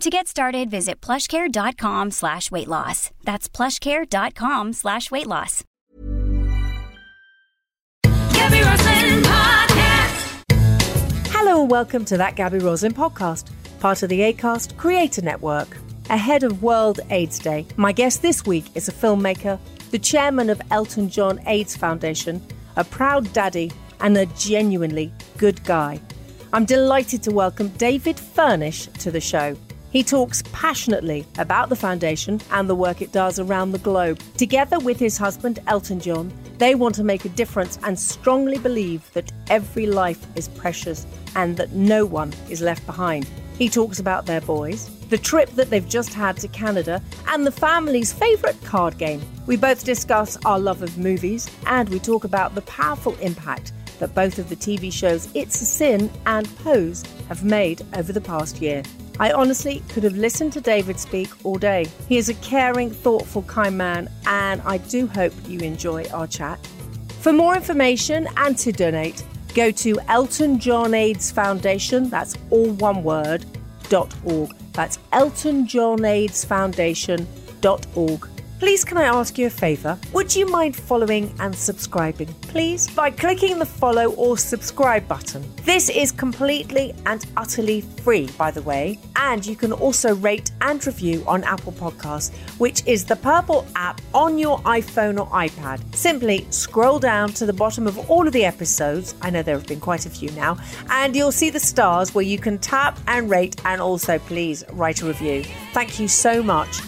To 0.00 0.10
get 0.10 0.28
started, 0.28 0.70
visit 0.70 1.00
plushcare.com 1.00 2.10
slash 2.10 2.50
weight 2.50 2.68
loss. 2.68 3.10
That's 3.24 3.48
plushcare.com 3.48 4.74
slash 4.74 5.10
weight 5.10 5.26
loss. 5.26 5.64
Gaby 8.04 8.60
Roslin 8.62 9.22
Podcast. 9.22 10.42
Hello 11.28 11.62
and 11.62 11.70
welcome 11.70 12.04
to 12.04 12.18
that 12.18 12.36
Gaby 12.36 12.58
Roslin 12.58 12.92
podcast, 12.92 13.50
part 13.80 14.02
of 14.02 14.10
the 14.10 14.20
ACAST 14.20 14.76
Creator 14.76 15.22
Network. 15.22 15.78
Ahead 16.10 16.42
of 16.42 16.62
World 16.62 17.00
AIDS 17.08 17.38
Day, 17.38 17.66
my 17.76 17.90
guest 17.90 18.20
this 18.20 18.44
week 18.44 18.66
is 18.74 18.88
a 18.88 18.92
filmmaker, 18.92 19.58
the 19.92 19.98
chairman 19.98 20.50
of 20.50 20.60
Elton 20.70 21.08
John 21.08 21.40
AIDS 21.46 21.74
Foundation, 21.74 22.42
a 22.76 22.84
proud 22.84 23.32
daddy, 23.32 23.72
and 24.00 24.18
a 24.18 24.26
genuinely 24.26 25.10
good 25.38 25.64
guy. 25.64 25.98
I'm 26.52 26.66
delighted 26.66 27.22
to 27.22 27.30
welcome 27.30 27.68
David 27.70 28.20
Furnish 28.20 28.88
to 28.88 29.10
the 29.10 29.22
show. 29.22 29.56
He 29.96 30.02
talks 30.02 30.42
passionately 30.52 31.24
about 31.38 31.70
the 31.70 31.74
foundation 31.74 32.42
and 32.50 32.68
the 32.68 32.74
work 32.74 33.00
it 33.00 33.12
does 33.12 33.38
around 33.38 33.72
the 33.72 33.78
globe. 33.78 34.20
Together 34.36 34.78
with 34.78 34.98
his 34.98 35.16
husband, 35.16 35.58
Elton 35.68 36.00
John, 36.00 36.30
they 36.58 36.74
want 36.74 36.94
to 36.96 37.02
make 37.02 37.24
a 37.24 37.30
difference 37.30 37.78
and 37.82 37.98
strongly 37.98 38.58
believe 38.58 39.10
that 39.14 39.32
every 39.48 39.86
life 39.86 40.26
is 40.36 40.48
precious 40.48 41.06
and 41.34 41.56
that 41.56 41.72
no 41.72 42.04
one 42.04 42.34
is 42.50 42.60
left 42.60 42.84
behind. 42.84 43.26
He 43.56 43.70
talks 43.70 43.98
about 43.98 44.26
their 44.26 44.42
boys, 44.42 44.90
the 45.08 45.16
trip 45.16 45.48
that 45.52 45.70
they've 45.70 45.88
just 45.88 46.12
had 46.12 46.36
to 46.40 46.48
Canada, 46.48 47.02
and 47.28 47.46
the 47.46 47.50
family's 47.50 48.12
favourite 48.12 48.62
card 48.64 48.98
game. 48.98 49.22
We 49.46 49.56
both 49.56 49.82
discuss 49.82 50.36
our 50.44 50.58
love 50.58 50.82
of 50.82 50.98
movies 50.98 51.50
and 51.64 51.88
we 51.88 52.00
talk 52.00 52.24
about 52.24 52.54
the 52.54 52.60
powerful 52.60 53.14
impact 53.22 53.72
that 53.98 54.14
both 54.14 54.38
of 54.38 54.50
the 54.50 54.56
TV 54.56 54.92
shows 54.92 55.30
It's 55.32 55.62
a 55.62 55.64
Sin 55.64 56.10
and 56.26 56.54
Pose 56.58 57.02
have 57.30 57.44
made 57.44 57.80
over 57.94 58.12
the 58.12 58.20
past 58.20 58.60
year. 58.60 58.82
I 59.18 59.32
honestly 59.32 59.82
could 59.88 60.02
have 60.02 60.16
listened 60.16 60.52
to 60.54 60.60
David 60.60 61.00
speak 61.00 61.30
all 61.44 61.56
day. 61.56 61.86
He 62.08 62.18
is 62.18 62.28
a 62.28 62.34
caring, 62.34 62.90
thoughtful, 62.90 63.42
kind 63.42 63.78
man, 63.78 64.10
and 64.26 64.60
I 64.62 64.78
do 64.78 65.06
hope 65.06 65.32
you 65.48 65.60
enjoy 65.60 66.04
our 66.10 66.26
chat. 66.26 66.58
For 67.20 67.32
more 67.32 67.56
information 67.56 68.28
and 68.36 68.56
to 68.58 68.72
donate, 68.72 69.24
go 69.54 69.70
to 69.70 69.98
Elton 70.08 70.58
John 70.58 70.92
AIDS 70.92 71.30
Foundation, 71.30 72.10
that's 72.10 72.36
all 72.50 72.70
one 72.72 73.02
word, 73.02 73.44
dot 73.88 74.14
org. 74.24 74.54
That's 74.72 74.98
Elton 75.12 75.66
John 75.66 76.04
AIDS 76.04 76.44
Foundation 76.44 77.26
dot 77.62 77.86
org. 77.94 78.28
Please, 78.58 78.86
can 78.86 78.96
I 78.96 79.04
ask 79.04 79.36
you 79.36 79.48
a 79.48 79.50
favour? 79.50 79.98
Would 80.14 80.34
you 80.34 80.46
mind 80.46 80.74
following 80.74 81.34
and 81.40 81.54
subscribing, 81.54 82.32
please, 82.40 82.88
by 82.88 83.10
clicking 83.10 83.58
the 83.58 83.66
follow 83.66 84.12
or 84.12 84.38
subscribe 84.38 85.06
button? 85.06 85.44
This 85.64 85.90
is 85.90 86.10
completely 86.10 86.94
and 87.04 87.26
utterly 87.36 87.82
free, 87.82 88.30
by 88.38 88.50
the 88.50 88.62
way, 88.62 88.98
and 89.16 89.44
you 89.44 89.56
can 89.56 89.72
also 89.72 90.14
rate 90.14 90.52
and 90.62 90.84
review 90.86 91.22
on 91.26 91.44
Apple 91.44 91.72
Podcasts, 91.72 92.34
which 92.58 92.82
is 92.86 93.04
the 93.04 93.16
purple 93.16 93.66
app 93.76 94.00
on 94.14 94.38
your 94.38 94.58
iPhone 94.60 95.20
or 95.20 95.26
iPad. 95.32 95.94
Simply 95.94 96.46
scroll 96.48 96.98
down 96.98 97.34
to 97.34 97.44
the 97.44 97.52
bottom 97.52 97.86
of 97.86 98.10
all 98.10 98.26
of 98.26 98.32
the 98.32 98.46
episodes. 98.46 99.14
I 99.20 99.28
know 99.28 99.42
there 99.42 99.58
have 99.58 99.66
been 99.66 99.80
quite 99.80 100.06
a 100.06 100.10
few 100.10 100.30
now, 100.30 100.56
and 100.88 101.14
you'll 101.14 101.30
see 101.30 101.50
the 101.50 101.60
stars 101.60 102.14
where 102.14 102.24
you 102.24 102.38
can 102.38 102.56
tap 102.56 102.98
and 103.06 103.28
rate 103.28 103.60
and 103.66 103.82
also 103.82 104.18
please 104.18 104.64
write 104.72 105.02
a 105.02 105.06
review. 105.06 105.44
Thank 105.74 106.00
you 106.00 106.08
so 106.08 106.42
much. 106.42 106.80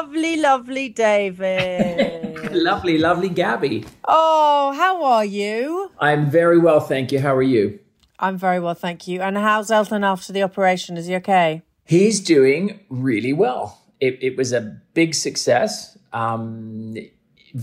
Lovely, 0.00 0.36
lovely 0.38 0.88
David. 0.88 2.52
Lovely, 2.52 2.96
lovely 2.96 3.28
Gaby. 3.28 3.84
oh, 4.08 4.72
how 4.74 5.04
are 5.04 5.26
you? 5.26 5.90
I'm 5.98 6.30
very 6.30 6.58
well, 6.58 6.80
thank 6.80 7.12
you. 7.12 7.20
How 7.20 7.36
are 7.36 7.42
you? 7.42 7.78
I'm 8.18 8.38
very 8.38 8.60
well, 8.60 8.72
thank 8.72 9.06
you. 9.06 9.20
And 9.20 9.36
how's 9.36 9.70
Elton 9.70 10.02
after 10.02 10.32
the 10.32 10.42
operation? 10.42 10.96
Is 10.96 11.06
he 11.06 11.14
okay? 11.16 11.60
He's 11.84 12.18
doing 12.18 12.80
really 12.88 13.34
well. 13.34 13.78
It, 14.00 14.18
it 14.22 14.38
was 14.38 14.54
a 14.54 14.80
big 14.94 15.14
success, 15.14 15.98
um, 16.14 16.96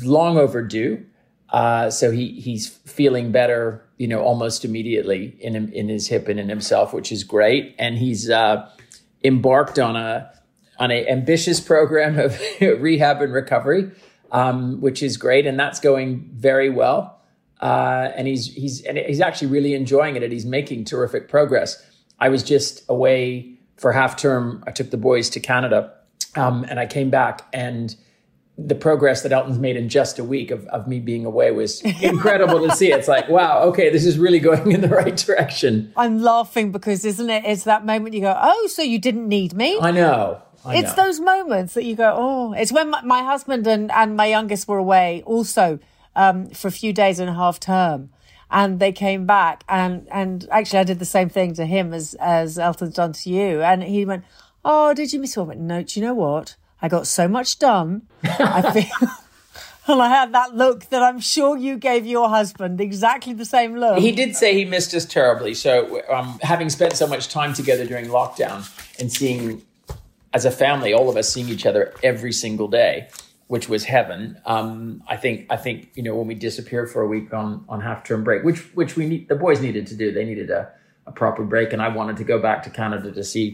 long 0.03 0.37
overdue. 0.37 1.03
Uh, 1.49 1.89
so 1.89 2.11
he 2.11 2.39
he's 2.39 2.67
feeling 2.67 3.31
better, 3.31 3.83
you 3.97 4.07
know, 4.07 4.21
almost 4.21 4.63
immediately 4.63 5.35
in 5.39 5.55
him, 5.55 5.73
in 5.73 5.89
his 5.89 6.07
hip 6.07 6.27
and 6.27 6.39
in 6.39 6.49
himself, 6.49 6.93
which 6.93 7.11
is 7.11 7.23
great. 7.23 7.75
And 7.79 7.97
he's 7.97 8.29
uh, 8.29 8.69
embarked 9.23 9.79
on 9.79 9.95
a 9.95 10.31
on 10.79 10.91
a 10.91 11.07
ambitious 11.07 11.59
program 11.59 12.19
of 12.19 12.39
rehab 12.61 13.21
and 13.21 13.33
recovery, 13.33 13.91
um, 14.31 14.81
which 14.81 15.01
is 15.01 15.17
great, 15.17 15.45
and 15.45 15.59
that's 15.59 15.79
going 15.79 16.29
very 16.33 16.69
well. 16.69 17.21
Uh, 17.61 18.11
and 18.15 18.27
he's 18.27 18.53
he's 18.53 18.81
and 18.81 18.97
he's 18.97 19.21
actually 19.21 19.47
really 19.47 19.73
enjoying 19.73 20.15
it, 20.15 20.23
and 20.23 20.31
he's 20.31 20.45
making 20.45 20.85
terrific 20.85 21.27
progress. 21.27 21.83
I 22.19 22.29
was 22.29 22.43
just 22.43 22.83
away 22.89 23.57
for 23.77 23.91
half 23.91 24.15
term. 24.15 24.63
I 24.67 24.71
took 24.71 24.91
the 24.91 24.97
boys 24.97 25.29
to 25.31 25.39
Canada, 25.39 25.93
um, 26.35 26.65
and 26.69 26.79
I 26.79 26.85
came 26.85 27.09
back, 27.09 27.47
and 27.53 27.95
the 28.57 28.75
progress 28.75 29.21
that 29.21 29.31
Elton's 29.31 29.59
made 29.59 29.75
in 29.75 29.87
just 29.87 30.17
a 30.17 30.23
week 30.23 30.49
of, 30.49 30.65
of 30.67 30.87
me 30.87 30.99
being 30.99 31.25
away 31.25 31.51
was 31.51 31.81
incredible 32.01 32.67
to 32.67 32.75
see. 32.75 32.91
It's 32.91 33.07
like, 33.07 33.29
wow, 33.29 33.61
okay, 33.65 33.89
this 33.89 34.05
is 34.05 34.17
really 34.17 34.39
going 34.39 34.71
in 34.71 34.81
the 34.81 34.87
right 34.87 35.15
direction. 35.15 35.93
I'm 35.95 36.21
laughing 36.21 36.71
because, 36.71 37.05
isn't 37.05 37.29
it? 37.29 37.45
It's 37.45 37.65
that 37.65 37.85
moment 37.85 38.15
you 38.15 38.21
go, 38.21 38.35
oh, 38.35 38.67
so 38.67 38.81
you 38.81 38.97
didn't 38.97 39.27
need 39.27 39.53
me? 39.53 39.77
I 39.79 39.91
know. 39.91 40.41
I 40.67 40.77
it's 40.77 40.95
know. 40.95 41.05
those 41.05 41.19
moments 41.19 41.73
that 41.73 41.83
you 41.85 41.95
go, 41.95 42.13
oh, 42.15 42.53
it's 42.53 42.71
when 42.71 42.89
my, 42.89 43.01
my 43.01 43.23
husband 43.23 43.65
and, 43.67 43.91
and 43.91 44.15
my 44.15 44.25
youngest 44.25 44.67
were 44.67 44.77
away 44.77 45.23
also 45.25 45.79
um, 46.15 46.49
for 46.49 46.67
a 46.67 46.71
few 46.71 46.93
days 46.93 47.19
in 47.19 47.27
half 47.27 47.59
term. 47.59 48.09
And 48.49 48.79
they 48.79 48.91
came 48.91 49.25
back 49.25 49.63
and, 49.67 50.07
and 50.09 50.47
actually 50.51 50.79
I 50.79 50.83
did 50.83 50.99
the 50.99 51.05
same 51.05 51.27
thing 51.29 51.53
to 51.55 51.65
him 51.65 51.93
as, 51.93 52.15
as 52.19 52.57
Elton's 52.57 52.95
done 52.95 53.13
to 53.13 53.29
you. 53.29 53.61
And 53.61 53.83
he 53.83 54.05
went, 54.05 54.23
oh, 54.63 54.93
did 54.93 55.11
you 55.11 55.19
miss 55.19 55.35
one? 55.35 55.45
I 55.45 55.49
went, 55.49 55.61
no, 55.61 55.83
do 55.83 55.99
you 55.99 56.05
know 56.05 56.13
what? 56.13 56.55
I 56.81 56.87
got 56.87 57.07
so 57.07 57.27
much 57.27 57.59
done. 57.59 58.03
I 58.23 58.71
feel, 58.73 59.09
and 59.87 60.01
I 60.01 60.09
had 60.09 60.33
that 60.33 60.55
look 60.55 60.89
that 60.89 61.01
I'm 61.01 61.19
sure 61.19 61.57
you 61.57 61.77
gave 61.77 62.05
your 62.05 62.29
husband 62.29 62.79
exactly 62.79 63.33
the 63.33 63.45
same 63.45 63.77
look. 63.77 63.99
He 63.99 64.11
did 64.11 64.35
say 64.35 64.53
he 64.53 64.65
missed 64.65 64.93
us 64.93 65.05
terribly. 65.05 65.53
So, 65.53 66.01
um, 66.09 66.39
having 66.41 66.69
spent 66.69 66.93
so 66.93 67.07
much 67.07 67.29
time 67.29 67.53
together 67.53 67.85
during 67.85 68.05
lockdown 68.07 68.69
and 68.99 69.11
seeing, 69.11 69.61
as 70.37 70.45
a 70.45 70.51
family, 70.65 70.91
all 70.93 71.09
of 71.09 71.17
us 71.21 71.27
seeing 71.33 71.49
each 71.55 71.65
other 71.69 71.83
every 72.11 72.31
single 72.31 72.69
day, 72.83 72.93
which 73.53 73.67
was 73.73 73.83
heaven. 73.95 74.21
Um, 74.45 75.01
I 75.13 75.17
think. 75.23 75.35
I 75.55 75.57
think 75.65 75.75
you 75.97 76.03
know 76.05 76.15
when 76.17 76.27
we 76.27 76.35
disappeared 76.35 76.87
for 76.93 77.01
a 77.01 77.09
week 77.15 77.33
on 77.33 77.47
on 77.67 77.77
half 77.81 77.99
term 78.07 78.21
break, 78.23 78.43
which 78.47 78.59
which 78.75 78.95
we 78.97 79.03
need, 79.11 79.21
the 79.33 79.39
boys 79.45 79.59
needed 79.67 79.85
to 79.87 79.95
do. 79.95 80.05
They 80.17 80.25
needed 80.31 80.49
a, 80.59 80.63
a 81.05 81.11
proper 81.11 81.43
break, 81.53 81.73
and 81.73 81.81
I 81.81 81.89
wanted 81.99 82.17
to 82.17 82.25
go 82.33 82.37
back 82.47 82.59
to 82.65 82.69
Canada 82.69 83.11
to 83.19 83.23
see 83.23 83.45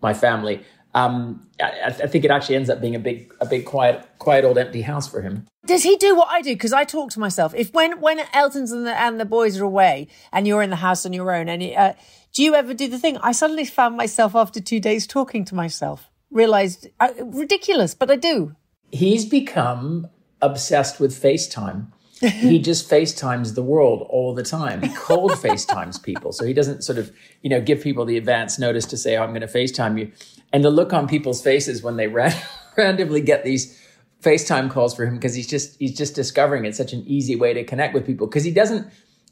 my 0.00 0.14
family. 0.14 0.56
um, 0.94 1.46
I, 1.60 1.86
I 1.86 2.06
think 2.06 2.24
it 2.24 2.30
actually 2.30 2.56
ends 2.56 2.70
up 2.70 2.80
being 2.80 2.96
a 2.96 2.98
big, 2.98 3.32
a 3.40 3.46
big, 3.46 3.64
quiet, 3.64 4.06
quiet 4.18 4.44
old 4.44 4.58
empty 4.58 4.82
house 4.82 5.08
for 5.08 5.20
him. 5.20 5.46
Does 5.66 5.82
he 5.82 5.96
do 5.96 6.16
what 6.16 6.28
I 6.28 6.42
do? 6.42 6.54
Because 6.54 6.72
I 6.72 6.84
talk 6.84 7.10
to 7.12 7.20
myself. 7.20 7.54
If 7.54 7.72
when 7.72 8.00
when 8.00 8.20
Elton's 8.32 8.72
and 8.72 8.86
the, 8.86 8.98
and 9.00 9.20
the 9.20 9.24
boys 9.24 9.58
are 9.60 9.64
away 9.64 10.08
and 10.32 10.46
you're 10.46 10.62
in 10.62 10.70
the 10.70 10.76
house 10.76 11.06
on 11.06 11.12
your 11.12 11.30
own, 11.32 11.48
and 11.48 11.62
uh, 11.62 11.92
do 12.32 12.42
you 12.42 12.54
ever 12.54 12.74
do 12.74 12.88
the 12.88 12.98
thing? 12.98 13.18
I 13.18 13.32
suddenly 13.32 13.64
found 13.64 13.96
myself 13.96 14.34
after 14.34 14.60
two 14.60 14.80
days 14.80 15.06
talking 15.06 15.44
to 15.46 15.54
myself. 15.54 16.09
Realized 16.30 16.88
uh, 17.00 17.10
ridiculous, 17.18 17.94
but 17.94 18.10
I 18.10 18.16
do. 18.16 18.54
He's 18.92 19.24
become 19.24 20.08
obsessed 20.42 21.00
with 21.00 21.12
FaceTime. 21.12 21.86
he 22.20 22.58
just 22.70 22.88
FaceTimes 22.88 23.54
the 23.54 23.62
world 23.62 24.06
all 24.08 24.34
the 24.34 24.42
time. 24.42 24.82
He 24.82 24.94
cold 24.94 25.30
FaceTimes 25.32 26.02
people. 26.02 26.32
So 26.32 26.44
he 26.44 26.52
doesn't 26.52 26.82
sort 26.82 26.98
of, 26.98 27.12
you 27.42 27.50
know, 27.50 27.60
give 27.60 27.82
people 27.82 28.04
the 28.04 28.16
advance 28.16 28.58
notice 28.58 28.86
to 28.86 28.96
say, 28.96 29.16
oh, 29.16 29.22
I'm 29.22 29.30
going 29.30 29.40
to 29.40 29.46
FaceTime 29.46 29.98
you. 29.98 30.12
And 30.52 30.64
the 30.64 30.70
look 30.70 30.92
on 30.92 31.08
people's 31.08 31.42
faces 31.42 31.82
when 31.82 31.96
they 31.96 32.06
ran- 32.06 32.40
randomly 32.76 33.20
get 33.20 33.44
these 33.44 33.80
FaceTime 34.22 34.70
calls 34.70 34.94
for 34.94 35.06
him 35.06 35.14
because 35.14 35.34
he's 35.34 35.46
just 35.46 35.78
he's 35.78 35.96
just 35.96 36.14
discovering 36.14 36.66
it's 36.66 36.76
such 36.76 36.92
an 36.92 37.02
easy 37.06 37.36
way 37.36 37.54
to 37.54 37.64
connect 37.64 37.94
with 37.94 38.04
people 38.04 38.26
because 38.26 38.44
he 38.44 38.50
doesn't 38.50 38.86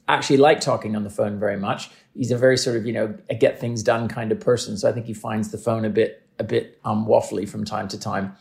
actually 0.09 0.39
like 0.39 0.61
talking 0.61 0.97
on 0.97 1.05
the 1.05 1.11
phone 1.11 1.39
very 1.39 1.59
much. 1.59 1.91
He's 2.15 2.31
a 2.31 2.39
very 2.39 2.57
sort 2.57 2.77
of, 2.77 2.87
you 2.87 2.93
know, 2.93 3.15
a 3.29 3.35
get 3.35 3.61
things 3.61 3.83
done 3.83 4.09
kind 4.09 4.33
of 4.33 4.41
person. 4.41 4.77
So 4.79 4.89
I 4.89 4.93
think 4.93 5.07
he 5.07 5.15
finds 5.15 5.51
the 5.51 5.59
phone 5.59 5.85
a 5.85 5.91
bit 5.91 6.27
a 6.39 6.45
bit 6.45 6.81
um 6.85 7.07
waffly 7.07 7.49
from 7.49 7.65
time 7.65 7.89
to 7.89 7.99
time. 7.99 8.37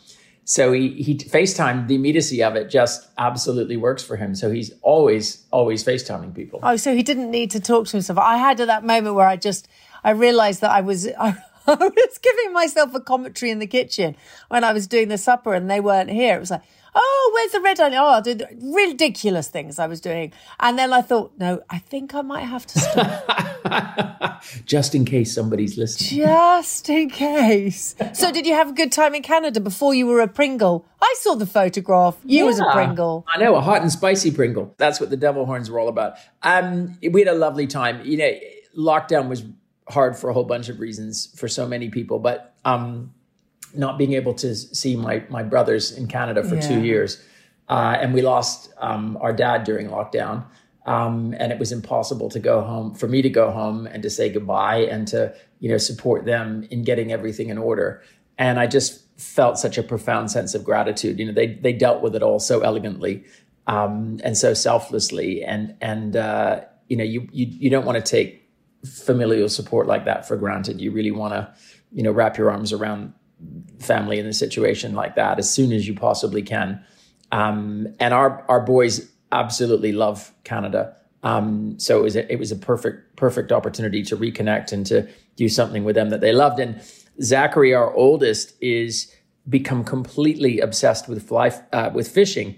So 0.46 0.72
he 0.72 1.02
he 1.04 1.18
FaceTime 1.18 1.88
the 1.88 1.96
immediacy 1.96 2.42
of 2.42 2.56
it 2.56 2.70
just 2.70 3.10
absolutely 3.18 3.76
works 3.76 4.02
for 4.02 4.16
him. 4.16 4.34
So 4.34 4.50
he's 4.50 4.72
always 4.82 5.46
always 5.52 5.84
FaceTiming 5.84 6.34
people. 6.34 6.62
Oh, 6.64 6.78
so 6.78 6.96
he 6.96 7.04
didn't 7.04 7.32
need 7.32 7.52
to 7.52 7.60
talk 7.60 7.88
to 7.88 7.92
himself. 7.94 8.18
I 8.18 8.38
had 8.38 8.62
at 8.62 8.68
that 8.68 8.86
moment 8.86 9.16
where 9.16 9.28
I 9.28 9.36
just 9.36 9.68
I 10.06 10.12
realized 10.12 10.62
that 10.62 10.72
I 10.72 10.82
was 10.82 11.06
I, 11.06 11.36
I 11.68 11.76
was 11.76 12.18
giving 12.20 12.54
myself 12.54 12.96
a 12.96 13.02
commentary 13.02 13.52
in 13.52 13.60
the 13.60 13.68
kitchen 13.68 14.16
when 14.48 14.64
I 14.64 14.72
was 14.72 14.88
doing 14.88 15.10
the 15.10 15.18
supper 15.18 15.54
and 15.54 15.70
they 15.70 15.82
weren't 15.82 16.10
here. 16.10 16.38
It 16.38 16.40
was 16.40 16.52
like, 16.52 16.64
oh, 17.00 17.32
where's 17.34 17.52
the 17.52 17.62
red 17.62 17.80
onion? 17.80 18.02
Oh, 18.04 18.22
do 18.22 18.34
the 18.34 18.48
ridiculous 18.62 19.48
things 19.48 19.80
I 19.80 19.88
was 19.88 20.02
doing. 20.02 20.34
And 20.60 20.78
then 20.78 20.92
I 20.92 21.02
thought, 21.02 21.34
no, 21.38 21.62
I 21.70 21.80
think 21.80 22.16
I 22.16 22.22
might 22.22 22.44
have 22.44 22.66
to 22.68 22.80
stop 22.80 24.44
just 24.66 24.96
in 24.96 25.06
case 25.06 25.34
somebody's 25.34 25.78
listening. 25.78 26.26
just 26.26 26.90
in 26.90 27.10
case. 27.10 27.96
So 28.14 28.32
did 28.32 28.46
you 28.46 28.54
have 28.54 28.70
a 28.70 28.74
good 28.74 28.92
time 28.92 29.16
in 29.16 29.22
Canada 29.22 29.60
before 29.60 29.94
you 29.94 30.08
were 30.08 30.22
a 30.22 30.28
Pringle? 30.28 30.86
I 31.02 31.16
saw 31.20 31.36
the 31.36 31.46
photograph. 31.46 32.18
You 32.26 32.46
was 32.46 32.60
a 32.60 32.66
Pringle. 32.72 33.26
I 33.34 33.38
know, 33.38 33.56
a 33.56 33.62
hot 33.62 33.82
and 33.82 33.92
spicy 33.92 34.32
Pringle. 34.32 34.74
That's 34.78 35.00
what 35.00 35.10
the 35.10 35.18
devil 35.18 35.46
horns 35.46 35.70
were 35.70 35.80
all 35.80 35.90
about. 35.90 36.16
Um, 36.44 36.98
we 37.12 37.22
had 37.22 37.34
a 37.34 37.38
lovely 37.38 37.68
time. 37.68 38.04
You 38.06 38.18
know, 38.18 38.32
lockdown 38.78 39.28
was 39.30 39.44
hard 39.90 40.18
for 40.18 40.30
a 40.30 40.34
whole 40.34 40.44
bunch 40.44 40.70
of 40.70 40.80
reasons 40.80 41.34
for 41.38 41.48
so 41.48 41.68
many 41.68 41.90
people, 41.90 42.20
but 42.20 42.54
um, 42.66 43.14
not 43.74 43.98
being 43.98 44.14
able 44.14 44.34
to 44.36 44.56
see 44.56 44.96
my 44.96 45.24
my 45.30 45.44
brothers 45.44 45.92
in 45.92 46.08
Canada 46.08 46.44
for 46.44 46.60
two 46.62 46.82
years, 46.82 47.24
uh, 47.70 47.98
and 48.00 48.14
we 48.14 48.22
lost 48.22 48.74
um, 48.78 49.18
our 49.22 49.34
dad 49.34 49.64
during 49.64 49.90
lockdown. 49.90 50.46
Um, 50.86 51.36
and 51.38 51.52
it 51.52 51.60
was 51.60 51.74
impossible 51.74 52.30
to 52.30 52.40
go 52.40 52.62
home 52.62 52.96
for 52.96 53.10
me 53.10 53.22
to 53.22 53.30
go 53.30 53.52
home 53.52 53.88
and 53.88 54.02
to 54.04 54.10
say 54.10 54.30
goodbye 54.30 54.88
and 54.90 55.06
to 55.10 55.36
you 55.60 55.70
know 55.70 55.78
support 55.78 56.26
them 56.26 56.66
in 56.72 56.84
getting 56.84 57.12
everything 57.12 57.50
in 57.50 57.58
order. 57.58 58.02
And 58.38 58.60
I 58.60 58.68
just 58.68 59.04
felt 59.20 59.58
such 59.58 59.78
a 59.78 59.84
profound 59.84 60.32
sense 60.32 60.54
of 60.54 60.64
gratitude. 60.64 61.20
You 61.20 61.26
know, 61.26 61.34
they 61.34 61.48
they 61.48 61.74
dealt 61.74 62.02
with 62.02 62.16
it 62.16 62.24
all 62.24 62.40
so 62.40 62.62
elegantly 62.62 63.26
um, 63.68 64.20
and 64.24 64.38
so 64.38 64.54
selflessly, 64.54 65.44
and 65.44 65.76
and 65.82 66.16
uh, 66.16 66.62
you 66.88 66.98
know 66.98 67.04
you 67.04 67.28
you 67.32 67.48
you 67.48 67.70
don't 67.70 67.86
want 67.86 68.04
to 68.04 68.10
take 68.10 68.50
familial 68.86 69.50
support 69.50 69.88
like 69.88 70.06
that 70.06 70.28
for 70.28 70.38
granted. 70.38 70.80
You 70.80 70.92
really 70.92 71.12
want 71.12 71.34
to 71.34 71.54
you 71.92 72.04
know 72.04 72.12
wrap 72.12 72.38
your 72.38 72.50
arms 72.50 72.72
around 72.72 73.14
family 73.80 74.20
in 74.20 74.26
a 74.26 74.34
situation 74.34 74.94
like 74.94 75.16
that 75.16 75.40
as 75.40 75.52
soon 75.52 75.72
as 75.72 75.88
you 75.88 75.94
possibly 75.94 76.42
can. 76.42 76.84
Um, 77.32 77.88
and 78.00 78.14
our 78.14 78.46
our 78.50 78.62
boys 78.62 79.12
absolutely 79.32 79.92
love 79.92 80.34
Canada. 80.44 80.96
Um, 81.24 81.78
so 81.80 82.00
it 82.00 82.04
was 82.04 82.16
a, 82.16 82.32
it 82.32 82.40
was 82.40 82.52
a 82.52 82.56
perfect 82.56 83.16
perfect 83.16 83.52
opportunity 83.52 84.04
to 84.04 84.18
reconnect 84.18 84.72
and 84.72 84.86
to 84.86 85.08
do 85.36 85.50
something 85.50 85.84
with 85.84 85.96
them 85.96 86.10
that 86.10 86.22
they 86.22 86.32
loved. 86.32 86.60
And 86.60 86.82
Zachary, 87.22 87.74
our 87.74 87.94
oldest, 87.94 88.54
is 88.62 89.14
become 89.50 89.84
completely 89.84 90.60
obsessed 90.60 91.08
with 91.08 91.28
fly 91.28 91.52
uh, 91.74 91.90
with 91.94 92.08
fishing, 92.08 92.58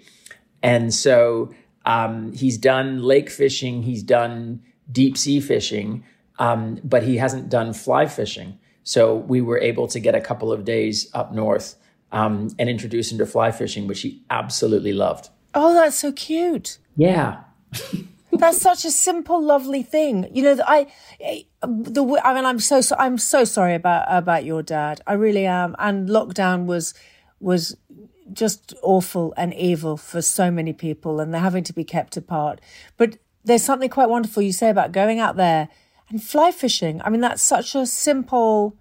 and 0.61 0.93
so 0.93 1.53
um, 1.85 2.31
he's 2.33 2.57
done 2.57 3.01
lake 3.01 3.29
fishing, 3.29 3.81
he's 3.83 4.03
done 4.03 4.61
deep 4.91 5.17
sea 5.17 5.39
fishing, 5.39 6.03
um, 6.37 6.79
but 6.83 7.03
he 7.03 7.17
hasn't 7.17 7.49
done 7.49 7.73
fly 7.73 8.05
fishing. 8.05 8.58
So 8.83 9.15
we 9.15 9.41
were 9.41 9.59
able 9.59 9.87
to 9.87 9.99
get 9.99 10.15
a 10.15 10.21
couple 10.21 10.51
of 10.51 10.65
days 10.65 11.09
up 11.13 11.33
north 11.33 11.75
um, 12.11 12.49
and 12.57 12.69
introduce 12.69 13.11
him 13.11 13.17
to 13.19 13.25
fly 13.25 13.51
fishing, 13.51 13.87
which 13.87 14.01
he 14.01 14.23
absolutely 14.29 14.93
loved. 14.93 15.29
Oh, 15.53 15.73
that's 15.73 15.97
so 15.97 16.11
cute. 16.11 16.77
Yeah. 16.95 17.41
That's 18.31 18.61
such 18.61 18.85
a 18.85 18.91
simple, 18.91 19.41
lovely 19.41 19.81
thing. 19.81 20.29
You 20.31 20.43
know, 20.43 20.63
I, 20.65 20.85
the, 21.61 22.21
I 22.23 22.33
mean, 22.35 22.45
I'm 22.45 22.59
so, 22.59 22.79
so, 22.79 22.95
I'm 22.99 23.17
so 23.17 23.43
sorry 23.43 23.73
about, 23.73 24.05
about 24.07 24.45
your 24.45 24.61
dad. 24.61 25.01
I 25.07 25.13
really 25.13 25.47
am. 25.47 25.75
And 25.79 26.07
lockdown 26.07 26.65
was, 26.65 26.93
was 27.39 27.75
just 28.31 28.73
awful 28.83 29.33
and 29.35 29.53
evil 29.55 29.97
for 29.97 30.21
so 30.21 30.51
many 30.51 30.73
people 30.73 31.19
and 31.19 31.33
they're 31.33 31.41
having 31.41 31.63
to 31.65 31.73
be 31.73 31.83
kept 31.83 32.17
apart. 32.17 32.61
But 32.97 33.17
there's 33.43 33.63
something 33.63 33.89
quite 33.89 34.09
wonderful 34.09 34.43
you 34.43 34.51
say 34.51 34.69
about 34.69 34.91
going 34.91 35.19
out 35.19 35.35
there 35.35 35.69
and 36.09 36.21
fly 36.21 36.51
fishing. 36.51 37.01
I 37.03 37.09
mean, 37.09 37.21
that's 37.21 37.41
such 37.41 37.75
a 37.75 37.85
simple, 37.85 38.75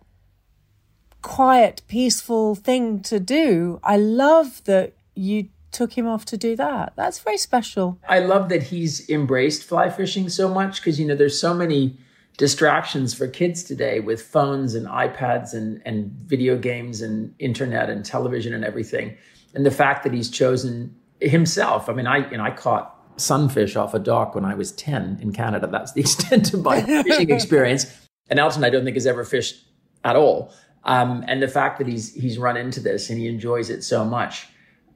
quiet, 1.23 1.83
peaceful 1.89 2.55
thing 2.55 3.01
to 3.03 3.21
do. 3.21 3.81
I 3.83 3.97
love 3.97 4.65
that 4.65 4.95
you 5.15 5.49
took 5.71 5.93
him 5.93 6.07
off 6.07 6.25
to 6.27 6.37
do 6.37 6.57
that. 6.57 6.95
That's 6.97 7.19
very 7.19 7.37
special. 7.37 7.99
I 8.09 8.21
love 8.21 8.49
that 8.49 8.63
he's 8.63 9.09
embraced 9.11 9.65
fly 9.65 9.91
fishing 9.91 10.29
so 10.29 10.49
much 10.49 10.81
because 10.81 10.99
you 10.99 11.07
know 11.07 11.15
there's 11.15 11.39
so 11.39 11.53
many 11.53 11.99
distractions 12.39 13.13
for 13.13 13.27
kids 13.27 13.63
today 13.63 14.01
with 14.01 14.23
phones 14.23 14.75
and 14.75 14.87
iPads 14.87 15.53
and 15.53 15.83
and 15.85 16.11
video 16.11 16.57
games 16.57 17.03
and 17.03 17.35
internet 17.39 17.91
and 17.91 18.05
television 18.05 18.55
and 18.55 18.65
everything. 18.65 19.17
And 19.55 19.67
the 19.67 19.71
fact 19.71 20.05
that 20.05 20.15
he's 20.15 20.31
chosen 20.31 20.95
himself. 21.21 21.89
I 21.89 21.93
mean, 21.93 22.07
I 22.07 22.29
know 22.31 22.43
I 22.43 22.51
caught 22.51 22.98
sunfish 23.21 23.77
off 23.77 23.95
a 23.95 23.99
dock 23.99 24.35
when 24.35 24.45
I 24.45 24.55
was 24.55 24.73
10 24.73 25.19
in 25.21 25.33
Canada. 25.33 25.67
That's 25.71 25.93
the 25.93 26.01
extent 26.01 26.55
of 26.55 26.63
my 26.63 26.83
fishing 26.83 27.31
experience. 27.31 27.87
And 28.29 28.39
Elton, 28.39 28.65
I 28.65 28.71
don't 28.71 28.85
think 28.85 28.97
has 28.97 29.07
ever 29.07 29.25
fished 29.25 29.65
at 30.05 30.17
all. 30.17 30.53
Um, 30.85 31.25
and 31.27 31.43
the 31.43 31.49
fact 31.49 31.79
that 31.79 31.87
he's 31.87 32.15
he's 32.15 32.39
run 32.39 32.57
into 32.57 32.81
this 32.81 33.11
and 33.11 33.19
he 33.19 33.27
enjoys 33.27 33.69
it 33.69 33.83
so 33.83 34.05
much 34.05 34.47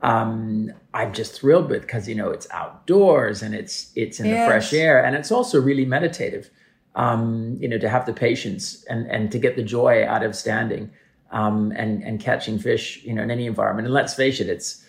um, 0.03 0.73
I'm 0.93 1.13
just 1.13 1.41
thrilled 1.41 1.71
with 1.71 1.83
because 1.83 2.09
you 2.09 2.15
know 2.15 2.31
it's 2.31 2.49
outdoors 2.51 3.43
and 3.43 3.55
it's 3.55 3.93
it's 3.95 4.19
in 4.19 4.29
the 4.29 4.47
fresh 4.47 4.73
air 4.73 5.03
and 5.03 5.15
it's 5.15 5.31
also 5.31 5.61
really 5.61 5.85
meditative. 5.85 6.51
Um, 6.95 7.57
you 7.59 7.69
know, 7.69 7.79
to 7.79 7.89
have 7.89 8.05
the 8.05 8.13
patience 8.13 8.85
and 8.85 9.07
and 9.11 9.33
to 9.33 9.39
get 9.39 9.57
the 9.57 9.63
joy 9.63 10.05
out 10.05 10.23
of 10.23 10.37
standing 10.37 10.91
um, 11.31 11.73
and 11.77 12.03
and 12.03 12.21
catching 12.21 12.59
fish, 12.59 13.03
you 13.05 13.15
know, 13.15 13.23
in 13.23 13.31
any 13.31 13.47
environment. 13.47 13.87
And 13.87 13.95
let's 13.95 14.13
face 14.13 14.41
it, 14.41 14.49
it's 14.49 14.82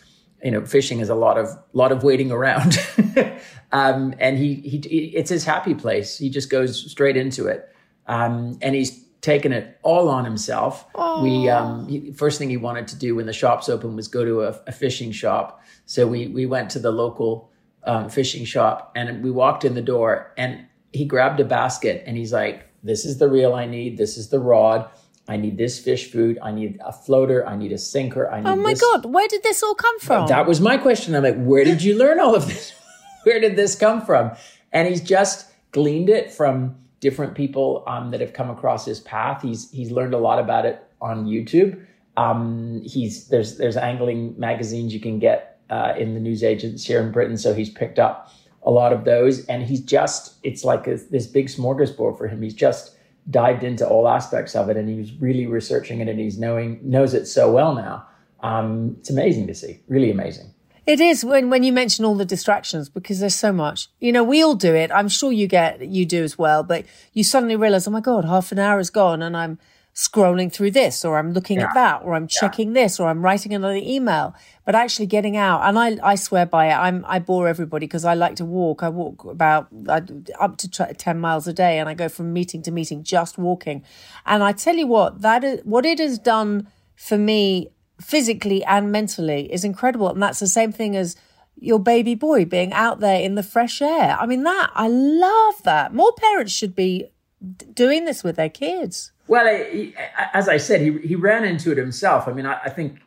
you 0.44 0.52
know, 0.52 0.66
fishing 0.66 1.00
is 1.00 1.10
a 1.10 1.16
lot 1.16 1.38
of 1.38 1.48
lot 1.72 1.92
of 1.92 2.04
waiting 2.04 2.32
around. 2.32 2.78
um, 3.72 4.14
and 4.20 4.38
he 4.38 4.56
he 4.56 4.78
it's 5.16 5.30
his 5.30 5.46
happy 5.46 5.74
place. 5.74 6.18
He 6.18 6.30
just 6.30 6.50
goes 6.50 6.90
straight 6.92 7.16
into 7.16 7.48
it, 7.48 7.74
um, 8.08 8.60
and 8.62 8.76
he's 8.76 9.04
taken 9.22 9.54
it 9.54 9.80
all 9.84 10.10
on 10.10 10.26
himself. 10.26 10.86
We 11.24 11.50
um, 11.50 11.88
he, 11.88 12.12
first 12.12 12.38
thing 12.38 12.50
he 12.50 12.58
wanted 12.58 12.88
to 12.90 12.98
do 12.98 13.16
when 13.16 13.26
the 13.26 13.34
shops 13.34 13.70
opened 13.70 13.96
was 13.96 14.10
go 14.10 14.26
to 14.26 14.44
a, 14.44 14.60
a 14.68 14.72
fishing 14.72 15.12
shop. 15.12 15.64
So 15.86 16.06
we 16.06 16.28
we 16.28 16.46
went 16.46 16.70
to 16.72 16.80
the 16.80 16.92
local 16.92 17.50
um, 17.86 18.10
fishing 18.10 18.44
shop, 18.44 18.92
and 18.96 19.24
we 19.24 19.32
walked 19.32 19.64
in 19.64 19.76
the 19.76 19.82
door, 19.82 20.34
and 20.38 20.66
he 20.92 21.06
grabbed 21.06 21.40
a 21.40 21.46
basket, 21.46 22.04
and 22.06 22.18
he's 22.18 22.34
like, 22.34 22.68
"This 22.84 23.06
is 23.06 23.18
the 23.18 23.30
reel 23.30 23.56
I 23.56 23.66
need. 23.66 23.98
This 23.98 24.18
is 24.18 24.28
the 24.28 24.40
rod." 24.40 24.90
I 25.28 25.38
need 25.38 25.58
this 25.58 25.80
fish 25.80 26.12
food. 26.12 26.38
I 26.42 26.52
need 26.52 26.80
a 26.84 26.92
floater. 26.92 27.48
I 27.48 27.56
need 27.56 27.72
a 27.72 27.78
sinker. 27.78 28.30
I 28.30 28.42
need 28.42 28.50
Oh 28.50 28.56
my 28.56 28.72
this 28.74 28.82
God, 28.82 29.06
where 29.06 29.28
did 29.28 29.44
this 29.44 29.64
all 29.64 29.76
come 29.76 30.00
from? 30.00 30.28
that 30.28 30.46
was 30.46 30.60
my 30.60 30.78
question. 30.78 31.16
I'm 31.16 31.24
like, 31.24 31.42
where 31.42 31.64
did 31.64 31.82
you 31.82 31.98
learn 31.98 32.20
all 32.20 32.36
of 32.36 32.48
this? 32.48 32.74
where 33.24 33.40
did 33.40 33.56
this 33.56 33.76
come 33.76 34.02
from? 34.02 34.32
And 34.74 34.88
he's 34.88 35.02
just 35.02 35.50
gleaned 35.72 36.10
it 36.10 36.32
from 36.32 36.76
different 37.00 37.36
people 37.36 37.84
um, 37.88 38.12
that 38.12 38.22
have 38.22 38.34
come 38.34 38.50
across 38.50 38.86
his 38.86 39.00
path. 39.00 39.42
He's 39.42 39.72
he's 39.72 39.92
learned 39.92 40.14
a 40.14 40.18
lot 40.18 40.40
about 40.40 40.66
it 40.66 40.84
on 41.02 41.26
YouTube. 41.26 41.86
Um, 42.18 42.82
he's 42.84 43.28
there's 43.28 43.58
there's 43.58 43.78
angling 43.78 44.36
magazines 44.38 44.94
you 44.94 45.00
can 45.00 45.20
get 45.20 45.60
uh, 45.70 45.94
in 45.98 46.14
the 46.14 46.20
newsagents 46.20 46.86
here 46.86 47.02
in 47.02 47.12
Britain, 47.12 47.38
so 47.38 47.54
he's 47.54 47.70
picked 47.70 48.00
up 48.00 48.32
a 48.64 48.72
lot 48.72 48.94
of 48.94 49.04
those, 49.04 49.46
and 49.48 49.64
he's 49.64 49.82
just 49.82 50.36
it's 50.44 50.64
like 50.64 50.88
a, 50.88 50.96
this 50.96 51.28
big 51.28 51.48
smorgasbord 51.48 52.18
for 52.18 52.28
him. 52.28 52.42
He's 52.42 52.54
just 52.54 52.93
dived 53.30 53.64
into 53.64 53.88
all 53.88 54.08
aspects 54.08 54.56
of 54.56 54.70
it, 54.70 54.78
and 54.78 54.90
he's 54.90 55.14
really 55.14 55.46
researching 55.46 56.02
it, 56.02 56.08
and 56.08 56.20
he's 56.20 56.38
knowing 56.38 56.80
knows 56.84 57.14
it 57.14 57.26
so 57.26 57.52
well 57.52 57.74
now. 57.74 58.06
Um, 58.42 58.98
it's 59.00 59.10
amazing 59.10 59.48
to 59.48 59.56
see, 59.56 59.80
really 59.88 60.12
amazing. 60.12 60.54
It 60.86 61.00
is 61.00 61.24
when 61.24 61.50
when 61.50 61.64
you 61.64 61.72
mention 61.72 62.04
all 62.04 62.16
the 62.16 62.26
distractions 62.26 62.90
because 62.90 63.20
there's 63.20 63.36
so 63.36 63.54
much. 63.54 63.88
You 64.00 64.12
know, 64.12 64.24
we 64.24 64.44
all 64.44 64.56
do 64.56 64.76
it. 64.76 64.92
I'm 64.92 65.08
sure 65.08 65.32
you 65.32 65.48
get 65.48 65.88
you 65.88 66.06
do 66.06 66.24
as 66.24 66.38
well. 66.38 66.64
But 66.64 66.86
you 67.14 67.24
suddenly 67.24 67.56
realize, 67.56 67.88
oh 67.88 67.92
my 67.92 68.02
god, 68.02 68.26
half 68.26 68.52
an 68.52 68.60
hour 68.60 68.80
is 68.80 68.90
gone, 68.90 69.22
and 69.22 69.38
I'm 69.38 69.60
scrolling 69.96 70.52
through 70.52 70.72
this 70.72 71.06
or 71.06 71.20
I'm 71.20 71.34
looking 71.34 71.60
at 71.60 71.74
that 71.76 72.02
or 72.04 72.16
I'm 72.16 72.28
checking 72.28 72.74
this 72.74 73.00
or 73.00 73.10
I'm 73.10 73.22
writing 73.22 73.54
another 73.54 73.80
email. 73.82 74.34
But 74.66 74.74
actually 74.76 75.06
getting 75.06 75.38
out, 75.38 75.62
and 75.64 75.78
I, 75.78 75.98
I 76.02 76.16
swear 76.16 76.46
by 76.46 76.68
it, 76.68 76.74
I'm, 76.74 77.06
I 77.08 77.20
bore 77.20 77.48
everybody 77.48 77.86
because 77.86 78.06
I 78.06 78.16
like 78.16 78.36
to 78.38 78.46
walk. 78.46 78.82
I 78.82 78.90
walk 78.90 79.24
about 79.26 79.68
I, 79.88 80.02
up 80.40 80.58
to 80.58 80.70
t- 80.70 80.94
10 80.98 81.20
miles 81.20 81.48
a 81.48 81.54
day 81.54 81.78
and 81.78 81.88
I 81.88 81.94
go 81.94 82.10
from 82.10 82.34
meeting 82.34 82.64
to 82.64 82.72
meeting 82.72 83.04
just 83.04 83.38
walking. 83.38 83.84
And 84.26 84.42
I 84.42 84.52
tell 84.52 84.76
you 84.76 84.88
what, 84.88 85.22
that 85.22 85.44
is, 85.44 85.62
what 85.64 85.86
it 85.86 86.00
has 86.00 86.18
done 86.18 86.68
for 86.96 87.18
me 87.18 87.70
physically 88.02 88.64
and 88.64 88.92
mentally 88.92 89.52
is 89.54 89.64
incredible. 89.64 90.10
And 90.10 90.24
that's 90.24 90.40
the 90.40 90.48
same 90.48 90.72
thing 90.72 90.96
as 90.96 91.16
your 91.56 91.80
baby 91.80 92.16
boy 92.16 92.46
being 92.46 92.74
out 92.74 93.00
there 93.00 93.22
in 93.22 93.36
the 93.36 93.44
fresh 93.44 93.82
air. 93.82 94.18
I 94.20 94.26
mean, 94.26 94.44
that, 94.44 94.72
I 94.74 94.88
love 94.88 95.62
that. 95.64 95.94
More 95.94 96.14
parents 96.14 96.52
should 96.52 96.76
be 96.76 97.12
d- 97.58 97.68
doing 97.74 98.06
this 98.06 98.24
with 98.24 98.38
their 98.38 98.50
kids. 98.50 99.13
Well, 99.28 99.46
he, 99.72 99.96
as 100.34 100.50
I 100.50 100.58
said, 100.58 100.82
he 100.82 100.98
he 101.00 101.16
ran 101.16 101.46
into 101.46 101.72
it 101.72 101.78
himself. 101.78 102.28
I 102.28 102.34
mean, 102.34 102.46
I, 102.46 102.60
I 102.66 102.70
think 102.70 103.00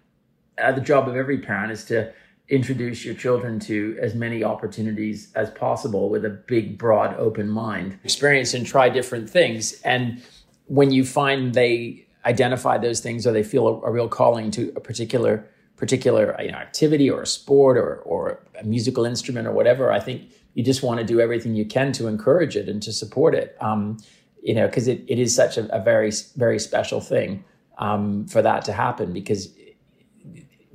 uh, 0.58 0.72
the 0.72 0.80
job 0.80 1.08
of 1.08 1.16
every 1.16 1.38
parent 1.38 1.72
is 1.72 1.84
to 1.86 2.12
introduce 2.48 3.04
your 3.04 3.14
children 3.14 3.58
to 3.58 3.98
as 4.00 4.14
many 4.14 4.44
opportunities 4.44 5.32
as 5.34 5.50
possible 5.50 6.08
with 6.08 6.24
a 6.24 6.30
big, 6.30 6.78
broad, 6.78 7.14
open 7.16 7.48
mind. 7.48 7.98
Experience 8.04 8.54
and 8.54 8.64
try 8.64 8.88
different 8.88 9.28
things, 9.28 9.80
and 9.82 10.22
when 10.66 10.90
you 10.90 11.04
find 11.04 11.54
they 11.54 12.06
identify 12.24 12.76
those 12.76 13.00
things 13.00 13.26
or 13.26 13.32
they 13.32 13.42
feel 13.42 13.68
a, 13.68 13.80
a 13.82 13.90
real 13.90 14.08
calling 14.08 14.50
to 14.50 14.72
a 14.76 14.80
particular 14.80 15.46
particular 15.76 16.34
you 16.40 16.50
know, 16.50 16.56
activity 16.56 17.10
or 17.10 17.22
a 17.22 17.26
sport 17.26 17.76
or 17.76 17.96
or 17.96 18.40
a 18.58 18.64
musical 18.64 19.04
instrument 19.04 19.46
or 19.46 19.52
whatever, 19.52 19.92
I 19.92 20.00
think 20.00 20.30
you 20.54 20.64
just 20.64 20.82
want 20.82 20.98
to 20.98 21.04
do 21.04 21.20
everything 21.20 21.54
you 21.54 21.66
can 21.66 21.92
to 21.92 22.06
encourage 22.06 22.56
it 22.56 22.68
and 22.68 22.82
to 22.82 22.92
support 22.92 23.34
it. 23.34 23.56
Um, 23.60 23.98
you 24.46 24.54
know, 24.54 24.66
because 24.68 24.86
it, 24.86 25.04
it 25.08 25.18
is 25.18 25.34
such 25.34 25.58
a, 25.58 25.66
a 25.76 25.82
very, 25.82 26.12
very 26.36 26.60
special 26.60 27.00
thing 27.00 27.44
um, 27.78 28.26
for 28.28 28.40
that 28.42 28.64
to 28.66 28.72
happen 28.72 29.12
because 29.12 29.52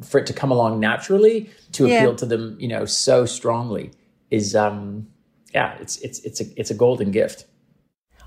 for 0.04 0.20
it 0.20 0.28
to 0.28 0.34
come 0.34 0.52
along 0.52 0.80
naturally 0.82 1.50
to 1.72 1.88
Yeah. 1.88 1.96
appeal 1.96 2.16
to 2.18 2.26
them, 2.26 2.58
you 2.60 2.68
know, 2.68 2.84
so 2.84 3.26
strongly 3.26 3.92
is, 4.30 4.56
um, 4.58 5.08
yeah, 5.54 5.78
it's, 5.80 5.98
it's, 6.00 6.20
it's 6.20 6.42
a, 6.42 6.46
it's 6.60 6.70
a 6.70 6.74
golden 6.74 7.12
gift. 7.12 7.46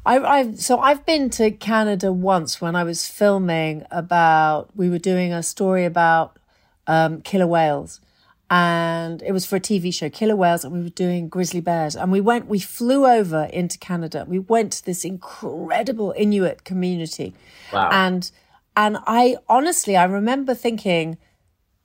I, 0.06 0.18
I've 0.18 0.58
so 0.60 0.78
I've 0.80 1.04
been 1.06 1.30
to 1.30 1.50
Canada 1.50 2.12
once 2.12 2.60
when 2.60 2.76
I 2.76 2.84
was 2.84 3.08
filming 3.08 3.84
about 3.90 4.68
we 4.76 4.90
were 4.90 4.98
doing 4.98 5.32
a 5.32 5.42
story 5.42 5.84
about 5.86 6.38
um, 6.86 7.22
killer 7.22 7.46
whales, 7.46 8.00
and 8.50 9.22
it 9.22 9.32
was 9.32 9.46
for 9.46 9.56
a 9.56 9.60
TV 9.60 9.92
show, 9.92 10.10
Killer 10.10 10.36
Whales, 10.36 10.64
and 10.64 10.72
we 10.72 10.82
were 10.82 10.88
doing 10.90 11.28
grizzly 11.28 11.60
bears, 11.60 11.96
and 11.96 12.12
we 12.12 12.20
went, 12.20 12.46
we 12.46 12.58
flew 12.60 13.06
over 13.06 13.44
into 13.44 13.78
Canada. 13.78 14.24
We 14.28 14.38
went 14.38 14.72
to 14.72 14.84
this 14.84 15.04
incredible 15.04 16.12
Inuit 16.16 16.64
community, 16.64 17.34
Wow. 17.72 17.88
and 17.90 18.30
and 18.76 18.98
I 19.06 19.36
honestly 19.48 19.96
I 19.96 20.04
remember 20.04 20.54
thinking, 20.54 21.16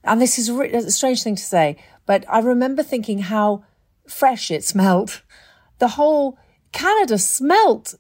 and 0.04 0.22
this 0.22 0.38
is 0.40 0.50
a, 0.50 0.54
re- 0.54 0.72
a 0.74 0.92
strange 0.92 1.24
thing 1.24 1.36
to 1.36 1.44
say, 1.44 1.78
but 2.06 2.26
I 2.30 2.40
remember 2.40 2.84
thinking 2.84 3.20
how 3.20 3.64
fresh 4.08 4.52
it 4.52 4.64
smelled. 4.64 5.22
The 5.78 5.90
whole 5.90 6.38
Canada 6.72 7.18
smelt 7.18 7.96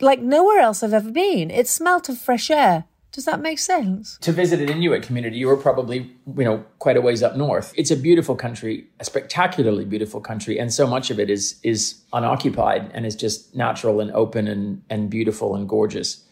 like 0.00 0.20
nowhere 0.20 0.60
else 0.60 0.82
I've 0.82 0.94
ever 0.94 1.10
been. 1.10 1.50
It 1.50 1.68
smelt 1.68 2.08
of 2.08 2.18
fresh 2.18 2.50
air. 2.50 2.84
Does 3.12 3.24
that 3.24 3.40
make 3.40 3.58
sense? 3.58 4.18
to 4.18 4.32
visit 4.32 4.60
an 4.60 4.68
Inuit 4.68 5.02
community, 5.02 5.38
you 5.38 5.46
were 5.46 5.56
probably, 5.56 6.14
you 6.36 6.44
know, 6.44 6.64
quite 6.78 6.96
a 6.96 7.00
ways 7.00 7.22
up 7.22 7.36
north. 7.36 7.72
It's 7.76 7.90
a 7.90 7.96
beautiful 7.96 8.36
country, 8.36 8.86
a 9.00 9.04
spectacularly 9.04 9.84
beautiful 9.84 10.20
country, 10.20 10.58
and 10.58 10.72
so 10.72 10.86
much 10.86 11.10
of 11.10 11.18
it 11.18 11.30
is 11.30 11.58
is 11.62 12.02
unoccupied 12.12 12.90
and 12.92 13.06
is 13.06 13.16
just 13.16 13.54
natural 13.54 14.00
and 14.00 14.10
open 14.12 14.46
and 14.46 14.82
and 14.90 15.08
beautiful 15.10 15.54
and 15.56 15.68
gorgeous. 15.68 16.24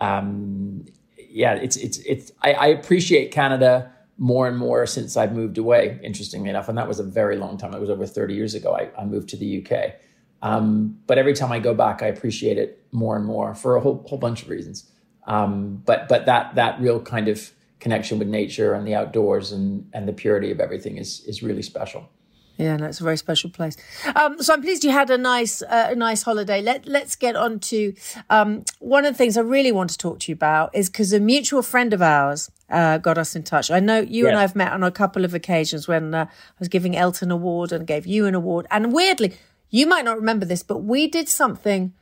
Um, 0.00 0.86
yeah, 1.16 1.54
it's 1.54 1.76
it's 1.76 1.98
it's. 1.98 2.32
I, 2.42 2.52
I 2.52 2.66
appreciate 2.66 3.30
Canada 3.30 3.90
more 4.18 4.46
and 4.46 4.56
more 4.56 4.86
since 4.86 5.16
I've 5.16 5.32
moved 5.32 5.58
away. 5.58 5.98
Interestingly 6.02 6.50
enough, 6.50 6.68
and 6.68 6.76
that 6.78 6.88
was 6.88 6.98
a 6.98 7.04
very 7.04 7.36
long 7.36 7.56
time. 7.58 7.74
It 7.74 7.80
was 7.80 7.90
over 7.90 8.06
thirty 8.06 8.34
years 8.34 8.54
ago. 8.54 8.74
I, 8.74 8.90
I 9.00 9.04
moved 9.04 9.28
to 9.30 9.36
the 9.36 9.64
UK. 9.64 9.94
Um, 10.42 10.98
but 11.06 11.16
every 11.16 11.32
time 11.32 11.52
I 11.52 11.58
go 11.58 11.74
back, 11.74 12.02
I 12.02 12.06
appreciate 12.06 12.58
it 12.58 12.86
more 12.92 13.16
and 13.16 13.24
more 13.24 13.54
for 13.54 13.76
a 13.76 13.80
whole 13.80 14.04
whole 14.08 14.18
bunch 14.18 14.42
of 14.42 14.50
reasons. 14.50 14.90
Um, 15.26 15.82
but 15.84 16.08
but 16.08 16.26
that 16.26 16.54
that 16.54 16.80
real 16.80 17.00
kind 17.00 17.28
of 17.28 17.50
connection 17.80 18.18
with 18.18 18.28
nature 18.28 18.74
and 18.74 18.86
the 18.86 18.94
outdoors 18.94 19.52
and 19.52 19.88
and 19.92 20.08
the 20.08 20.12
purity 20.12 20.50
of 20.50 20.60
everything 20.60 20.96
is 20.96 21.20
is 21.26 21.42
really 21.42 21.62
special. 21.62 22.08
Yeah, 22.56 22.76
no, 22.76 22.86
it's 22.86 23.00
a 23.00 23.04
very 23.04 23.16
special 23.16 23.50
place. 23.50 23.76
Um, 24.14 24.40
so 24.40 24.54
I'm 24.54 24.62
pleased 24.62 24.84
you 24.84 24.92
had 24.92 25.10
a 25.10 25.18
nice, 25.18 25.60
uh, 25.60 25.88
a 25.90 25.94
nice 25.96 26.22
holiday. 26.22 26.62
Let 26.62 26.86
Let's 26.86 27.16
get 27.16 27.34
on 27.34 27.58
to 27.60 27.94
um, 28.30 28.64
one 28.78 29.04
of 29.04 29.12
the 29.12 29.18
things 29.18 29.36
I 29.36 29.40
really 29.40 29.72
want 29.72 29.90
to 29.90 29.98
talk 29.98 30.20
to 30.20 30.30
you 30.30 30.34
about 30.34 30.70
is 30.72 30.88
because 30.88 31.12
a 31.12 31.18
mutual 31.18 31.62
friend 31.62 31.92
of 31.92 32.00
ours 32.00 32.52
uh, 32.70 32.98
got 32.98 33.18
us 33.18 33.34
in 33.34 33.42
touch. 33.42 33.72
I 33.72 33.80
know 33.80 34.00
you 34.00 34.28
and 34.28 34.36
I've 34.36 34.54
met 34.54 34.72
on 34.72 34.84
a 34.84 34.92
couple 34.92 35.24
of 35.24 35.34
occasions 35.34 35.88
when 35.88 36.14
uh, 36.14 36.26
I 36.28 36.58
was 36.60 36.68
giving 36.68 36.96
Elton 36.96 37.28
an 37.28 37.32
award 37.32 37.72
and 37.72 37.86
gave 37.88 38.06
you 38.06 38.26
an 38.26 38.36
award. 38.36 38.66
And 38.70 38.92
weirdly, 38.92 39.34
you 39.70 39.86
might 39.88 40.04
not 40.04 40.16
remember 40.16 40.46
this, 40.46 40.62
but 40.62 40.78
we 40.78 41.08
did 41.08 41.28
something 41.28 41.92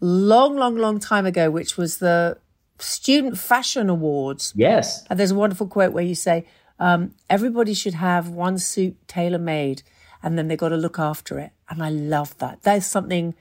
long, 0.00 0.56
long, 0.56 0.76
long 0.76 0.98
time 0.98 1.26
ago, 1.26 1.50
which 1.50 1.76
was 1.76 1.98
the 1.98 2.38
Student 2.78 3.38
Fashion 3.38 3.88
Awards. 3.88 4.52
Yes. 4.56 5.04
And 5.10 5.18
there's 5.18 5.32
a 5.32 5.34
wonderful 5.34 5.66
quote 5.66 5.92
where 5.92 6.04
you 6.04 6.14
say, 6.14 6.46
um, 6.78 7.14
everybody 7.28 7.74
should 7.74 7.94
have 7.94 8.28
one 8.28 8.58
suit 8.58 8.96
tailor 9.08 9.38
made 9.38 9.82
and 10.22 10.38
then 10.38 10.48
they've 10.48 10.58
got 10.58 10.70
to 10.70 10.76
look 10.76 10.98
after 10.98 11.38
it. 11.38 11.52
And 11.68 11.82
I 11.82 11.90
love 11.90 12.36
that. 12.38 12.62
There's 12.62 12.86
something 12.86 13.34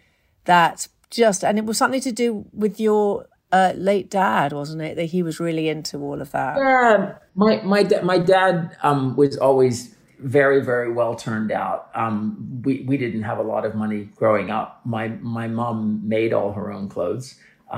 that 0.45 0.87
just, 1.09 1.43
and 1.43 1.57
it 1.57 1.65
was 1.65 1.77
something 1.77 2.01
to 2.01 2.11
do 2.11 2.45
with 2.53 2.79
your 2.79 3.27
uh, 3.51 3.73
late 3.75 4.09
dad, 4.09 4.53
wasn't 4.53 4.81
it? 4.81 4.95
That 4.95 5.05
he 5.05 5.23
was 5.23 5.39
really 5.39 5.69
into 5.69 5.99
all 5.99 6.21
of 6.21 6.31
that. 6.31 6.57
Yeah, 6.57 7.15
my 7.35 7.61
my 7.61 7.83
da- 7.83 8.01
my 8.01 8.17
dad 8.17 8.75
um, 8.83 9.15
was 9.15 9.37
always 9.37 9.95
very 10.19 10.63
very 10.63 10.91
well 10.91 11.15
turned 11.15 11.51
out. 11.51 11.89
Um, 11.93 12.61
we 12.63 12.83
we 12.87 12.97
didn't 12.97 13.23
have 13.23 13.37
a 13.37 13.43
lot 13.43 13.65
of 13.65 13.75
money 13.75 14.09
growing 14.15 14.49
up. 14.49 14.81
My 14.85 15.09
my 15.09 15.47
mom 15.47 16.07
made 16.07 16.33
all 16.33 16.53
her 16.53 16.71
own 16.71 16.89
clothes 16.89 17.35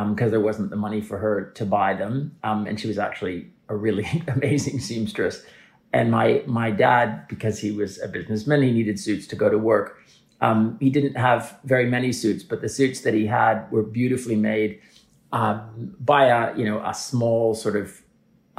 because 0.09 0.31
there 0.31 0.39
wasn't 0.39 0.69
the 0.69 0.75
money 0.75 1.01
for 1.01 1.17
her 1.17 1.51
to 1.55 1.65
buy 1.65 1.93
them, 1.93 2.37
um, 2.43 2.67
and 2.67 2.79
she 2.79 2.87
was 2.87 2.97
actually 2.99 3.51
a 3.67 3.75
really 3.75 4.05
amazing 4.27 4.79
seamstress. 4.79 5.43
And 5.91 6.11
my 6.11 6.43
my 6.45 6.71
dad, 6.71 7.27
because 7.27 7.59
he 7.59 7.71
was 7.71 7.99
a 8.01 8.07
businessman, 8.07 8.61
he 8.61 8.71
needed 8.71 8.99
suits 8.99 9.27
to 9.27 9.35
go 9.35 9.49
to 9.49 9.57
work. 9.57 9.97
Um, 10.41 10.77
he 10.79 10.89
didn't 10.89 11.15
have 11.15 11.59
very 11.65 11.85
many 11.85 12.13
suits, 12.13 12.43
but 12.43 12.61
the 12.61 12.69
suits 12.69 13.01
that 13.01 13.13
he 13.13 13.25
had 13.25 13.69
were 13.71 13.83
beautifully 13.83 14.35
made 14.35 14.79
um, 15.31 15.95
by 15.99 16.25
a 16.25 16.57
you 16.57 16.65
know 16.65 16.81
a 16.85 16.93
small 16.93 17.55
sort 17.55 17.75
of 17.75 18.01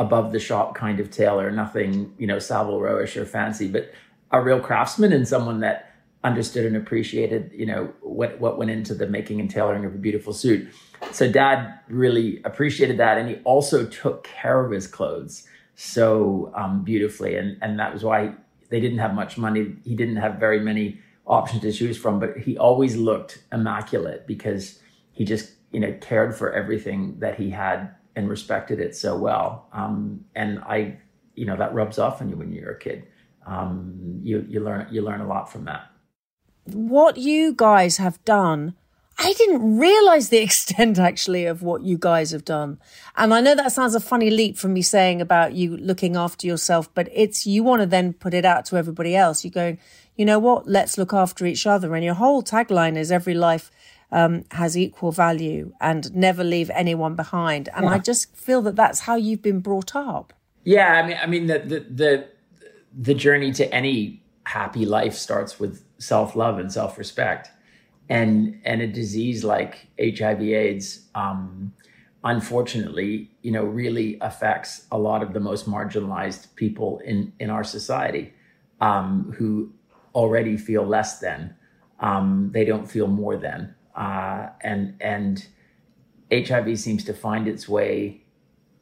above 0.01 0.33
the 0.33 0.41
shop 0.41 0.75
kind 0.75 0.99
of 0.99 1.11
tailor, 1.11 1.51
nothing 1.51 2.13
you 2.19 2.27
know 2.27 2.39
Savile 2.39 2.81
Rowish 2.81 3.17
or 3.17 3.27
fancy, 3.27 3.69
but 3.69 3.93
a 4.33 4.41
real 4.41 4.59
craftsman 4.59 5.13
and 5.13 5.29
someone 5.29 5.61
that 5.61 5.93
understood 6.25 6.67
and 6.67 6.77
appreciated 6.77 7.51
you 7.55 7.67
know 7.67 7.93
what 8.01 8.41
what 8.41 8.59
went 8.59 8.71
into 8.71 8.95
the 8.95 9.07
making 9.07 9.41
and 9.41 9.51
tailoring 9.51 9.85
of 9.85 9.95
a 9.95 9.99
beautiful 9.99 10.33
suit. 10.33 10.69
So 11.13 11.31
Dad 11.31 11.79
really 11.89 12.41
appreciated 12.45 12.97
that, 12.97 13.19
and 13.19 13.29
he 13.29 13.37
also 13.45 13.87
took 13.87 14.25
care 14.25 14.65
of 14.65 14.73
his 14.73 14.87
clothes 14.87 15.47
so 15.77 16.51
um, 16.55 16.83
beautifully, 16.83 17.37
and 17.37 17.59
and 17.61 17.79
that 17.79 17.93
was 17.93 18.03
why 18.03 18.33
they 18.71 18.81
didn't 18.81 18.99
have 18.99 19.15
much 19.15 19.37
money. 19.37 19.77
He 19.85 19.95
didn't 19.95 20.17
have 20.17 20.37
very 20.37 20.61
many 20.61 20.99
options 21.27 21.61
to 21.61 21.73
choose 21.73 21.99
from, 21.99 22.19
but 22.19 22.39
he 22.39 22.57
always 22.57 22.97
looked 22.97 23.43
immaculate 23.53 24.27
because 24.27 24.81
he 25.13 25.27
just 25.27 25.53
you 25.73 25.81
know 25.81 25.93
cared 26.01 26.35
for 26.35 26.53
everything 26.55 27.19
that 27.19 27.39
he 27.39 27.51
had 27.51 27.95
and 28.17 28.29
respected 28.29 28.81
it 28.81 28.97
so 28.97 29.17
well. 29.17 29.69
Um, 29.73 30.25
and 30.35 30.59
I, 30.61 30.99
you 31.35 31.47
know, 31.47 31.57
that 31.57 31.75
rubs 31.75 31.99
off 31.99 32.21
on 32.21 32.29
you 32.29 32.37
when 32.37 32.53
you're 32.53 32.73
a 32.73 32.79
kid. 32.79 33.05
Um, 33.47 34.21
you 34.23 34.45
you 34.49 34.61
learn 34.61 34.87
you 34.91 35.03
learn 35.03 35.21
a 35.21 35.27
lot 35.27 35.51
from 35.51 35.65
that. 35.65 35.91
What 36.65 37.17
you 37.17 37.55
guys 37.55 37.97
have 37.97 38.23
done, 38.25 38.75
I 39.19 39.33
didn't 39.35 39.79
realize 39.79 40.29
the 40.29 40.39
extent 40.43 40.99
actually 40.99 41.45
of 41.47 41.63
what 41.63 41.83
you 41.83 41.99
guys 41.99 42.31
have 42.31 42.45
done. 42.45 42.79
And 43.17 43.35
I 43.35 43.41
know 43.41 43.55
that 43.55 43.73
sounds 43.73 43.95
a 43.95 44.01
funny 44.01 44.31
leap 44.31 44.57
from 44.57 44.75
me 44.75 44.83
saying 44.83 45.21
about 45.21 45.55
you 45.55 45.77
looking 45.77 46.17
after 46.17 46.47
yourself, 46.47 46.93
but 46.95 47.09
it's, 47.13 47.47
you 47.47 47.63
want 47.63 47.83
to 47.83 47.87
then 47.87 48.13
put 48.13 48.35
it 48.35 48.45
out 48.45 48.65
to 48.67 48.77
everybody 48.77 49.17
else. 49.17 49.45
You're 49.45 49.51
going, 49.51 49.79
you 50.17 50.25
know 50.25 50.39
what? 50.39 50.69
Let's 50.69 50.97
look 50.97 51.13
after 51.13 51.47
each 51.47 51.67
other. 51.67 51.95
And 51.95 52.05
your 52.05 52.15
whole 52.15 52.43
tagline 52.43 52.97
is 52.97 53.11
every 53.13 53.35
life 53.35 53.71
um, 54.13 54.45
has 54.51 54.77
equal 54.77 55.13
value 55.13 55.73
and 55.81 56.15
never 56.15 56.43
leave 56.43 56.71
anyone 56.71 57.15
behind. 57.15 57.69
And 57.75 57.89
I 57.89 57.99
just 57.99 58.35
feel 58.37 58.63
that 58.63 58.77
that's 58.77 59.01
how 59.01 59.17
you've 59.17 59.43
been 59.43 59.61
brought 59.61 59.95
up. 59.95 60.33
Yeah, 60.65 60.95
I 60.95 61.07
mean, 61.07 61.19
I 61.23 61.27
mean 61.27 61.47
the 61.47 61.59
the 61.61 61.81
the, 61.81 62.29
the 62.99 63.15
journey 63.15 63.53
to 63.53 63.73
any 63.75 64.23
happy 64.45 64.85
life 64.85 65.15
starts 65.15 65.59
with 65.59 65.85
self 65.99 66.37
love 66.37 66.59
and 66.59 66.73
self 66.73 66.99
respect, 66.99 67.51
and 68.09 68.61
and 68.65 68.83
a 68.83 68.87
disease 68.87 69.45
like 69.45 69.89
HIV/AIDS, 69.99 71.07
um, 71.15 71.73
unfortunately, 72.25 73.31
you 73.43 73.53
know, 73.53 73.65
really 73.65 74.19
affects 74.21 74.87
a 74.93 74.99
lot 74.99 75.23
of 75.23 75.33
the 75.33 75.41
most 75.41 75.69
marginalized 75.69 76.55
people 76.57 76.99
in 77.05 77.33
in 77.39 77.49
our 77.49 77.65
society, 77.65 78.33
um, 78.81 79.33
who 79.39 79.73
already 80.15 80.57
feel 80.57 80.85
less 80.85 81.21
than. 81.21 81.55
Um, 82.01 82.51
they 82.53 82.65
don't 82.65 82.91
feel 82.91 83.07
more 83.07 83.37
than, 83.37 83.75
uh, 83.95 84.49
and 84.61 84.97
and 85.01 85.47
HIV 86.33 86.79
seems 86.79 87.05
to 87.05 87.15
find 87.15 87.49
its 87.49 87.69
way 87.69 88.23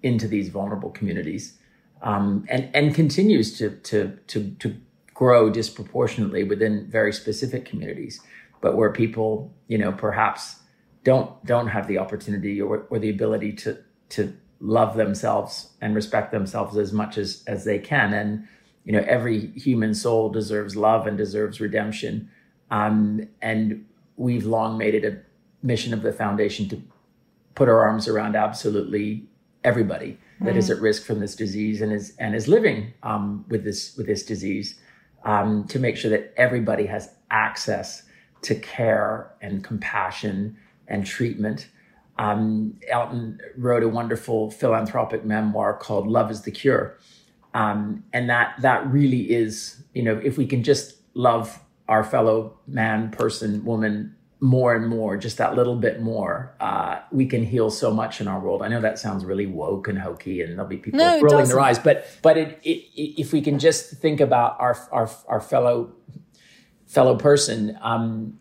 into 0.03 0.29
these 0.29 0.49
vulnerable 0.49 0.91
communities 0.91 1.59
um, 2.03 2.45
and 2.49 2.69
and 2.75 2.95
continues 2.95 3.59
to 3.59 3.71
to 3.71 4.19
to 4.29 4.51
to 4.61 4.77
grow 5.15 5.51
disproportionately 5.51 6.45
within 6.45 6.87
very 6.89 7.13
specific 7.13 7.65
communities, 7.65 8.21
but 8.61 8.77
where 8.77 8.93
people 8.93 9.53
you 9.67 9.79
know 9.79 9.93
perhaps 9.93 10.57
don't 11.05 11.45
don't 11.45 11.69
have 11.69 11.89
the 11.89 11.99
opportunity 11.99 12.61
or, 12.61 12.87
or 12.91 12.99
the 12.99 13.11
ability 13.11 13.53
to 13.53 13.79
to 14.11 14.35
love 14.61 14.97
themselves 14.97 15.71
and 15.81 15.95
respect 15.95 16.33
themselves 16.33 16.77
as 16.77 16.93
much 16.93 17.19
as 17.19 17.43
as 17.47 17.65
they 17.65 17.79
can. 17.79 18.13
And 18.13 18.47
you 18.85 18.93
know 18.93 19.05
every 19.07 19.49
human 19.53 19.95
soul 19.95 20.29
deserves 20.29 20.77
love 20.77 21.07
and 21.07 21.19
deserves 21.19 21.61
redemption. 21.61 22.31
Um, 22.71 23.27
and 23.41 23.87
we've 24.19 24.45
long 24.45 24.77
made 24.77 24.95
it 24.95 25.05
a 25.05 25.19
mission 25.63 25.95
of 25.95 26.03
the 26.03 26.13
foundation 26.13 26.69
to 26.69 26.83
put 27.55 27.69
our 27.69 27.81
arms 27.81 28.07
around 28.07 28.37
absolutely 28.37 29.27
everybody 29.65 30.19
that 30.41 30.57
is 30.57 30.71
at 30.71 30.81
risk 30.81 31.05
from 31.05 31.19
this 31.19 31.35
disease 31.35 31.81
and 31.81 31.93
is 31.93 32.15
and 32.19 32.35
is 32.35 32.47
living 32.47 32.93
um, 33.03 33.45
with 33.49 33.65
this 33.65 33.97
with 33.97 34.07
this 34.07 34.23
disease 34.23 34.79
um, 35.25 35.67
to 35.67 35.79
make 35.79 35.97
sure 35.97 36.11
that 36.11 36.33
everybody 36.37 36.87
has 36.87 37.11
access 37.31 38.05
to 38.43 38.55
care 38.55 39.33
and 39.43 39.65
compassion 39.65 40.57
and 40.87 41.05
treatment. 41.05 41.69
Um, 42.19 42.79
Elton 42.89 43.41
wrote 43.57 43.83
a 43.83 43.89
wonderful 43.89 44.51
philanthropic 44.51 45.25
memoir 45.25 45.77
called 45.77 46.07
"Love 46.07 46.31
Is 46.31 46.43
the 46.43 46.53
Cure," 46.53 46.97
um, 47.55 48.05
and 48.13 48.31
that 48.31 48.55
that 48.61 48.87
really 48.87 49.31
is 49.33 49.83
you 49.93 50.03
know 50.03 50.21
if 50.23 50.39
we 50.39 50.47
can 50.47 50.63
just 50.63 50.95
love 51.15 51.59
our 51.89 52.05
fellow 52.05 52.59
man, 52.67 53.11
person, 53.11 53.65
woman 53.65 54.15
more 54.41 54.75
and 54.77 54.87
more, 54.87 55.17
just 55.17 55.39
that 55.39 55.57
little 55.57 55.75
bit 55.75 56.01
more, 56.01 56.55
uh, 56.61 57.01
we 57.11 57.27
can 57.27 57.45
heal 57.45 57.71
so 57.71 57.93
much 57.93 58.21
in 58.21 58.29
our 58.29 58.39
world. 58.39 58.63
I 58.63 58.69
know 58.69 58.81
that 58.81 58.99
sounds 58.99 59.25
really 59.25 59.47
woke 59.47 59.89
and 59.89 59.99
hokey, 59.99 60.43
and 60.43 60.53
there'll 60.53 60.69
be 60.69 60.77
people 60.77 60.99
No, 60.99 61.15
rolling 61.21 61.29
doesn't. 61.41 61.57
their 61.57 61.61
eyes, 61.65 61.79
but 61.79 62.07
but 62.23 62.37
it, 62.39 62.61
it, 62.63 62.85
it, 62.95 63.21
if 63.21 63.33
we 63.33 63.41
can 63.41 63.59
just 63.59 63.95
think 63.95 64.21
about 64.21 64.57
our 64.61 64.77
our 64.93 65.11
our 65.27 65.41
fellow 65.41 65.93
fellow 66.87 67.17
person 67.17 67.77
um, 67.83 68.39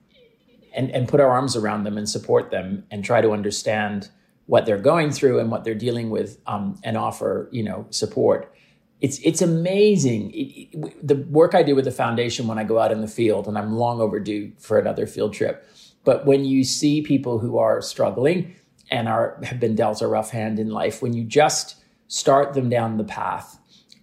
and 0.73 0.91
and 0.91 1.07
put 1.07 1.19
our 1.19 1.29
arms 1.29 1.55
around 1.55 1.83
them 1.83 1.97
and 1.97 2.07
support 2.07 2.51
them 2.51 2.85
and 2.91 3.03
try 3.03 3.19
to 3.21 3.31
understand 3.31 4.09
what 4.45 4.65
they're 4.65 4.77
going 4.77 5.09
through 5.11 5.39
and 5.39 5.49
what 5.51 5.63
they're 5.63 5.73
dealing 5.75 6.09
with 6.11 6.39
um, 6.45 6.79
and 6.83 6.95
offer 6.95 7.49
you 7.51 7.63
know 7.63 7.87
support 7.89 8.53
it's 9.01 9.19
it's 9.19 9.41
amazing. 9.41 10.31
It- 10.31 10.69
it- 10.73 11.07
the 11.07 11.15
work 11.15 11.53
i 11.55 11.63
do 11.63 11.75
with 11.75 11.85
the 11.85 11.91
foundation 11.91 12.47
when 12.47 12.57
i 12.57 12.63
go 12.63 12.79
out 12.79 12.91
in 12.91 13.01
the 13.01 13.07
field 13.07 13.47
and 13.47 13.57
i'm 13.57 13.73
long 13.75 14.01
overdue 14.01 14.51
for 14.57 14.79
another 14.79 15.05
field 15.05 15.33
trip 15.33 15.65
but 16.03 16.25
when 16.25 16.45
you 16.45 16.63
see 16.63 17.01
people 17.01 17.39
who 17.39 17.57
are 17.57 17.81
struggling 17.81 18.55
and 18.89 19.07
are 19.07 19.39
have 19.43 19.59
been 19.59 19.75
dealt 19.75 20.01
a 20.01 20.07
rough 20.07 20.31
hand 20.31 20.59
in 20.59 20.69
life 20.69 21.01
when 21.01 21.13
you 21.13 21.23
just 21.23 21.75
start 22.07 22.53
them 22.53 22.69
down 22.69 22.97
the 22.97 23.03
path 23.03 23.59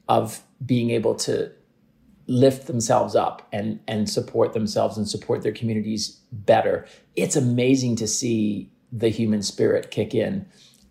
of 0.09 0.43
being 0.65 0.91
able 0.91 1.15
to 1.15 1.51
lift 2.27 2.67
themselves 2.67 3.15
up 3.17 3.47
and 3.53 3.81
and 3.89 4.09
support 4.09 4.53
themselves 4.53 4.97
and 4.97 5.09
support 5.09 5.43
their 5.43 5.53
communities 5.53 6.21
better 6.33 6.87
it's 7.17 7.37
amazing 7.37 7.97
to 7.97 8.07
see 8.07 8.71
the 8.95 9.09
human 9.09 9.43
spirit 9.43 9.91
kick 9.91 10.15
in. 10.15 10.47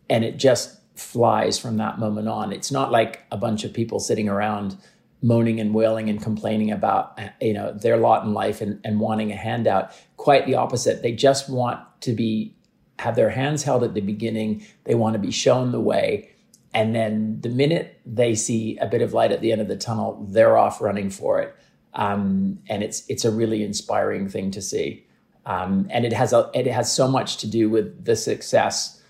And 0.10 0.24
it 0.24 0.38
just 0.38 0.77
flies 0.95 1.57
from 1.57 1.77
that 1.77 2.00
moment 2.00 2.27
on. 2.27 2.51
It's 2.51 2.71
not 2.71 2.91
like 2.91 3.23
a 3.31 3.38
bunch 3.38 3.63
of 3.63 3.73
people 3.73 4.00
sitting 4.00 4.29
around 4.29 4.77
moaning 5.21 5.59
and 5.59 5.73
wailing 5.73 6.09
and 6.09 6.21
complaining 6.21 6.69
about 6.69 7.17
you 7.41 7.53
know 7.53 7.71
their 7.71 7.97
lot 7.97 8.25
in 8.25 8.33
life 8.33 8.62
and, 8.62 8.79
and 8.83 9.00
wanting 9.00 9.31
a 9.31 9.35
handout. 9.35 9.91
Quite 10.17 10.45
the 10.45 10.55
opposite. 10.55 11.01
They 11.01 11.13
just 11.13 11.50
want 11.50 11.79
to 12.01 12.13
be 12.13 12.55
have 13.00 13.15
their 13.15 13.29
hands 13.29 13.63
held 13.63 13.83
at 13.83 13.93
the 13.93 14.01
beginning. 14.01 14.65
They 14.83 14.95
want 14.95 15.13
to 15.13 15.19
be 15.19 15.31
shown 15.31 15.71
the 15.71 15.79
way. 15.79 16.29
And 16.75 16.95
then 16.95 17.39
the 17.41 17.50
minute 17.50 18.00
they 18.05 18.35
see 18.35 18.77
a 18.77 18.88
bit 18.88 19.01
of 19.01 19.13
light 19.13 19.31
at 19.31 19.41
the 19.41 19.51
end 19.51 19.62
of 19.62 19.67
the 19.67 19.77
tunnel, 19.77 20.25
they're 20.29 20.57
off 20.57 20.81
running 20.81 21.09
for 21.09 21.39
it. 21.39 21.55
Um, 21.93 22.59
and 22.67 22.83
it's 22.83 23.03
it's 23.07 23.25
a 23.25 23.31
really 23.31 23.63
inspiring 23.63 24.27
thing 24.27 24.51
to 24.51 24.62
see. 24.62 25.05
Um, 25.45 25.88
and 25.89 26.05
it 26.05 26.13
has 26.13 26.33
a, 26.33 26.50
it 26.53 26.67
has 26.67 26.91
so 26.91 27.07
much 27.07 27.38
to 27.38 27.47
do 27.47 27.69
with 27.69 28.06
the 28.06 28.15
success 28.15 29.01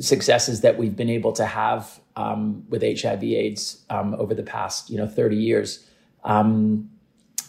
successes 0.00 0.60
that 0.62 0.78
we've 0.78 0.96
been 0.96 1.10
able 1.10 1.32
to 1.32 1.46
have 1.46 2.00
um, 2.16 2.64
with 2.68 2.82
HIV/AIDS 2.82 3.84
um, 3.90 4.14
over 4.14 4.34
the 4.34 4.42
past 4.42 4.90
you 4.90 4.96
know 4.96 5.06
30 5.06 5.36
years. 5.36 5.86
Um, 6.24 6.90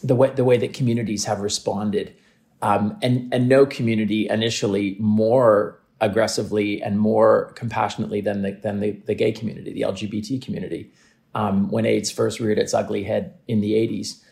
the 0.02 0.14
way 0.14 0.30
the 0.30 0.44
way 0.44 0.58
that 0.58 0.74
communities 0.74 1.24
have 1.24 1.40
responded, 1.40 2.14
um, 2.62 2.96
and 3.02 3.32
and 3.32 3.48
no 3.48 3.64
community 3.64 4.28
initially 4.28 4.96
more 4.98 5.80
aggressively 6.00 6.82
and 6.82 6.98
more 7.00 7.52
compassionately 7.54 8.20
than 8.20 8.42
the 8.42 8.52
than 8.52 8.80
the, 8.80 8.92
the 9.06 9.14
gay 9.14 9.32
community, 9.32 9.72
the 9.72 9.80
LGBT 9.80 10.42
community, 10.42 10.92
um, 11.34 11.70
when 11.70 11.86
AIDS 11.86 12.10
first 12.10 12.40
reared 12.40 12.58
its 12.58 12.74
ugly 12.74 13.04
head 13.04 13.34
in 13.48 13.60
the 13.60 13.72
80s, 13.72 14.22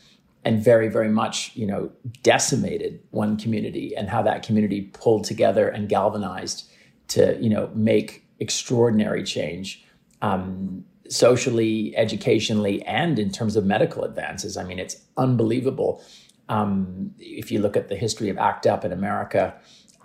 and 0.45 0.63
very 0.63 0.89
very 0.89 1.09
much 1.09 1.53
you 1.57 1.67
know 1.67 1.91
decimated 2.23 3.01
one 3.11 3.39
community, 3.39 3.97
and 3.97 4.11
how 4.11 4.21
that 4.23 4.43
community 4.43 4.83
pulled 4.93 5.25
together 5.25 5.69
and 5.69 5.89
galvanized 5.89 6.69
to 7.15 7.39
you 7.41 7.51
know 7.51 7.71
make 7.75 8.25
extraordinary 8.39 9.23
change. 9.23 9.85
Um, 10.21 10.85
socially, 11.09 11.95
educationally, 11.97 12.83
and 12.85 13.19
in 13.19 13.31
terms 13.31 13.55
of 13.55 13.67
medical 13.67 14.03
advances. 14.03 14.57
I 14.57 14.65
mean, 14.65 14.79
it's 14.79 14.97
unbelievable. 15.17 16.03
Um, 16.49 17.15
if 17.19 17.53
you 17.53 17.61
look 17.61 17.77
at 17.77 17.89
the 17.89 17.97
history 17.97 18.29
of 18.31 18.39
ACT 18.39 18.67
UP 18.67 18.85
in 18.85 18.93
America, 18.93 19.55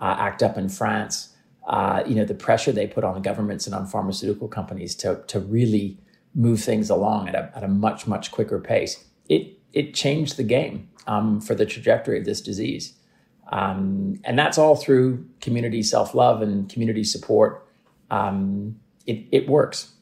uh, 0.00 0.16
ACT 0.18 0.42
UP 0.42 0.58
in 0.58 0.68
France, 0.68 1.34
uh, 1.66 2.02
you 2.06 2.14
know, 2.14 2.24
the 2.24 2.34
pressure 2.34 2.72
they 2.72 2.86
put 2.86 3.04
on 3.04 3.20
governments 3.22 3.66
and 3.66 3.74
on 3.74 3.86
pharmaceutical 3.86 4.48
companies 4.48 4.94
to, 4.96 5.22
to 5.26 5.40
really 5.40 5.98
move 6.34 6.60
things 6.60 6.90
along 6.90 7.28
at 7.28 7.34
a, 7.34 7.50
at 7.54 7.64
a 7.64 7.68
much, 7.68 8.06
much 8.06 8.30
quicker 8.30 8.58
pace. 8.58 9.04
It, 9.28 9.58
it 9.72 9.94
changed 9.94 10.36
the 10.36 10.44
game 10.44 10.88
um, 11.06 11.40
for 11.40 11.54
the 11.54 11.66
trajectory 11.66 12.18
of 12.18 12.24
this 12.24 12.40
disease. 12.40 12.94
Um, 13.50 14.20
and 14.24 14.38
that's 14.38 14.58
all 14.58 14.76
through 14.76 15.26
community 15.40 15.82
self 15.82 16.14
love 16.14 16.42
and 16.42 16.68
community 16.68 17.04
support. 17.04 17.66
Um, 18.10 18.78
it, 19.06 19.24
it 19.32 19.48
works. 19.48 19.92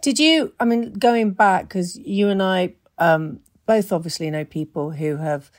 Did 0.00 0.18
you? 0.18 0.54
I 0.58 0.64
mean, 0.64 0.92
going 0.94 1.32
back 1.32 1.68
because 1.68 1.98
you 1.98 2.28
and 2.28 2.42
I 2.42 2.74
um, 2.98 3.40
both 3.66 3.92
obviously 3.92 4.30
know 4.30 4.44
people 4.44 4.92
who 4.92 5.16
have 5.16 5.50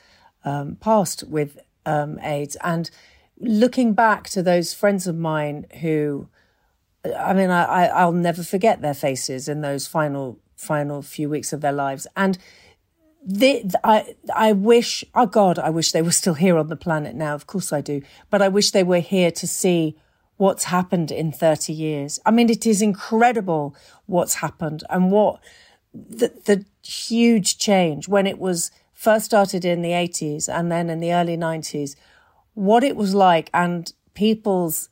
um, 0.44 0.76
passed 0.76 1.24
with 1.28 1.58
um, 1.86 2.18
AIDS, 2.20 2.56
and 2.64 2.90
looking 3.38 3.94
back 3.94 4.28
to 4.30 4.42
those 4.42 4.74
friends 4.74 5.06
of 5.06 5.16
mine 5.16 5.66
who, 5.80 6.28
I 7.16 7.32
mean, 7.32 7.50
I, 7.50 7.86
I'll 7.86 8.12
never 8.12 8.42
forget 8.42 8.82
their 8.82 8.94
faces 8.94 9.48
in 9.48 9.60
those 9.60 9.86
final 9.86 10.38
final 10.56 11.02
few 11.02 11.28
weeks 11.28 11.52
of 11.52 11.60
their 11.60 11.72
lives, 11.72 12.06
and 12.16 12.38
the, 13.30 13.70
I 13.84 14.14
I 14.34 14.52
wish, 14.52 15.04
oh 15.14 15.26
God, 15.26 15.58
I 15.58 15.68
wish 15.68 15.92
they 15.92 16.00
were 16.00 16.12
still 16.12 16.32
here 16.32 16.56
on 16.56 16.68
the 16.68 16.76
planet 16.76 17.14
now. 17.14 17.34
Of 17.34 17.46
course 17.46 17.74
I 17.74 17.82
do, 17.82 18.00
but 18.30 18.40
I 18.40 18.48
wish 18.48 18.70
they 18.70 18.82
were 18.82 19.00
here 19.00 19.30
to 19.30 19.46
see 19.46 19.96
what's 20.38 20.64
happened 20.64 21.10
in 21.10 21.30
30 21.30 21.74
years. 21.74 22.18
I 22.24 22.30
mean, 22.30 22.48
it 22.48 22.64
is 22.64 22.80
incredible 22.80 23.76
what's 24.06 24.34
happened 24.34 24.82
and 24.88 25.12
what 25.12 25.40
the, 25.92 26.32
the 26.46 26.64
huge 26.82 27.58
change 27.58 28.08
when 28.08 28.26
it 28.26 28.38
was 28.38 28.70
first 28.94 29.26
started 29.26 29.64
in 29.64 29.82
the 29.82 29.90
80s 29.90 30.48
and 30.48 30.72
then 30.72 30.88
in 30.88 31.00
the 31.00 31.12
early 31.12 31.36
90s, 31.36 31.96
what 32.54 32.82
it 32.82 32.96
was 32.96 33.14
like 33.14 33.50
and 33.52 33.92
people's 34.14 34.88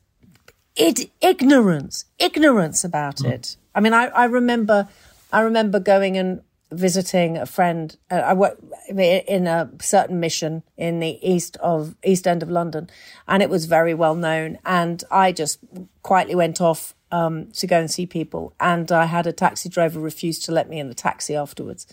it, 0.75 1.09
ignorance, 1.21 2.05
ignorance 2.19 2.83
about 2.83 3.17
mm. 3.17 3.31
it. 3.31 3.57
I 3.73 3.79
mean, 3.79 3.93
I, 3.93 4.07
I 4.07 4.25
remember, 4.25 4.87
I 5.33 5.39
remember 5.41 5.79
going 5.79 6.17
and 6.17 6.41
visiting 6.71 7.37
a 7.37 7.45
friend. 7.45 7.97
Uh, 8.11 8.15
I 8.15 8.33
work 8.33 8.57
in 8.89 9.47
a 9.47 9.69
certain 9.79 10.19
mission 10.19 10.63
in 10.75 10.99
the 10.99 11.19
east 11.27 11.57
of 11.57 11.95
East 12.03 12.27
End 12.27 12.43
of 12.43 12.49
London, 12.49 12.89
and 13.27 13.41
it 13.41 13.49
was 13.49 13.65
very 13.65 13.93
well 13.93 14.15
known. 14.15 14.57
And 14.65 15.03
I 15.09 15.31
just 15.31 15.59
quietly 16.03 16.35
went 16.35 16.61
off 16.61 16.93
um, 17.11 17.51
to 17.53 17.67
go 17.67 17.79
and 17.79 17.89
see 17.89 18.05
people, 18.05 18.53
and 18.59 18.91
I 18.91 19.05
had 19.05 19.27
a 19.27 19.33
taxi 19.33 19.69
driver 19.69 19.99
refuse 19.99 20.39
to 20.39 20.51
let 20.51 20.69
me 20.69 20.79
in 20.79 20.89
the 20.89 20.95
taxi 20.95 21.35
afterwards. 21.35 21.87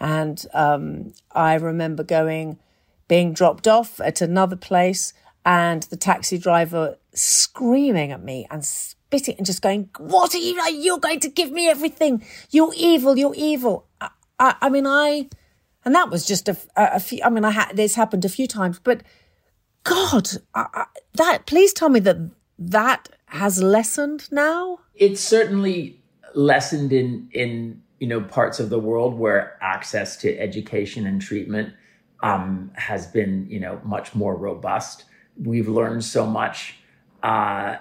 And 0.00 0.44
um, 0.52 1.14
I 1.32 1.54
remember 1.54 2.02
going, 2.02 2.58
being 3.08 3.32
dropped 3.32 3.68
off 3.68 4.00
at 4.00 4.20
another 4.20 4.56
place, 4.56 5.12
and 5.44 5.84
the 5.84 5.96
taxi 5.96 6.38
driver 6.38 6.98
screaming 7.12 8.10
at 8.10 8.22
me 8.22 8.46
and 8.50 8.64
spitting 8.64 9.36
and 9.38 9.46
just 9.46 9.62
going, 9.62 9.88
"What 9.98 10.34
are 10.34 10.38
you? 10.38 10.60
You're 10.70 10.98
going 10.98 11.20
to 11.20 11.28
give 11.28 11.52
me 11.52 11.68
everything? 11.68 12.24
You're 12.50 12.74
evil. 12.76 13.16
You're 13.16 13.34
evil." 13.36 13.85
I, 14.38 14.54
I, 14.60 14.68
mean, 14.68 14.86
I, 14.86 15.28
and 15.84 15.94
that 15.94 16.10
was 16.10 16.26
just 16.26 16.48
a, 16.48 16.56
a, 16.76 17.00
few. 17.00 17.20
I 17.24 17.30
mean, 17.30 17.44
I 17.44 17.50
had 17.50 17.76
this 17.76 17.94
happened 17.94 18.24
a 18.24 18.28
few 18.28 18.46
times, 18.46 18.78
but 18.82 19.02
God, 19.84 20.28
I, 20.54 20.66
I, 20.74 20.84
that 21.14 21.46
please 21.46 21.72
tell 21.72 21.88
me 21.88 22.00
that 22.00 22.16
that 22.58 23.08
has 23.26 23.62
lessened 23.62 24.30
now. 24.32 24.80
it's 24.94 25.20
certainly 25.20 26.00
lessened 26.34 26.92
in 26.92 27.28
in 27.32 27.82
you 27.98 28.06
know 28.06 28.20
parts 28.20 28.60
of 28.60 28.70
the 28.70 28.78
world 28.78 29.14
where 29.14 29.58
access 29.62 30.16
to 30.18 30.38
education 30.38 31.06
and 31.06 31.20
treatment 31.20 31.74
um, 32.22 32.70
has 32.74 33.06
been 33.06 33.46
you 33.48 33.60
know 33.60 33.80
much 33.84 34.14
more 34.14 34.36
robust. 34.36 35.04
We've 35.36 35.68
learned 35.68 36.04
so 36.04 36.26
much. 36.26 36.76
Uh, 37.22 37.76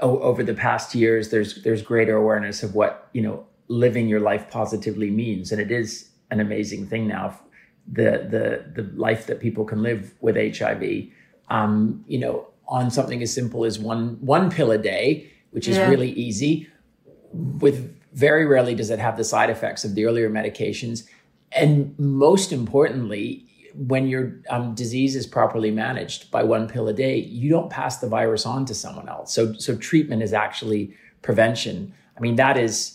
over 0.00 0.42
the 0.42 0.54
past 0.54 0.94
years, 0.94 1.30
there's 1.30 1.62
there's 1.62 1.82
greater 1.82 2.16
awareness 2.16 2.62
of 2.62 2.74
what 2.74 3.08
you 3.12 3.22
know 3.22 3.46
living 3.68 4.08
your 4.08 4.20
life 4.20 4.50
positively 4.50 5.10
means, 5.10 5.52
and 5.52 5.60
it 5.60 5.70
is 5.70 6.08
an 6.30 6.40
amazing 6.40 6.86
thing 6.86 7.06
now. 7.08 7.38
The 7.92 8.26
the 8.30 8.82
the 8.82 8.90
life 8.96 9.26
that 9.26 9.40
people 9.40 9.64
can 9.64 9.82
live 9.82 10.14
with 10.20 10.36
HIV, 10.36 11.08
um, 11.48 12.04
you 12.08 12.18
know, 12.18 12.46
on 12.66 12.90
something 12.90 13.22
as 13.22 13.32
simple 13.32 13.64
as 13.64 13.78
one 13.78 14.18
one 14.20 14.50
pill 14.50 14.70
a 14.70 14.78
day, 14.78 15.30
which 15.50 15.68
is 15.68 15.76
Yeah. 15.76 15.88
really 15.90 16.10
easy. 16.12 16.68
With 17.32 17.94
very 18.12 18.46
rarely 18.46 18.74
does 18.74 18.90
it 18.90 18.98
have 18.98 19.16
the 19.16 19.24
side 19.24 19.50
effects 19.50 19.84
of 19.84 19.94
the 19.94 20.04
earlier 20.06 20.30
medications, 20.30 21.04
and 21.52 21.94
most 21.98 22.52
importantly, 22.52 23.46
when 23.74 24.06
your 24.06 24.40
um, 24.50 24.74
disease 24.74 25.16
is 25.16 25.26
properly 25.26 25.70
managed 25.70 26.30
by 26.30 26.42
one 26.44 26.68
pill 26.68 26.86
a 26.88 26.92
day, 26.92 27.18
you 27.18 27.50
don't 27.50 27.70
pass 27.70 27.98
the 27.98 28.08
virus 28.08 28.46
on 28.46 28.64
to 28.66 28.74
someone 28.74 29.08
else. 29.08 29.32
So, 29.34 29.52
so 29.54 29.76
treatment 29.76 30.22
is 30.22 30.32
actually 30.32 30.94
prevention. 31.22 31.92
I 32.16 32.20
mean, 32.20 32.36
that 32.36 32.56
is 32.56 32.93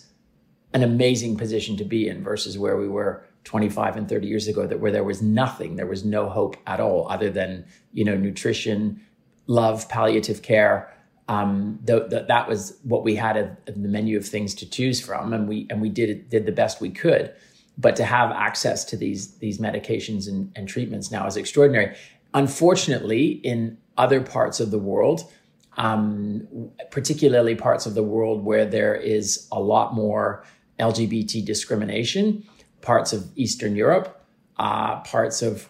an 0.73 0.83
amazing 0.83 1.37
position 1.37 1.77
to 1.77 1.83
be 1.83 2.07
in 2.07 2.23
versus 2.23 2.57
where 2.57 2.77
we 2.77 2.87
were 2.87 3.25
25 3.45 3.97
and 3.97 4.09
30 4.09 4.27
years 4.27 4.47
ago, 4.47 4.67
that 4.67 4.79
where 4.79 4.91
there 4.91 5.03
was 5.03 5.21
nothing, 5.21 5.75
there 5.75 5.87
was 5.87 6.05
no 6.05 6.29
hope 6.29 6.55
at 6.67 6.79
all, 6.79 7.07
other 7.09 7.29
than 7.29 7.65
you 7.93 8.05
know 8.05 8.15
nutrition, 8.15 9.01
love, 9.47 9.87
palliative 9.89 10.41
care. 10.41 10.93
Um, 11.27 11.79
th- 11.85 12.09
th- 12.09 12.27
that 12.27 12.47
was 12.47 12.79
what 12.83 13.03
we 13.03 13.15
had 13.15 13.57
in 13.67 13.83
the 13.83 13.89
menu 13.89 14.17
of 14.17 14.27
things 14.27 14.53
to 14.55 14.69
choose 14.69 14.99
from, 14.99 15.33
and 15.33 15.47
we 15.47 15.67
and 15.69 15.81
we 15.81 15.89
did 15.89 16.29
did 16.29 16.45
the 16.45 16.51
best 16.51 16.81
we 16.81 16.89
could 16.89 17.33
but 17.79 17.95
to 17.95 18.03
have 18.03 18.31
access 18.31 18.83
to 18.83 18.97
these 18.97 19.37
these 19.37 19.57
medications 19.57 20.27
and, 20.27 20.51
and 20.55 20.67
treatments 20.67 21.09
now 21.09 21.25
is 21.25 21.37
extraordinary. 21.37 21.95
Unfortunately, 22.33 23.39
in 23.43 23.77
other 23.97 24.21
parts 24.21 24.59
of 24.59 24.69
the 24.69 24.77
world, 24.77 25.31
um, 25.77 26.47
particularly 26.91 27.55
parts 27.55 27.85
of 27.85 27.95
the 27.95 28.03
world 28.03 28.43
where 28.43 28.65
there 28.65 28.95
is 28.95 29.47
a 29.51 29.59
lot 29.59 29.93
more 29.93 30.43
LGBT 30.79 31.45
discrimination, 31.45 32.43
parts 32.81 33.13
of 33.13 33.29
Eastern 33.35 33.75
Europe, 33.75 34.23
uh, 34.57 35.01
parts 35.01 35.41
of 35.41 35.69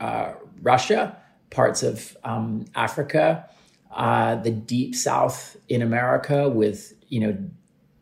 uh, 0.00 0.32
Russia, 0.62 1.16
parts 1.50 1.82
of 1.82 2.16
um, 2.24 2.64
Africa, 2.74 3.48
uh, 3.94 4.36
the 4.36 4.50
deep 4.50 4.94
South 4.94 5.56
in 5.68 5.82
America, 5.82 6.48
with 6.48 6.94
you 7.08 7.20
know 7.20 7.36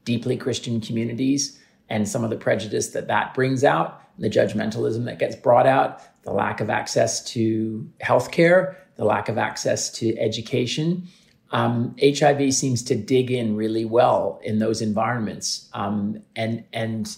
deeply 0.05 0.37
Christian 0.37 0.81
communities 0.81 1.59
and 1.89 2.09
some 2.09 2.25
of 2.25 2.31
the 2.31 2.37
prejudice 2.37 2.89
that 2.89 3.09
that 3.09 3.35
brings 3.35 3.65
out, 3.65 4.03
the 4.19 4.29
judgmentalism 4.29 5.05
that 5.05 5.19
gets 5.19 5.37
brought 5.37 5.67
out, 5.67 6.01
the 6.23 6.33
lack 6.33 6.61
of 6.61 6.71
access 6.71 7.25
to 7.33 7.89
healthcare, 8.03 8.75
the 8.97 9.05
lack 9.05 9.29
of 9.29 9.39
access 9.39 9.91
to 9.91 10.17
education. 10.19 11.07
Um, 11.51 11.97
HIV 12.03 12.53
seems 12.53 12.83
to 12.85 12.95
dig 12.95 13.31
in 13.31 13.57
really 13.57 13.85
well 13.85 14.41
in 14.43 14.59
those 14.59 14.83
environments, 14.83 15.69
um, 15.73 16.23
and 16.37 16.65
and 16.73 17.17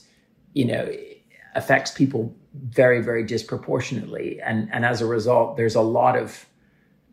you 0.52 0.64
know 0.64 0.92
affects 1.54 1.90
people 1.90 2.34
very 2.54 3.02
very 3.02 3.24
disproportionately, 3.24 4.40
and 4.40 4.68
and 4.72 4.84
as 4.84 5.00
a 5.00 5.06
result, 5.06 5.56
there's 5.56 5.74
a 5.74 5.82
lot 5.82 6.16
of 6.16 6.46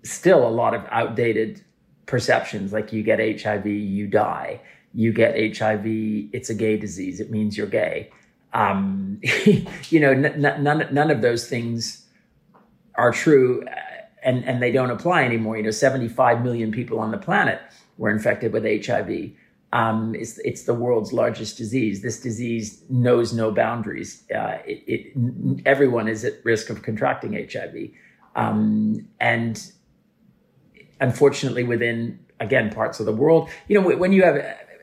still 0.04 0.48
a 0.48 0.50
lot 0.50 0.74
of 0.74 0.86
outdated 0.92 1.64
perceptions 2.06 2.72
like 2.72 2.94
you 2.94 3.04
get 3.04 3.20
HIV, 3.20 3.66
you 3.66 4.08
die 4.08 4.62
you 4.98 5.14
get 5.14 5.36
HIV, 5.56 5.86
it's 6.34 6.50
a 6.50 6.56
gay 6.56 6.76
disease. 6.76 7.20
It 7.20 7.30
means 7.30 7.56
you're 7.56 7.68
gay. 7.68 8.10
Um, 8.54 9.22
you 9.90 10.00
know, 10.00 10.12
n- 10.12 10.44
n- 10.44 10.64
none 10.64 10.88
none 10.92 11.12
of 11.12 11.22
those 11.22 11.48
things 11.48 12.08
are 12.96 13.12
true, 13.12 13.64
and 14.24 14.44
and 14.46 14.62
they 14.62 14.72
don't 14.72 14.92
apply 14.92 15.24
anymore. 15.24 15.58
You 15.58 15.64
know, 15.64 15.72
75 15.72 16.44
million 16.44 16.72
people 16.72 17.00
on 17.00 17.12
the 17.12 17.18
planet 17.18 17.62
were 17.98 18.10
infected 18.10 18.54
with 18.54 18.64
HIV. 18.64 19.32
Um, 19.74 20.16
it's 20.16 20.38
it's 20.40 20.64
the 20.64 20.74
world's 20.74 21.12
largest 21.12 21.58
disease. 21.58 22.02
This 22.02 22.20
disease 22.20 22.82
knows 22.90 23.34
no 23.34 23.52
boundaries. 23.52 24.24
Uh, 24.34 24.58
it, 24.66 24.84
it 24.88 25.62
everyone 25.66 26.08
is 26.08 26.24
at 26.24 26.34
risk 26.44 26.70
of 26.70 26.84
contracting 26.84 27.34
HIV, 27.34 27.90
um, 28.36 29.08
and 29.20 29.72
unfortunately, 31.02 31.64
within 31.64 32.20
again 32.40 32.70
parts 32.70 33.00
of 33.00 33.06
the 33.06 33.14
world, 33.14 33.50
you 33.68 33.80
know, 33.80 33.98
when 33.98 34.14
you 34.14 34.24
have 34.24 34.36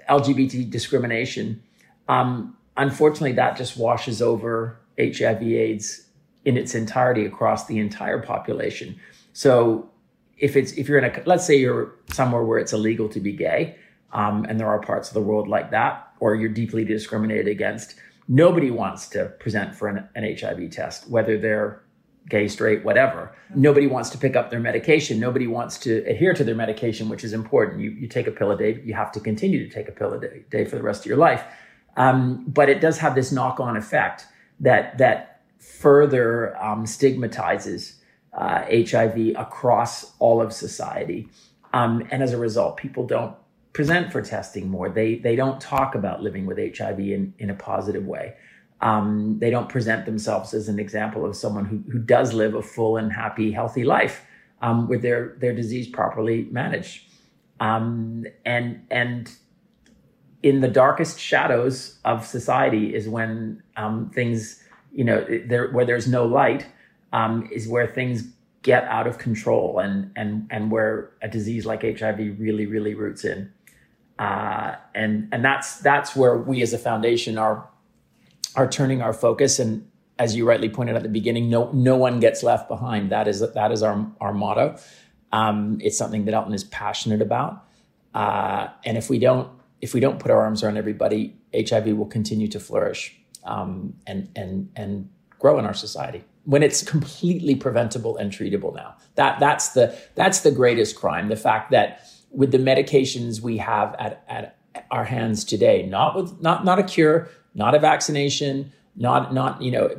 LGBT 0.09 0.71
discrimination, 0.71 1.63
um, 2.09 2.57
unfortunately, 2.77 3.33
that 3.33 3.57
just 3.57 3.79
washes 3.79 4.21
over 4.21 4.79
HIV/AIDS 4.99 6.09
in 6.45 6.59
its 6.59 6.75
entirety 6.75 7.25
across 7.25 7.67
the 7.67 7.79
entire 7.79 8.21
population. 8.21 9.01
So, 9.35 9.91
if 10.39 10.57
it's 10.57 10.73
if 10.73 10.89
you're 10.89 10.99
in 10.99 11.05
a 11.05 11.23
let's 11.27 11.47
say 11.47 11.57
you're 11.57 11.95
somewhere 12.13 12.43
where 12.43 12.59
it's 12.59 12.73
illegal 12.73 13.09
to 13.11 13.21
be 13.21 13.33
gay, 13.33 13.77
um, 14.13 14.47
and 14.49 14.59
there 14.59 14.69
are 14.69 14.81
parts 14.81 15.09
of 15.09 15.15
the 15.15 15.21
world 15.21 15.49
like 15.49 15.71
that, 15.73 16.09
or 16.21 16.35
you're 16.37 16.49
deeply 16.49 16.85
discriminated 16.85 17.49
against, 17.49 17.97
nobody 18.29 18.71
wants 18.71 19.09
to 19.09 19.27
present 19.41 19.75
for 19.75 19.89
an, 19.89 20.09
an 20.15 20.37
HIV 20.39 20.71
test, 20.71 21.11
whether 21.11 21.37
they're 21.37 21.83
gay, 22.29 22.49
straight, 22.49 22.85
whatever. 22.85 23.35
Nobody 23.55 23.87
wants 23.87 24.11
to 24.11 24.19
pick 24.19 24.35
up 24.37 24.51
their 24.51 24.61
medication. 24.61 25.21
Nobody 25.21 25.47
wants 25.47 25.79
to 25.81 25.99
adhere 26.07 26.33
to 26.33 26.45
their 26.45 26.55
medication, 26.55 27.09
which 27.09 27.23
is 27.23 27.33
important. 27.33 27.81
You, 27.81 27.91
you 27.91 28.09
take 28.09 28.27
a 28.27 28.31
pill 28.31 28.51
a 28.51 28.57
day, 28.57 28.81
you 28.85 28.95
have 28.95 29.13
to 29.13 29.21
continue 29.21 29.69
to 29.69 29.73
take 29.73 29.89
a 29.89 29.93
pill 29.93 30.13
a 30.15 30.21
day, 30.21 30.45
day 30.51 30.65
for 30.65 30.77
the 30.77 30.83
rest 30.83 31.03
of 31.03 31.07
your 31.07 31.19
life. 31.19 31.45
Um, 31.97 32.45
but 32.47 32.69
it 32.69 32.81
does 32.81 32.99
have 32.99 33.15
this 33.15 33.31
knock 33.31 33.61
on 33.61 33.77
effect 33.77 34.27
that, 34.61 34.97
that 34.99 35.43
further 35.59 36.57
um, 36.63 36.87
stigmatizes 36.87 38.01
uh, 38.35 38.65
HIV 38.71 39.35
across 39.37 40.13
all 40.19 40.43
of 40.43 40.53
society. 40.53 41.29
Um, 41.73 42.07
and 42.11 42.23
as 42.23 42.33
a 42.33 42.39
result, 42.39 42.77
people 42.77 43.07
don't 43.07 43.37
present 43.73 44.13
for 44.13 44.23
testing 44.23 44.69
more. 44.69 44.89
They, 44.89 45.17
they 45.17 45.37
don't 45.37 45.61
talk 45.61 45.95
about 45.95 46.23
living 46.23 46.47
with 46.47 46.59
HIV 46.59 47.01
in, 47.01 47.35
in 47.39 47.51
a 47.51 47.55
positive 47.55 48.07
way. 48.07 48.35
Um, 48.81 49.39
they 49.41 49.51
don't 49.51 49.69
present 49.69 50.05
themselves 50.05 50.53
as 50.55 50.69
an 50.69 50.79
example 50.79 51.25
of 51.25 51.37
someone 51.37 51.65
who, 51.65 51.83
who 51.91 51.99
does 51.99 52.33
live 52.33 52.55
a 52.55 52.63
full 52.63 52.97
and 52.97 53.13
happy, 53.13 53.51
healthy 53.51 53.85
life 53.85 54.25
um, 54.63 54.89
with 54.89 55.03
their, 55.03 55.37
their 55.39 55.55
disease 55.55 55.89
properly 55.89 56.49
managed. 56.51 57.09
Um, 57.61 58.27
and, 58.45 58.85
and 58.91 59.31
in 60.43 60.61
the 60.61 60.69
darkest 60.69 61.19
shadows 61.19 61.99
of 62.05 62.27
society 62.27 62.95
is 62.95 63.09
when 63.09 63.63
um, 63.77 64.11
things, 64.11 64.63
you 64.93 65.05
know, 65.05 65.25
there, 65.47 65.71
where 65.71 65.85
there's 65.85 66.07
no 66.07 66.27
light 66.27 66.67
um, 67.15 67.49
is 67.51 67.67
where 67.67 67.87
things 67.87 68.25
get 68.63 68.85
out 68.85 69.07
of 69.07 69.19
control 69.19 69.79
and, 69.79 70.11
and, 70.17 70.47
and 70.51 70.71
where 70.71 71.13
a 71.23 71.29
disease 71.29 71.65
like 71.65 71.83
HIV 71.83 72.19
really, 72.39 72.67
really 72.67 72.95
roots 72.95 73.25
in. 73.25 73.53
Uh, 74.19 74.75
and, 74.95 75.29
and 75.33 75.45
that's, 75.45 75.79
that's 75.79 76.15
where 76.15 76.37
we 76.37 76.61
as 76.61 76.73
a 76.73 76.79
foundation 76.79 77.39
are 77.39 77.69
are 78.57 78.69
turning 78.69 79.03
our 79.03 79.13
focus. 79.13 79.59
And 79.59 79.89
as 80.19 80.37
you 80.37 80.47
rightly 80.47 80.69
pointed 80.69 80.93
out 80.93 80.99
at 80.99 81.03
the 81.03 81.09
beginning 81.09 81.51
no 81.51 81.71
no 81.73 81.97
one 81.97 82.21
gets 82.21 82.43
left 82.43 82.69
behind. 82.69 83.11
That 83.11 83.29
is 83.29 83.41
that 83.41 83.73
is 83.73 83.83
our 83.83 84.07
our 84.21 84.33
motto. 84.33 84.77
Um, 85.33 85.79
it's 85.81 85.99
something 85.99 86.25
that 86.27 86.35
Elton 86.35 86.55
is 86.55 86.65
passionate 86.65 87.21
about. 87.21 87.65
Uh, 88.15 88.69
and 88.85 88.97
if 88.97 89.11
we 89.11 89.19
don't 89.19 89.51
if 89.81 89.93
we 89.93 90.01
don't 90.01 90.19
put 90.21 90.31
our 90.31 90.41
arms 90.41 90.63
around 90.63 90.77
everybody 90.77 91.37
HIV 91.53 91.97
will 91.97 92.07
continue 92.07 92.49
to 92.49 92.61
flourish 92.61 93.17
um, 93.45 93.95
and 94.07 94.31
and 94.37 94.71
and 94.77 95.11
grow 95.39 95.59
in 95.59 95.65
our 95.65 95.75
society 95.75 96.25
when 96.45 96.63
it's 96.63 96.83
completely 96.83 97.55
preventable 97.55 98.17
and 98.17 98.31
treatable 98.31 98.75
now. 98.75 98.97
That 99.15 99.41
that's 99.41 99.71
the 99.71 99.97
that's 100.15 100.41
the 100.41 100.51
greatest 100.51 100.97
crime 100.97 101.29
the 101.29 101.37
fact 101.37 101.71
that 101.71 102.09
with 102.31 102.53
the 102.53 102.59
medications 102.59 103.41
we 103.41 103.59
have 103.59 103.95
at 103.99 104.25
at 104.29 104.57
our 104.91 105.05
hands 105.05 105.45
today 105.45 105.87
not 105.87 106.17
with 106.17 106.41
not 106.41 106.65
not 106.65 106.79
a 106.79 106.83
cure 106.83 107.31
not 107.55 107.75
a 107.75 107.79
vaccination, 107.79 108.73
not 108.97 109.33
not 109.33 109.63
you 109.63 109.71
know 109.71 109.91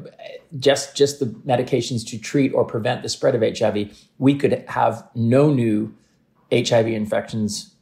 just 0.59 0.95
just 0.95 1.19
the 1.19 1.25
medications 1.25 2.05
to 2.07 2.17
treat 2.17 2.53
or 2.53 2.65
prevent 2.65 3.01
the 3.01 3.09
spread 3.09 3.35
of 3.35 3.57
HIV, 3.57 3.97
we 4.17 4.35
could 4.35 4.63
have 4.67 5.07
no 5.15 5.51
new 5.51 5.93
HIV 6.51 6.87
infections 6.87 7.73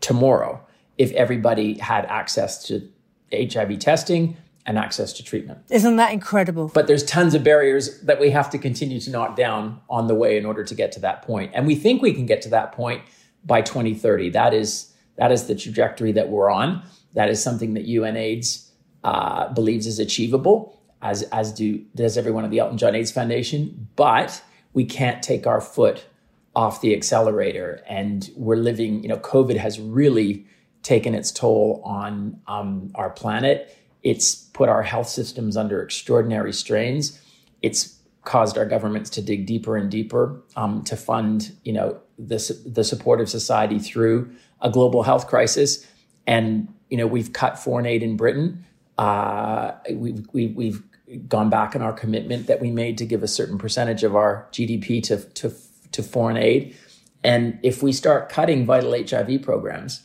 tomorrow 0.00 0.60
if 0.98 1.12
everybody 1.12 1.78
had 1.78 2.04
access 2.06 2.64
to 2.66 2.88
HIV 3.32 3.78
testing 3.78 4.36
and 4.66 4.78
access 4.78 5.12
to 5.14 5.24
treatment. 5.24 5.58
Isn't 5.70 5.96
that 5.96 6.12
incredible? 6.12 6.70
But 6.72 6.86
there's 6.86 7.04
tons 7.04 7.34
of 7.34 7.42
barriers 7.42 8.00
that 8.02 8.20
we 8.20 8.30
have 8.30 8.48
to 8.50 8.58
continue 8.58 9.00
to 9.00 9.10
knock 9.10 9.36
down 9.36 9.80
on 9.90 10.06
the 10.06 10.14
way 10.14 10.36
in 10.36 10.46
order 10.46 10.64
to 10.64 10.74
get 10.74 10.92
to 10.92 11.00
that 11.00 11.22
point. 11.22 11.50
And 11.54 11.66
we 11.66 11.74
think 11.74 12.00
we 12.00 12.12
can 12.12 12.26
get 12.26 12.42
to 12.42 12.48
that 12.50 12.72
point 12.72 13.02
by 13.44 13.62
2030. 13.62 14.30
That 14.30 14.54
is 14.54 14.92
that 15.16 15.30
is 15.32 15.46
the 15.46 15.54
trajectory 15.54 16.12
that 16.12 16.28
we're 16.28 16.50
on. 16.50 16.82
That 17.14 17.28
is 17.28 17.42
something 17.42 17.74
that 17.74 17.86
UNAIDS 17.86 18.70
uh, 19.04 19.52
believes 19.52 19.86
is 19.86 19.98
achievable, 19.98 20.80
as 21.02 21.22
as 21.24 21.52
do 21.52 21.84
does 21.94 22.16
everyone 22.16 22.44
at 22.44 22.50
the 22.50 22.60
Elton 22.60 22.78
John 22.78 22.94
AIDS 22.94 23.10
Foundation. 23.10 23.88
But 23.96 24.42
we 24.72 24.84
can't 24.84 25.22
take 25.22 25.46
our 25.46 25.60
foot 25.60 26.06
off 26.54 26.80
the 26.80 26.94
accelerator, 26.94 27.82
and 27.88 28.30
we're 28.36 28.56
living. 28.56 29.02
You 29.02 29.08
know, 29.08 29.18
COVID 29.18 29.56
has 29.56 29.80
really 29.80 30.46
taken 30.82 31.14
its 31.14 31.30
toll 31.30 31.80
on 31.84 32.40
um, 32.46 32.90
our 32.94 33.10
planet. 33.10 33.76
It's 34.02 34.34
put 34.34 34.68
our 34.68 34.82
health 34.82 35.08
systems 35.08 35.56
under 35.56 35.82
extraordinary 35.82 36.52
strains. 36.52 37.20
It's 37.62 37.98
caused 38.24 38.56
our 38.56 38.66
governments 38.66 39.10
to 39.10 39.22
dig 39.22 39.46
deeper 39.46 39.76
and 39.76 39.90
deeper 39.90 40.40
um, 40.56 40.82
to 40.84 40.96
fund, 40.96 41.56
you 41.64 41.72
know, 41.72 42.00
the 42.18 42.56
the 42.66 42.84
support 42.84 43.20
of 43.20 43.28
society 43.28 43.78
through 43.78 44.30
a 44.60 44.70
global 44.70 45.02
health 45.02 45.26
crisis. 45.26 45.86
And 46.26 46.72
you 46.88 46.96
know, 46.96 47.06
we've 47.06 47.32
cut 47.32 47.58
foreign 47.58 47.86
aid 47.86 48.02
in 48.02 48.16
Britain. 48.16 48.64
Uh, 48.98 49.72
we've, 49.90 50.26
we, 50.32 50.48
we've 50.48 50.82
gone 51.26 51.48
back 51.48 51.74
on 51.74 51.82
our 51.82 51.92
commitment 51.92 52.46
that 52.46 52.60
we 52.60 52.70
made 52.70 52.98
to 52.98 53.06
give 53.06 53.22
a 53.22 53.28
certain 53.28 53.58
percentage 53.58 54.04
of 54.04 54.14
our 54.14 54.46
GDP 54.52 55.02
to 55.04 55.18
to 55.18 55.52
to 55.92 56.02
foreign 56.02 56.36
aid. 56.36 56.76
And 57.24 57.58
if 57.62 57.82
we 57.82 57.92
start 57.92 58.28
cutting 58.28 58.66
vital 58.66 58.92
HIV 58.92 59.42
programs, 59.42 60.02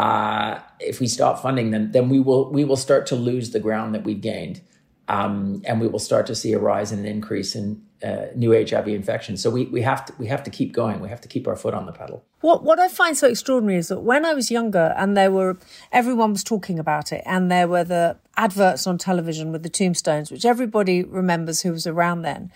uh, 0.00 0.58
if 0.78 0.98
we 0.98 1.06
stop 1.06 1.42
funding 1.42 1.72
them, 1.72 1.92
then 1.92 2.08
we 2.08 2.18
will 2.18 2.50
we 2.50 2.64
will 2.64 2.76
start 2.76 3.04
to 3.08 3.14
lose 3.14 3.50
the 3.50 3.60
ground 3.60 3.94
that 3.94 4.02
we've 4.02 4.22
gained, 4.22 4.62
um, 5.08 5.60
and 5.66 5.78
we 5.78 5.86
will 5.86 5.98
start 5.98 6.26
to 6.28 6.34
see 6.34 6.54
a 6.54 6.58
rise 6.58 6.90
and 6.90 7.04
an 7.04 7.06
increase 7.06 7.54
in 7.54 7.82
uh, 8.02 8.28
new 8.34 8.52
HIV 8.52 8.88
infections. 8.88 9.42
So 9.42 9.50
we 9.50 9.66
we 9.66 9.82
have 9.82 10.06
to 10.06 10.14
we 10.18 10.26
have 10.28 10.42
to 10.44 10.50
keep 10.50 10.72
going. 10.72 11.00
We 11.00 11.10
have 11.10 11.20
to 11.20 11.28
keep 11.28 11.46
our 11.46 11.54
foot 11.54 11.74
on 11.74 11.84
the 11.84 11.92
pedal. 11.92 12.24
What 12.40 12.64
what 12.64 12.80
I 12.80 12.88
find 12.88 13.14
so 13.14 13.28
extraordinary 13.28 13.78
is 13.78 13.88
that 13.88 14.00
when 14.00 14.24
I 14.24 14.32
was 14.32 14.50
younger 14.50 14.94
and 14.96 15.18
there 15.18 15.30
were 15.30 15.58
everyone 15.92 16.32
was 16.32 16.44
talking 16.44 16.78
about 16.78 17.12
it 17.12 17.22
and 17.26 17.50
there 17.50 17.68
were 17.68 17.84
the 17.84 18.16
adverts 18.38 18.86
on 18.86 18.96
television 18.96 19.52
with 19.52 19.62
the 19.62 19.68
tombstones, 19.68 20.30
which 20.30 20.46
everybody 20.46 21.02
remembers 21.02 21.60
who 21.60 21.72
was 21.72 21.86
around 21.86 22.22
then, 22.22 22.50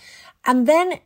and 0.46 0.66
then 0.66 1.00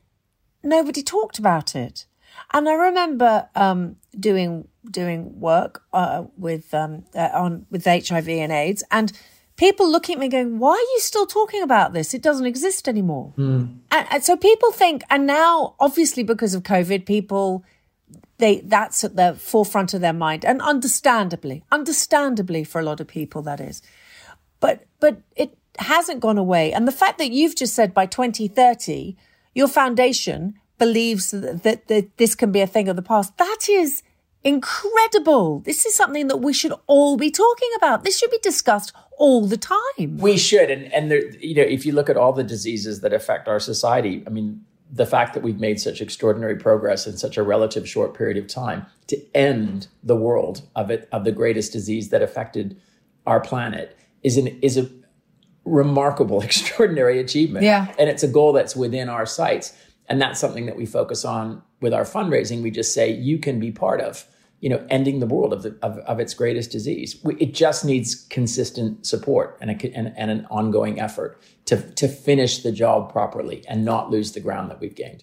nobody 0.62 1.03
talked 1.03 1.40
about 1.40 1.74
it. 1.74 2.07
And 2.53 2.68
I 2.68 2.74
remember 2.74 3.48
um, 3.55 3.96
doing 4.18 4.68
doing 4.90 5.38
work 5.38 5.83
uh, 5.92 6.24
with 6.37 6.72
um, 6.74 7.05
uh, 7.14 7.29
on 7.35 7.66
with 7.70 7.85
HIV 7.85 8.29
and 8.29 8.53
AIDS, 8.53 8.83
and 8.90 9.12
people 9.57 9.90
looking 9.90 10.14
at 10.14 10.20
me 10.20 10.29
going, 10.29 10.59
"Why 10.59 10.72
are 10.72 10.90
you 10.94 11.01
still 11.01 11.27
talking 11.27 11.62
about 11.62 11.92
this? 11.92 12.14
It 12.14 12.22
doesn't 12.22 12.46
exist 12.46 12.88
anymore." 12.88 13.33
And, 13.90 14.07
and 14.11 14.24
so 14.24 14.37
people 14.37 14.72
think, 14.72 15.03
and 15.11 15.27
now 15.27 15.74
obviously 15.79 16.22
because 16.22 16.55
of 16.55 16.62
COVID, 16.62 17.07
people 17.07 17.64
they 18.38 18.61
that's 18.61 19.05
at 19.05 19.16
the 19.16 19.35
forefront 19.35 19.94
of 19.94 20.01
their 20.01 20.12
mind, 20.12 20.44
and 20.44 20.62
understandably, 20.62 21.64
understandably 21.70 22.64
for 22.64 22.81
a 22.81 22.85
lot 22.85 23.01
of 23.01 23.07
people 23.07 23.42
that 23.42 23.61
is, 23.61 23.83
but 24.61 24.85
but 25.01 25.20
it 25.37 25.57
hasn't 25.79 26.20
gone 26.20 26.38
away. 26.38 26.72
And 26.72 26.88
the 26.88 26.92
fact 26.92 27.18
that 27.18 27.31
you've 27.31 27.57
just 27.57 27.74
said 27.74 27.94
by 27.94 28.07
2030, 28.07 29.16
your 29.55 29.68
foundation 29.68 30.55
believes 30.79 31.31
that, 31.31 31.62
that, 31.62 31.88
that 31.88 32.17
this 32.17 32.35
can 32.35 32.53
be 32.53 32.61
a 32.61 32.67
thing 32.67 32.88
of 32.88 32.97
the 32.97 33.03
past, 33.03 33.37
that 33.38 33.67
is 33.69 34.03
incredible. 34.45 35.61
This 35.61 35.85
is 35.85 35.95
something 35.95 36.29
that 36.29 36.38
we 36.38 36.53
should 36.53 36.73
all 36.87 37.17
be 37.17 37.31
talking 37.31 37.71
about. 37.77 38.05
This 38.05 38.19
should 38.19 38.31
be 38.31 38.38
discussed 38.43 38.93
all 39.19 39.47
the 39.47 39.57
time. 39.57 40.19
We 40.19 40.38
should, 40.38 40.71
and 40.71 40.93
and 40.93 41.11
there, 41.11 41.29
you 41.37 41.55
know, 41.55 41.62
if 41.62 41.85
you 41.85 41.93
look 41.93 42.09
at 42.09 42.17
all 42.17 42.33
the 42.33 42.45
diseases 42.45 43.01
that 43.01 43.12
affect 43.12 43.49
our 43.49 43.61
society, 43.61 44.23
I 44.27 44.31
mean, 44.31 44.64
the 44.91 45.07
fact 45.07 45.35
that 45.35 45.43
we've 45.43 45.61
made 45.61 45.81
such 45.81 46.01
extraordinary 46.01 46.57
progress 46.57 47.07
in 47.07 47.17
such 47.17 47.37
a 47.37 47.43
relative 47.43 47.88
short 47.88 48.14
period 48.17 48.37
of 48.37 48.47
time 48.47 48.87
to 49.09 49.21
end 49.35 49.88
the 50.03 50.17
world 50.17 50.62
of 50.77 50.91
it 50.91 51.09
of 51.12 51.25
the 51.25 51.33
greatest 51.33 51.73
disease 51.73 52.11
that 52.11 52.23
affected 52.23 52.81
our 53.27 53.41
planet 53.41 53.99
is 54.23 54.37
an 54.37 54.47
is 54.62 54.79
a 54.79 54.88
remarkable, 55.64 56.41
extraordinary 56.51 57.19
achievement. 57.19 57.64
Yeah. 57.64 57.93
and 57.99 58.09
it's 58.09 58.23
a 58.23 58.29
goal 58.29 58.53
that's 58.53 58.75
within 58.75 59.09
our 59.09 59.27
sights, 59.27 59.75
and 60.09 60.21
that's 60.21 60.40
something 60.40 60.66
that 60.66 60.77
we 60.77 60.87
focus 60.87 61.25
on 61.25 61.62
with 61.81 61.92
our 61.94 62.05
fundraising. 62.05 62.62
We 62.62 62.71
just 62.71 62.94
say 62.94 63.11
you 63.11 63.38
can 63.38 63.61
be 63.61 63.71
part 63.71 64.01
of 64.01 64.27
you 64.61 64.68
know, 64.68 64.85
ending 64.90 65.21
the 65.21 65.27
world 65.27 65.53
of, 65.53 65.62
the, 65.62 65.79
of, 65.83 65.99
of 65.99 66.18
its 66.18 66.35
greatest 66.35 66.73
disease. 66.73 67.16
We, 67.23 67.37
it 67.37 67.55
just 67.55 67.85
needs 67.85 68.27
consistent 68.29 69.07
support 69.07 69.57
and, 69.61 69.71
a, 69.71 69.97
and, 69.97 70.12
and 70.16 70.31
an 70.31 70.47
ongoing 70.51 71.01
effort 71.01 71.40
to, 71.66 71.81
to 71.94 72.09
finish 72.09 72.62
the 72.62 72.73
job 72.73 73.12
properly 73.12 73.64
and 73.68 73.85
not 73.85 74.11
lose 74.11 74.33
the 74.33 74.40
ground 74.40 74.71
that 74.71 74.81
we've 74.81 74.94
gained. 74.94 75.23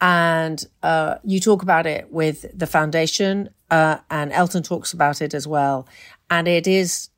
And 0.00 0.64
uh, 0.82 1.16
you 1.24 1.40
talk 1.40 1.62
about 1.62 1.86
it 1.86 2.10
with 2.10 2.46
the 2.58 2.66
foundation, 2.66 3.50
uh, 3.70 3.98
and 4.10 4.32
Elton 4.32 4.62
talks 4.62 4.92
about 4.92 5.20
it 5.20 5.34
as 5.34 5.46
well. 5.46 5.86
And 6.30 6.48
it 6.48 6.66
is 6.66 7.10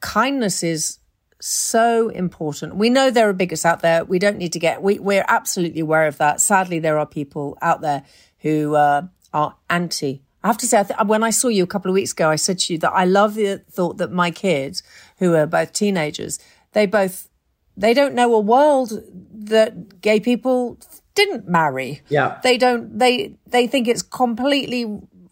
kindness 0.00 0.62
is 0.62 0.98
so 1.40 2.08
important. 2.08 2.76
We 2.76 2.90
know 2.90 3.10
there 3.10 3.28
are 3.28 3.34
bigots 3.34 3.64
out 3.64 3.82
there. 3.82 4.04
We 4.04 4.18
don't 4.18 4.38
need 4.38 4.52
to 4.54 4.58
get, 4.58 4.82
we, 4.82 4.98
we're 4.98 5.24
absolutely 5.28 5.80
aware 5.80 6.06
of 6.06 6.18
that. 6.18 6.40
Sadly, 6.40 6.78
there 6.78 6.98
are 6.98 7.06
people 7.06 7.58
out 7.62 7.82
there 7.82 8.02
who 8.40 8.74
uh, 8.74 9.02
are 9.32 9.56
anti. 9.70 10.22
I 10.42 10.46
have 10.48 10.58
to 10.58 10.66
say, 10.66 10.80
I 10.80 10.82
th- 10.82 11.00
when 11.06 11.22
I 11.22 11.30
saw 11.30 11.48
you 11.48 11.62
a 11.62 11.66
couple 11.66 11.90
of 11.90 11.94
weeks 11.94 12.12
ago, 12.12 12.30
I 12.30 12.36
said 12.36 12.58
to 12.60 12.72
you 12.72 12.78
that 12.80 12.92
I 12.92 13.04
love 13.04 13.34
the 13.34 13.62
thought 13.70 13.98
that 13.98 14.10
my 14.10 14.30
kids, 14.30 14.82
who 15.18 15.34
are 15.34 15.46
both 15.46 15.72
teenagers, 15.72 16.38
they 16.72 16.86
both 16.86 17.28
they 17.76 17.92
don't 17.92 18.14
know 18.14 18.32
a 18.34 18.40
world 18.40 19.02
that 19.32 20.00
gay 20.00 20.20
people 20.20 20.78
didn't 21.14 21.48
marry. 21.48 22.02
Yeah. 22.08 22.38
They 22.42 22.58
don't 22.58 22.98
they 22.98 23.36
they 23.46 23.66
think 23.66 23.88
it's 23.88 24.02
completely 24.02 24.80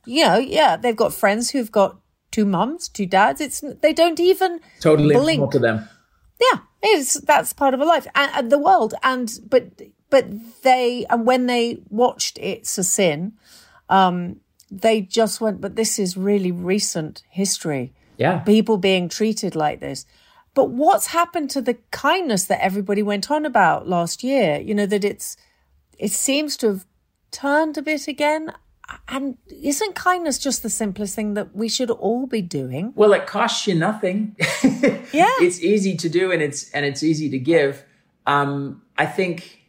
you 0.05 0.27
know, 0.27 0.39
yeah, 0.39 0.77
they've 0.77 0.97
got 0.97 1.15
friends 1.15 1.51
who've 1.51 1.71
got 1.71 1.97
two 2.31 2.45
mums, 2.45 2.89
two 2.89 3.07
dads. 3.07 3.41
It's 3.41 3.63
they 3.81 3.93
don't 3.93 4.19
even 4.19 4.61
Totally 4.81 5.15
blink. 5.15 5.53
to 5.53 5.59
them. 5.59 5.89
Yeah, 6.41 6.61
it's 6.83 7.21
that's 7.21 7.53
part 7.53 7.75
of 7.75 7.81
a 7.81 7.85
life 7.85 8.07
and, 8.15 8.31
and 8.35 8.53
the 8.53 8.59
world. 8.59 8.95
And 9.03 9.31
but 9.49 9.81
but 10.11 10.27
they 10.63 11.07
and 11.09 11.27
when 11.27 11.47
they 11.47 11.83
watched 11.89 12.39
It's 12.39 12.77
a 12.79 12.85
Sin, 12.85 13.35
um, 13.89 14.41
they 14.71 15.03
just 15.03 15.41
went, 15.41 15.61
but 15.61 15.77
this 15.77 15.99
is 15.99 16.17
really 16.17 16.51
recent 16.51 17.23
history. 17.29 17.93
Yeah. 18.17 18.41
People 18.41 18.77
being 18.77 19.09
treated 19.09 19.55
like 19.55 19.81
this. 19.81 20.07
But 20.55 20.71
what's 20.71 21.07
happened 21.07 21.51
to 21.51 21.63
the 21.63 21.79
kindness 21.91 22.45
that 22.45 22.63
everybody 22.63 23.03
went 23.03 23.31
on 23.31 23.47
about 23.47 23.89
last 23.89 24.23
year? 24.23 24.61
You 24.61 24.75
know, 24.75 24.87
that 24.87 25.05
it's 25.05 25.37
it 25.99 26.13
seems 26.13 26.57
to 26.59 26.67
have 26.69 26.87
turned 27.31 27.79
a 27.79 27.83
bit 27.83 28.09
again. 28.09 28.53
And 29.09 29.39
isn't 29.49 29.95
kindness 29.95 30.39
just 30.39 30.63
the 30.63 30.69
simplest 30.69 31.15
thing 31.15 31.35
that 31.35 31.55
we 31.55 31.69
should 31.69 31.91
all 31.91 32.27
be 32.27 32.43
doing? 32.43 32.93
Well, 32.95 33.13
it 33.13 33.27
costs 33.27 33.67
you 33.67 33.75
nothing. 33.75 34.37
Yeah. 35.13 35.29
it's 35.41 35.61
easy 35.61 35.95
to 35.99 36.09
do 36.09 36.33
and 36.33 36.41
it's 36.41 36.71
and 36.71 36.87
it's 36.87 37.03
easy 37.03 37.29
to 37.31 37.39
give. 37.39 37.85
Um, 38.27 38.81
I 38.97 39.05
think 39.05 39.61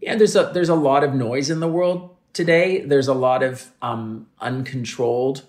yeah, 0.00 0.16
there's 0.16 0.36
a 0.36 0.50
there's 0.54 0.70
a 0.70 0.74
lot 0.74 1.04
of 1.04 1.14
noise 1.14 1.50
in 1.50 1.60
the 1.60 1.68
world 1.68 2.16
today. 2.32 2.80
There's 2.80 3.08
a 3.08 3.14
lot 3.14 3.42
of 3.42 3.70
um, 3.82 4.26
uncontrolled 4.40 5.42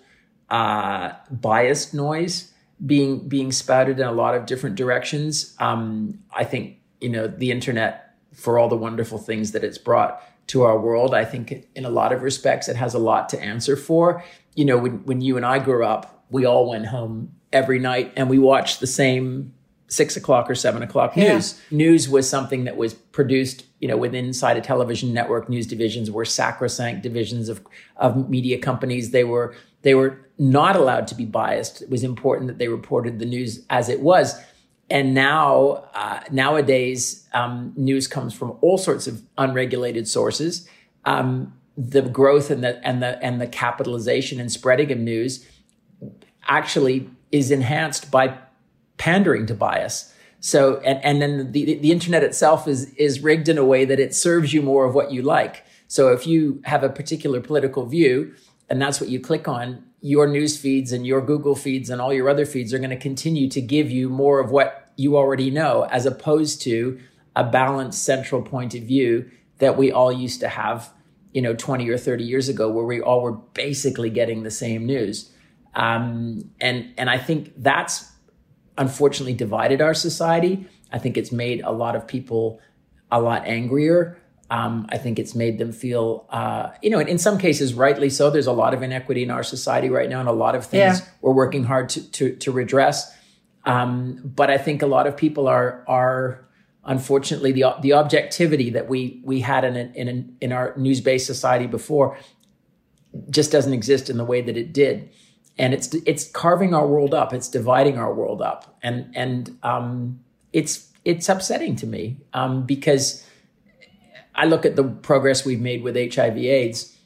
uh, 0.50 1.12
biased 1.30 1.94
noise 1.94 2.52
being 2.84 3.28
being 3.28 3.52
spouted 3.52 3.98
in 3.98 4.06
a 4.06 4.12
lot 4.12 4.34
of 4.34 4.46
different 4.46 4.76
directions. 4.76 5.54
Um, 5.58 6.18
I 6.34 6.44
think 6.44 6.76
you 7.00 7.08
know 7.08 7.26
the 7.26 7.50
internet 7.50 8.07
for 8.38 8.58
all 8.58 8.68
the 8.68 8.76
wonderful 8.76 9.18
things 9.18 9.52
that 9.52 9.64
it's 9.64 9.78
brought 9.78 10.22
to 10.48 10.62
our 10.62 10.78
world. 10.78 11.14
I 11.14 11.24
think 11.24 11.66
in 11.74 11.84
a 11.84 11.90
lot 11.90 12.12
of 12.12 12.22
respects 12.22 12.68
it 12.68 12.76
has 12.76 12.94
a 12.94 12.98
lot 12.98 13.28
to 13.30 13.40
answer 13.40 13.76
for. 13.76 14.24
You 14.54 14.64
know, 14.64 14.78
when 14.78 15.04
when 15.04 15.20
you 15.20 15.36
and 15.36 15.44
I 15.44 15.58
grew 15.58 15.84
up, 15.84 16.24
we 16.30 16.44
all 16.44 16.68
went 16.68 16.86
home 16.86 17.32
every 17.52 17.78
night 17.78 18.12
and 18.16 18.28
we 18.28 18.38
watched 18.38 18.80
the 18.80 18.86
same 18.86 19.54
six 19.88 20.16
o'clock 20.16 20.50
or 20.50 20.54
seven 20.54 20.82
o'clock 20.82 21.16
news. 21.16 21.60
News 21.70 22.08
was 22.08 22.28
something 22.28 22.64
that 22.64 22.76
was 22.76 22.92
produced, 22.94 23.64
you 23.80 23.88
know, 23.88 23.96
within 23.96 24.26
inside 24.26 24.56
a 24.56 24.60
television 24.60 25.14
network. 25.14 25.48
News 25.48 25.66
divisions 25.66 26.10
were 26.10 26.24
sacrosanct 26.24 27.02
divisions 27.02 27.48
of 27.48 27.64
of 27.96 28.28
media 28.28 28.58
companies. 28.58 29.10
They 29.10 29.24
were 29.24 29.54
they 29.82 29.94
were 29.94 30.20
not 30.38 30.76
allowed 30.76 31.06
to 31.08 31.14
be 31.14 31.24
biased. 31.24 31.82
It 31.82 31.90
was 31.90 32.04
important 32.04 32.48
that 32.48 32.58
they 32.58 32.68
reported 32.68 33.18
the 33.18 33.26
news 33.26 33.64
as 33.70 33.88
it 33.88 34.00
was. 34.00 34.38
And 34.90 35.14
now, 35.14 35.84
uh, 35.94 36.20
nowadays, 36.30 37.28
um, 37.34 37.72
news 37.76 38.06
comes 38.06 38.32
from 38.32 38.56
all 38.60 38.78
sorts 38.78 39.06
of 39.06 39.22
unregulated 39.36 40.08
sources. 40.08 40.68
Um, 41.04 41.54
the 41.76 42.02
growth 42.02 42.50
and 42.50 42.64
the 42.64 42.84
and 42.86 43.02
the 43.02 43.22
and 43.22 43.40
the 43.40 43.46
capitalization 43.46 44.40
and 44.40 44.50
spreading 44.50 44.90
of 44.90 44.98
news 44.98 45.46
actually 46.48 47.08
is 47.30 47.50
enhanced 47.50 48.10
by 48.10 48.36
pandering 48.96 49.46
to 49.46 49.54
bias. 49.54 50.12
So, 50.40 50.78
and, 50.78 51.04
and 51.04 51.22
then 51.22 51.52
the, 51.52 51.74
the 51.74 51.92
internet 51.92 52.22
itself 52.22 52.68
is, 52.68 52.92
is 52.94 53.20
rigged 53.20 53.48
in 53.48 53.58
a 53.58 53.64
way 53.64 53.84
that 53.84 53.98
it 53.98 54.14
serves 54.14 54.52
you 54.52 54.62
more 54.62 54.84
of 54.84 54.94
what 54.94 55.10
you 55.10 55.22
like. 55.22 55.64
So 55.88 56.12
if 56.12 56.26
you 56.26 56.60
have 56.64 56.84
a 56.84 56.88
particular 56.88 57.40
political 57.40 57.86
view 57.86 58.34
and 58.68 58.80
that's 58.80 59.00
what 59.00 59.10
you 59.10 59.20
click 59.20 59.48
on, 59.48 59.84
your 60.00 60.26
news 60.26 60.56
feeds 60.56 60.92
and 60.92 61.06
your 61.06 61.20
Google 61.20 61.54
feeds 61.54 61.90
and 61.90 62.00
all 62.00 62.12
your 62.12 62.28
other 62.28 62.46
feeds 62.46 62.72
are 62.72 62.78
going 62.78 62.90
to 62.90 62.96
continue 62.96 63.48
to 63.50 63.60
give 63.60 63.90
you 63.90 64.08
more 64.08 64.40
of 64.40 64.50
what 64.50 64.92
you 64.96 65.16
already 65.16 65.50
know, 65.50 65.86
as 65.90 66.06
opposed 66.06 66.62
to 66.62 66.98
a 67.34 67.44
balanced 67.44 68.02
central 68.04 68.42
point 68.42 68.74
of 68.74 68.82
view 68.82 69.30
that 69.58 69.76
we 69.76 69.90
all 69.90 70.12
used 70.12 70.40
to 70.40 70.48
have, 70.48 70.92
you 71.32 71.42
know, 71.42 71.54
20 71.54 71.88
or 71.88 71.98
30 71.98 72.24
years 72.24 72.48
ago, 72.48 72.70
where 72.70 72.84
we 72.84 73.00
all 73.00 73.22
were 73.22 73.32
basically 73.32 74.10
getting 74.10 74.42
the 74.42 74.50
same 74.50 74.86
news. 74.86 75.30
Um, 75.74 76.50
and, 76.60 76.92
and 76.96 77.10
I 77.10 77.18
think 77.18 77.52
that's 77.56 78.10
unfortunately 78.76 79.34
divided 79.34 79.80
our 79.80 79.94
society. 79.94 80.66
I 80.92 80.98
think 80.98 81.16
it's 81.16 81.32
made 81.32 81.60
a 81.62 81.72
lot 81.72 81.96
of 81.96 82.06
people 82.06 82.60
a 83.10 83.20
lot 83.20 83.46
angrier. 83.46 84.17
Um, 84.50 84.86
I 84.88 84.96
think 84.96 85.18
it's 85.18 85.34
made 85.34 85.58
them 85.58 85.72
feel, 85.72 86.26
uh, 86.30 86.70
you 86.82 86.88
know, 86.90 87.00
in 87.00 87.18
some 87.18 87.36
cases, 87.38 87.74
rightly 87.74 88.08
so. 88.08 88.30
There's 88.30 88.46
a 88.46 88.52
lot 88.52 88.72
of 88.72 88.82
inequity 88.82 89.22
in 89.22 89.30
our 89.30 89.42
society 89.42 89.90
right 89.90 90.08
now, 90.08 90.20
and 90.20 90.28
a 90.28 90.32
lot 90.32 90.54
of 90.54 90.64
things 90.64 91.00
Yeah. 91.00 91.06
we're 91.20 91.34
working 91.34 91.64
hard 91.64 91.88
to 91.90 92.10
to, 92.12 92.34
to 92.36 92.52
redress. 92.52 93.14
Um, 93.64 94.20
but 94.24 94.48
I 94.48 94.56
think 94.56 94.80
a 94.82 94.86
lot 94.86 95.06
of 95.06 95.16
people 95.16 95.48
are 95.48 95.84
are 95.86 96.48
unfortunately 96.84 97.52
the 97.52 97.64
the 97.82 97.92
objectivity 97.92 98.70
that 98.70 98.88
we 98.88 99.20
we 99.24 99.40
had 99.40 99.64
in 99.64 99.76
a, 99.76 99.92
in 99.94 100.08
a, 100.08 100.44
in 100.44 100.52
our 100.52 100.74
news 100.78 101.02
based 101.02 101.26
society 101.26 101.66
before 101.66 102.16
just 103.30 103.52
doesn't 103.52 103.72
exist 103.74 104.08
in 104.08 104.16
the 104.16 104.24
way 104.24 104.40
that 104.40 104.56
it 104.56 104.72
did 104.72 105.10
and 105.58 105.74
it's 105.74 105.92
it's 106.06 106.28
carving 106.30 106.72
our 106.72 106.86
world 106.86 107.12
up 107.12 107.32
it's 107.34 107.48
dividing 107.48 107.98
our 107.98 108.14
world 108.14 108.40
up 108.40 108.78
and 108.82 109.10
and 109.14 109.58
um, 109.62 110.20
it's 110.52 110.88
it's 111.04 111.28
upsetting 111.28 111.74
to 111.76 111.86
me 111.86 112.16
um, 112.32 112.64
because 112.64 113.26
I 114.38 114.44
look 114.44 114.64
at 114.64 114.76
the 114.76 114.84
progress 114.84 115.44
we've 115.44 115.60
made 115.60 115.82
with 115.82 115.96
HIV 115.96 116.38
AIDS. 116.38 116.96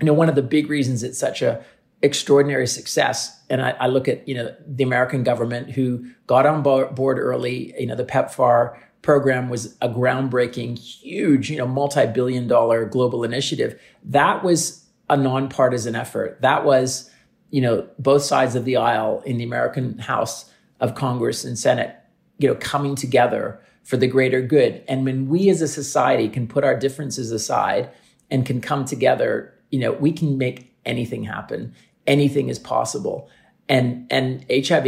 You 0.00 0.06
know 0.06 0.14
one 0.14 0.28
of 0.28 0.34
the 0.34 0.42
big 0.42 0.70
reasons 0.70 1.02
it's 1.02 1.18
such 1.18 1.42
a 1.42 1.62
extraordinary 2.00 2.66
success 2.66 3.38
and 3.50 3.60
I, 3.60 3.70
I 3.70 3.86
look 3.88 4.08
at 4.08 4.26
you 4.26 4.34
know 4.34 4.54
the 4.66 4.84
American 4.84 5.24
government 5.24 5.70
who 5.70 6.08
got 6.26 6.46
on 6.46 6.62
board 6.62 7.18
early 7.18 7.74
you 7.78 7.86
know 7.86 7.96
the 7.96 8.04
PEPFAR 8.04 8.78
program 9.02 9.48
was 9.48 9.76
a 9.82 9.88
groundbreaking 9.88 10.78
huge 10.78 11.50
you 11.50 11.58
know 11.58 11.66
multi-billion 11.66 12.48
dollar 12.48 12.84
global 12.86 13.24
initiative. 13.24 13.78
That 14.04 14.42
was 14.42 14.86
a 15.10 15.16
nonpartisan 15.16 15.96
effort. 15.96 16.40
That 16.40 16.64
was 16.64 17.10
you 17.50 17.60
know 17.60 17.88
both 17.98 18.22
sides 18.22 18.54
of 18.54 18.64
the 18.64 18.76
aisle 18.76 19.22
in 19.26 19.36
the 19.36 19.44
American 19.44 19.98
House 19.98 20.50
of 20.80 20.94
Congress 20.94 21.44
and 21.44 21.58
Senate 21.58 21.94
you 22.38 22.48
know 22.48 22.54
coming 22.54 22.94
together 22.94 23.60
for 23.88 23.96
the 23.96 24.06
greater 24.06 24.42
good. 24.42 24.84
And 24.86 25.06
when 25.06 25.28
we 25.28 25.48
as 25.48 25.62
a 25.62 25.66
society 25.66 26.28
can 26.28 26.46
put 26.46 26.62
our 26.62 26.78
differences 26.78 27.32
aside 27.32 27.88
and 28.30 28.44
can 28.44 28.60
come 28.60 28.84
together 28.84 29.54
you 29.70 29.80
know 29.80 29.92
we 29.92 30.12
can 30.12 30.36
make 30.36 30.76
anything 30.84 31.24
happen. 31.24 31.74
Anything 32.06 32.50
is 32.50 32.58
possible. 32.58 33.30
And 33.66 34.06
and 34.10 34.44
hiv 34.50 34.86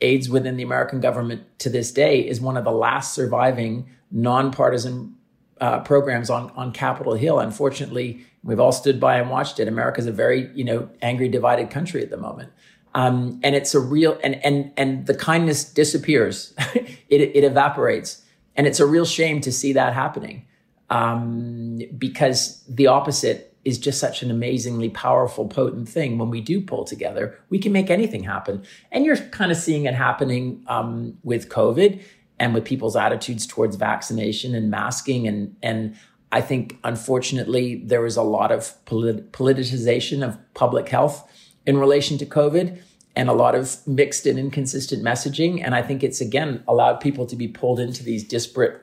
aids 0.00 0.28
within 0.28 0.56
the 0.56 0.62
american 0.62 1.00
government 1.00 1.42
to 1.58 1.70
this 1.70 1.90
day 1.90 2.20
is 2.20 2.40
one 2.40 2.56
of 2.56 2.64
the 2.64 2.70
last 2.70 3.14
surviving 3.14 3.88
nonpartisan 4.10 5.16
uh, 5.60 5.80
programs 5.80 6.30
on 6.30 6.50
on 6.50 6.70
capitol 6.70 7.14
hill. 7.14 7.40
Unfortunately 7.40 8.24
we've 8.44 8.60
all 8.60 8.70
stood 8.70 9.00
by 9.00 9.18
and 9.18 9.28
watched 9.28 9.58
it. 9.58 9.66
America's 9.66 10.06
a 10.06 10.12
very 10.12 10.50
you 10.54 10.62
know 10.62 10.88
angry 11.02 11.28
divided 11.28 11.68
country 11.68 12.00
at 12.00 12.10
the 12.10 12.16
moment. 12.16 12.52
Um, 12.94 13.40
and 13.42 13.56
it's 13.56 13.74
a 13.74 13.80
real 13.80 14.20
and 14.22 14.36
and 14.44 14.70
and 14.76 15.06
the 15.06 15.14
kindness 15.14 15.64
disappears. 15.64 16.54
It, 17.08 17.20
it 17.36 17.44
evaporates 17.44 18.25
and 18.56 18.66
it's 18.66 18.80
a 18.80 18.86
real 18.86 19.04
shame 19.04 19.40
to 19.42 19.52
see 19.52 19.72
that 19.74 19.92
happening 19.92 20.46
um, 20.90 21.80
because 21.98 22.62
the 22.68 22.86
opposite 22.86 23.54
is 23.64 23.78
just 23.78 23.98
such 23.98 24.22
an 24.22 24.30
amazingly 24.30 24.88
powerful, 24.88 25.46
potent 25.46 25.88
thing. 25.88 26.18
When 26.18 26.30
we 26.30 26.40
do 26.40 26.60
pull 26.60 26.84
together, 26.84 27.36
we 27.50 27.58
can 27.58 27.72
make 27.72 27.90
anything 27.90 28.22
happen. 28.22 28.64
And 28.92 29.04
you're 29.04 29.16
kind 29.16 29.50
of 29.50 29.58
seeing 29.58 29.86
it 29.86 29.94
happening 29.94 30.62
um, 30.68 31.18
with 31.24 31.48
COVID 31.48 32.00
and 32.38 32.54
with 32.54 32.64
people's 32.64 32.94
attitudes 32.94 33.44
towards 33.46 33.74
vaccination 33.74 34.54
and 34.54 34.70
masking. 34.70 35.26
And, 35.26 35.56
and 35.64 35.96
I 36.30 36.42
think, 36.42 36.78
unfortunately, 36.84 37.82
there 37.84 38.00
was 38.00 38.16
a 38.16 38.22
lot 38.22 38.52
of 38.52 38.72
polit- 38.84 39.32
politicization 39.32 40.24
of 40.26 40.38
public 40.54 40.88
health 40.88 41.28
in 41.66 41.76
relation 41.76 42.18
to 42.18 42.26
COVID 42.26 42.80
and 43.16 43.28
a 43.30 43.32
lot 43.32 43.54
of 43.54 43.84
mixed 43.86 44.26
and 44.26 44.38
inconsistent 44.38 45.02
messaging. 45.02 45.62
And 45.64 45.74
I 45.74 45.82
think 45.82 46.04
it's, 46.04 46.20
again, 46.20 46.62
allowed 46.68 47.00
people 47.00 47.26
to 47.26 47.34
be 47.34 47.48
pulled 47.48 47.80
into 47.80 48.04
these 48.04 48.22
disparate 48.22 48.80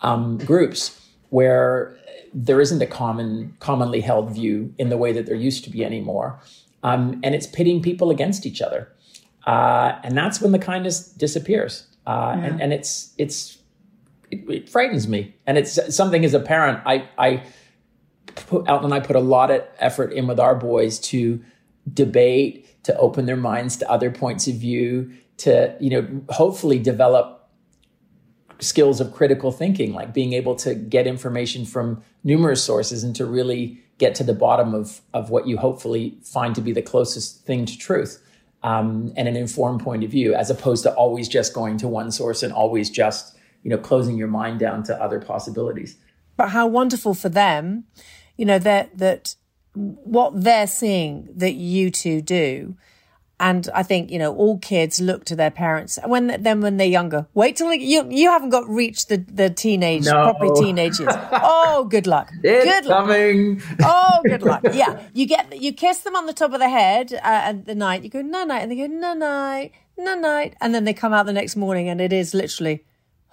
um, 0.00 0.38
groups 0.38 1.00
where 1.30 1.96
there 2.34 2.60
isn't 2.60 2.82
a 2.82 2.86
common, 2.86 3.56
commonly 3.60 4.00
held 4.00 4.30
view 4.30 4.74
in 4.76 4.88
the 4.88 4.96
way 4.96 5.12
that 5.12 5.26
there 5.26 5.36
used 5.36 5.64
to 5.64 5.70
be 5.70 5.84
anymore. 5.84 6.38
Um, 6.82 7.20
and 7.22 7.34
it's 7.34 7.46
pitting 7.46 7.80
people 7.80 8.10
against 8.10 8.44
each 8.44 8.60
other. 8.60 8.92
Uh, 9.46 9.98
and 10.02 10.18
that's 10.18 10.40
when 10.40 10.52
the 10.52 10.58
kindness 10.58 11.08
disappears. 11.08 11.86
Uh, 12.06 12.36
and, 12.42 12.60
and 12.60 12.72
it's, 12.72 13.14
it's, 13.16 13.58
it, 14.30 14.48
it 14.50 14.68
frightens 14.68 15.06
me. 15.06 15.34
And 15.46 15.56
it's 15.56 15.94
something 15.94 16.24
as 16.24 16.34
a 16.34 16.40
parent, 16.40 16.80
I, 16.84 17.08
I 17.16 17.44
put 18.34 18.68
out 18.68 18.84
and 18.84 18.92
I 18.92 19.00
put 19.00 19.16
a 19.16 19.20
lot 19.20 19.50
of 19.50 19.62
effort 19.78 20.12
in 20.12 20.26
with 20.26 20.40
our 20.40 20.54
boys 20.54 20.98
to 20.98 21.42
debate, 21.92 22.75
to 22.86 22.96
open 22.98 23.26
their 23.26 23.36
minds 23.36 23.76
to 23.76 23.90
other 23.90 24.12
points 24.12 24.46
of 24.46 24.54
view, 24.54 25.12
to, 25.38 25.76
you 25.80 25.90
know, 25.90 26.22
hopefully 26.30 26.78
develop 26.78 27.50
skills 28.60 29.00
of 29.00 29.12
critical 29.12 29.50
thinking, 29.50 29.92
like 29.92 30.14
being 30.14 30.32
able 30.32 30.54
to 30.54 30.76
get 30.76 31.04
information 31.04 31.66
from 31.66 32.00
numerous 32.22 32.62
sources 32.62 33.02
and 33.02 33.16
to 33.16 33.26
really 33.26 33.82
get 33.98 34.14
to 34.14 34.22
the 34.22 34.32
bottom 34.32 34.72
of, 34.72 35.00
of 35.12 35.30
what 35.30 35.48
you 35.48 35.56
hopefully 35.56 36.16
find 36.22 36.54
to 36.54 36.60
be 36.60 36.72
the 36.72 36.80
closest 36.80 37.44
thing 37.44 37.66
to 37.66 37.76
truth 37.76 38.22
um, 38.62 39.12
and 39.16 39.26
an 39.26 39.36
informed 39.36 39.80
point 39.80 40.04
of 40.04 40.10
view, 40.10 40.32
as 40.32 40.48
opposed 40.48 40.84
to 40.84 40.94
always 40.94 41.28
just 41.28 41.52
going 41.54 41.76
to 41.78 41.88
one 41.88 42.12
source 42.12 42.44
and 42.44 42.52
always 42.52 42.88
just, 42.88 43.36
you 43.64 43.70
know, 43.70 43.78
closing 43.78 44.16
your 44.16 44.28
mind 44.28 44.60
down 44.60 44.84
to 44.84 45.02
other 45.02 45.20
possibilities. 45.20 45.96
but 46.36 46.50
how 46.50 46.68
wonderful 46.68 47.14
for 47.14 47.28
them, 47.28 47.84
you 48.36 48.44
know, 48.44 48.60
that 48.60 48.96
that 48.96 49.34
what 49.76 50.42
they're 50.42 50.66
seeing 50.66 51.28
that 51.36 51.52
you 51.54 51.90
two 51.90 52.20
do. 52.22 52.76
And 53.38 53.68
I 53.74 53.82
think, 53.82 54.10
you 54.10 54.18
know, 54.18 54.34
all 54.34 54.56
kids 54.58 54.98
look 54.98 55.26
to 55.26 55.36
their 55.36 55.50
parents 55.50 55.98
when 56.06 56.42
then 56.42 56.62
when 56.62 56.78
they're 56.78 56.86
younger. 56.86 57.26
Wait 57.34 57.56
till 57.56 57.70
you 57.74 58.08
you 58.10 58.30
haven't 58.30 58.48
got 58.48 58.66
reached 58.66 59.10
the, 59.10 59.18
the 59.18 59.50
teenage, 59.50 60.06
No. 60.06 60.32
proper 60.32 60.54
teenage 60.54 60.98
years. 60.98 61.12
Oh, 61.32 61.84
good 61.84 62.06
luck. 62.06 62.32
good 62.40 62.86
luck. 62.86 63.04
coming. 63.06 63.60
Oh, 63.84 64.20
good 64.24 64.42
luck. 64.42 64.62
Yeah. 64.72 65.02
You 65.12 65.26
get, 65.26 65.60
you 65.60 65.74
kiss 65.74 65.98
them 65.98 66.16
on 66.16 66.24
the 66.24 66.32
top 66.32 66.54
of 66.54 66.60
the 66.60 66.70
head 66.70 67.12
uh, 67.12 67.18
at 67.22 67.66
the 67.66 67.74
night. 67.74 68.04
You 68.04 68.08
go, 68.08 68.22
no, 68.22 68.44
night. 68.44 68.60
And 68.62 68.70
they 68.70 68.76
go, 68.76 68.86
no, 68.86 69.12
night, 69.12 69.72
no, 69.98 70.14
night. 70.14 70.54
And 70.62 70.74
then 70.74 70.84
they 70.84 70.94
come 70.94 71.12
out 71.12 71.26
the 71.26 71.34
next 71.34 71.56
morning 71.56 71.90
and 71.90 72.00
it 72.00 72.14
is 72.14 72.32
literally, 72.32 72.84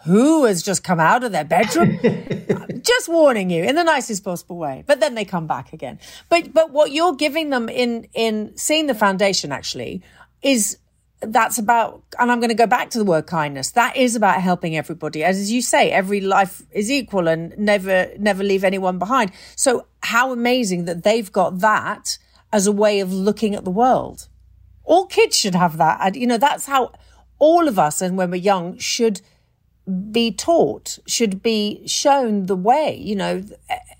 who 0.06 0.46
has 0.46 0.62
just 0.62 0.84
come 0.84 1.00
out 1.00 1.24
of 1.24 1.32
their 1.32 1.46
bedroom? 1.46 2.00
just 2.82 3.08
warning 3.08 3.50
you 3.50 3.64
in 3.64 3.76
the 3.76 3.84
nicest 3.84 4.24
possible 4.24 4.58
way. 4.58 4.84
But 4.86 5.00
then 5.00 5.16
they 5.16 5.26
come 5.26 5.48
back 5.48 5.74
again. 5.74 6.00
But, 6.30 6.54
but 6.54 6.72
what 6.72 6.92
you're 6.92 7.16
giving 7.16 7.50
them 7.50 7.70
in, 7.70 8.08
in 8.14 8.56
seeing 8.58 8.88
the 8.88 8.96
foundation 8.96 9.52
actually 9.52 10.02
is 10.42 10.78
that's 11.22 11.58
about, 11.58 12.04
and 12.20 12.32
I'm 12.32 12.40
going 12.40 12.50
to 12.50 12.56
go 12.56 12.68
back 12.68 12.90
to 12.92 12.98
the 12.98 13.06
word 13.06 13.28
kindness. 13.28 13.72
That 13.72 13.96
is 13.96 14.16
about 14.16 14.42
helping 14.42 14.76
everybody. 14.76 15.24
As 15.24 15.52
you 15.52 15.62
say, 15.62 15.90
every 15.90 16.20
life 16.20 16.62
is 16.72 16.92
equal 16.92 17.30
and 17.30 17.58
never, 17.58 18.12
never 18.20 18.44
leave 18.44 18.66
anyone 18.66 19.00
behind. 19.00 19.32
So 19.56 19.88
how 20.02 20.34
amazing 20.34 20.86
that 20.86 21.04
they've 21.04 21.32
got 21.32 21.60
that 21.60 22.18
as 22.52 22.68
a 22.68 22.72
way 22.72 23.00
of 23.00 23.12
looking 23.12 23.56
at 23.56 23.64
the 23.64 23.72
world. 23.72 24.28
all 24.84 25.06
kids 25.06 25.36
should 25.38 25.56
have 25.56 25.78
that. 25.78 25.98
And, 26.02 26.16
you 26.16 26.28
know, 26.28 26.38
that's 26.38 26.66
how 26.66 26.92
all 27.40 27.68
of 27.68 27.80
us, 27.80 28.02
and 28.02 28.18
when 28.18 28.30
we're 28.30 28.38
young, 28.38 28.78
should 28.78 29.22
be 30.12 30.32
taught, 30.32 31.00
should 31.08 31.44
be 31.44 31.86
shown 31.88 32.46
the 32.46 32.56
way. 32.56 32.96
You 32.96 33.16
know, 33.16 33.44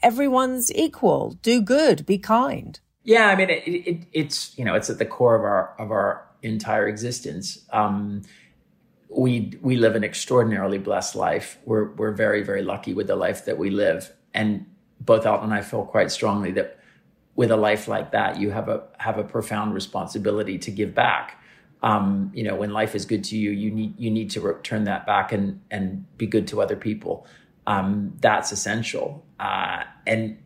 everyone's 0.02 0.74
equal. 0.74 1.38
Do 1.42 1.62
good. 1.62 2.06
Be 2.06 2.18
kind. 2.18 2.80
Yeah, 3.04 3.28
I 3.28 3.36
mean, 3.36 3.50
it, 3.50 3.68
it, 3.68 4.06
it's 4.14 4.58
you 4.58 4.64
know, 4.64 4.76
it's 4.76 4.90
at 4.90 4.98
the 4.98 5.06
core 5.06 5.36
of 5.36 5.44
our 5.44 5.76
of 5.78 5.92
our 5.92 6.26
entire 6.42 6.88
existence. 6.88 7.66
Um, 7.72 8.22
we 9.10 9.54
we 9.62 9.76
live 9.76 9.96
an 9.96 10.04
extraordinarily 10.04 10.78
blessed 10.78 11.16
life. 11.16 11.58
We're 11.66 11.92
we're 11.92 12.12
very 12.12 12.44
very 12.44 12.64
lucky 12.64 12.94
with 12.94 13.08
the 13.08 13.16
life 13.16 13.46
that 13.46 13.58
we 13.58 13.70
live, 13.70 14.12
and 14.34 14.66
both 15.00 15.26
Elton 15.26 15.46
and 15.46 15.54
I 15.54 15.62
feel 15.62 15.84
quite 15.84 16.12
strongly 16.12 16.52
that 16.54 16.80
with 17.36 17.52
a 17.52 17.58
life 17.58 17.88
like 17.88 18.12
that, 18.12 18.40
you 18.40 18.52
have 18.52 18.70
a 18.70 18.84
have 19.00 19.18
a 19.18 19.24
profound 19.24 19.74
responsibility 19.74 20.58
to 20.60 20.72
give 20.72 20.96
back. 20.96 21.43
Um, 21.84 22.32
you 22.34 22.44
know, 22.44 22.56
when 22.56 22.72
life 22.72 22.96
is 22.96 23.06
good 23.06 23.24
to 23.26 23.38
you, 23.38 23.52
you 23.52 23.70
need 23.70 24.00
you 24.00 24.10
need 24.10 24.30
to 24.32 24.42
return 24.42 24.86
that 24.86 25.06
back 25.06 25.32
and 25.34 25.60
and 25.70 26.06
be 26.18 26.26
good 26.26 26.48
to 26.48 26.62
other 26.62 26.76
people. 26.78 27.28
Um, 27.68 28.14
that's 28.22 28.52
essential. 28.52 29.26
Uh, 29.40 29.84
and 30.08 30.38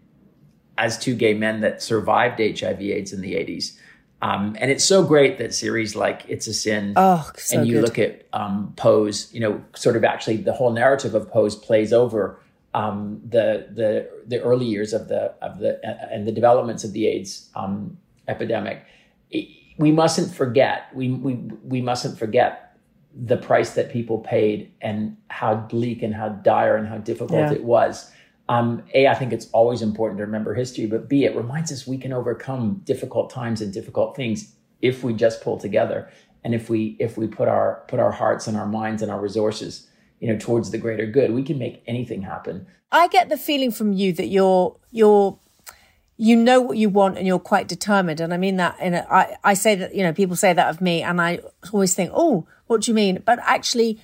as 0.78 0.98
two 0.98 1.16
gay 1.16 1.34
men 1.36 1.62
that 1.62 1.82
survived 1.82 2.40
HIV/AIDS 2.40 3.14
in 3.14 3.22
the 3.22 3.34
'80s, 3.36 3.78
um, 4.22 4.56
and 4.60 4.72
it's 4.72 4.84
so 4.84 5.04
great 5.04 5.38
that 5.38 5.54
series 5.54 5.96
like 5.96 6.26
It's 6.28 6.48
a 6.48 6.54
Sin, 6.54 6.94
Oh, 6.96 7.30
so 7.38 7.60
and 7.60 7.68
you 7.68 7.76
good. 7.76 7.84
look 7.84 8.00
at 8.00 8.26
um, 8.34 8.74
Pose, 8.76 9.32
you 9.32 9.40
know, 9.40 9.64
sort 9.76 9.96
of 9.96 10.04
actually 10.04 10.38
the 10.38 10.54
whole 10.54 10.72
narrative 10.72 11.14
of 11.14 11.30
Pose 11.30 11.56
plays 11.56 11.94
over 11.94 12.40
um, 12.74 13.22
the 13.28 13.68
the 13.72 14.10
the 14.26 14.42
early 14.42 14.66
years 14.66 14.92
of 14.94 15.08
the 15.08 15.34
of 15.44 15.60
the 15.60 15.78
uh, 15.88 16.08
and 16.12 16.28
the 16.28 16.32
developments 16.32 16.84
of 16.84 16.94
the 16.94 17.08
AIDS 17.08 17.50
um, 17.56 17.98
epidemic. 18.28 18.84
It- 19.30 19.50
we 19.78 19.91
mustn't 19.91 20.34
forget. 20.34 20.89
We 20.93 21.11
we 21.11 21.36
we 21.63 21.82
mustn't 21.82 22.17
forget 22.17 22.78
the 23.13 23.38
price 23.38 23.71
that 23.71 23.91
people 23.91 24.19
paid 24.19 24.71
and 24.82 25.17
how 25.30 25.55
bleak 25.55 26.03
and 26.03 26.13
how 26.13 26.30
dire 26.30 26.75
and 26.78 26.88
how 26.88 26.97
difficult 26.97 27.39
Yeah. 27.39 27.53
it 27.53 27.63
was. 27.63 28.11
Um, 28.49 28.84
a, 28.93 29.07
I 29.07 29.15
think 29.15 29.34
it's 29.34 29.49
always 29.51 29.82
important 29.82 30.19
to 30.19 30.25
remember 30.25 30.53
history, 30.53 30.86
but 30.86 31.09
B, 31.09 31.25
it 31.25 31.36
reminds 31.36 31.71
us 31.71 31.86
we 31.86 31.97
can 31.97 32.13
overcome 32.13 32.82
difficult 32.86 33.30
times 33.30 33.59
and 33.61 33.73
difficult 33.73 34.15
things 34.15 34.53
if 34.82 35.03
we 35.03 35.13
just 35.13 35.41
pull 35.41 35.57
together 35.57 36.09
and 36.43 36.53
if 36.55 36.69
we 36.69 36.95
if 36.99 37.17
we 37.17 37.28
put 37.28 37.47
our 37.47 37.84
put 37.88 37.99
our 37.99 38.11
hearts 38.11 38.47
and 38.47 38.55
our 38.55 38.67
minds 38.67 39.01
and 39.01 39.11
our 39.11 39.19
resources, 39.19 39.88
you 40.19 40.32
know, 40.32 40.38
towards 40.39 40.71
the 40.71 40.78
greater 40.78 41.05
good. 41.05 41.32
We 41.34 41.43
can 41.43 41.57
make 41.57 41.84
anything 41.88 42.21
happen. 42.21 42.67
I 42.91 43.07
get 43.09 43.28
the 43.30 43.38
feeling 43.38 43.71
from 43.71 43.91
you 43.93 44.13
that 44.13 44.28
you're 44.28 44.78
you're 44.91 45.38
you 46.18 46.36
know 46.36 46.59
what 46.59 46.78
you 46.78 46.89
want 46.89 47.18
and 47.18 47.28
you're 47.28 47.39
quite 47.39 47.68
determined. 47.68 48.20
And 48.20 48.34
I 48.34 48.38
mean 48.38 48.57
that 48.57 48.80
in 48.80 48.95
a, 48.95 49.05
I, 49.09 49.38
I 49.43 49.53
say 49.53 49.76
that, 49.76 49.93
you 49.93 50.03
know, 50.03 50.13
people 50.13 50.36
say 50.36 50.51
that 50.51 50.70
of 50.70 50.82
me 50.82 51.03
and 51.03 51.22
I 51.22 51.39
always 51.72 51.93
think, 51.93 52.11
oh, 52.13 52.47
what 52.65 52.82
do 52.82 52.91
you 52.91 52.95
mean? 52.95 53.22
But 53.24 53.39
actually 53.43 53.99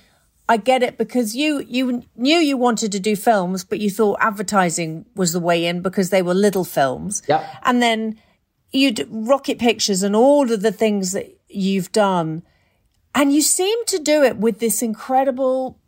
I 0.48 0.58
get 0.58 0.82
it 0.82 0.98
because 0.98 1.34
you 1.34 1.64
you 1.66 2.02
knew 2.16 2.36
you 2.36 2.56
wanted 2.56 2.92
to 2.92 3.00
do 3.00 3.16
films, 3.16 3.64
but 3.64 3.80
you 3.80 3.90
thought 3.90 4.18
advertising 4.20 5.06
was 5.14 5.32
the 5.32 5.40
way 5.40 5.64
in 5.64 5.80
because 5.80 6.10
they 6.10 6.20
were 6.20 6.34
little 6.34 6.64
films. 6.64 7.22
Yep. 7.28 7.44
And 7.62 7.82
then 7.82 8.18
you 8.70 8.90
d- 8.90 9.06
Rocket 9.08 9.58
Pictures 9.58 10.02
and 10.02 10.14
all 10.14 10.52
of 10.52 10.60
the 10.60 10.72
things 10.72 11.12
that 11.12 11.34
you've 11.48 11.92
done, 11.92 12.42
and 13.14 13.32
you 13.32 13.40
seem 13.40 13.84
to 13.86 13.98
do 13.98 14.22
it 14.22 14.36
with 14.36 14.58
this 14.58 14.82
incredible. 14.82 15.78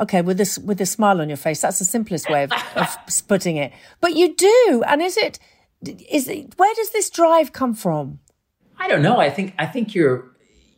Okay, 0.00 0.22
with 0.22 0.38
this 0.38 0.58
with 0.58 0.80
a 0.80 0.86
smile 0.86 1.20
on 1.20 1.28
your 1.28 1.36
face, 1.36 1.60
that's 1.60 1.78
the 1.78 1.84
simplest 1.84 2.28
way 2.28 2.42
of, 2.42 2.52
of 2.74 2.96
putting 3.28 3.56
it. 3.56 3.72
But 4.00 4.16
you 4.16 4.34
do, 4.34 4.82
and 4.88 5.00
is 5.00 5.16
it 5.16 5.38
is 5.88 6.28
where 6.56 6.74
does 6.74 6.90
this 6.90 7.10
drive 7.10 7.52
come 7.52 7.74
from? 7.74 8.20
I 8.78 8.88
don't 8.88 9.02
know. 9.02 9.18
I 9.18 9.30
think 9.30 9.54
I 9.58 9.66
think 9.66 9.94
you're, 9.94 10.30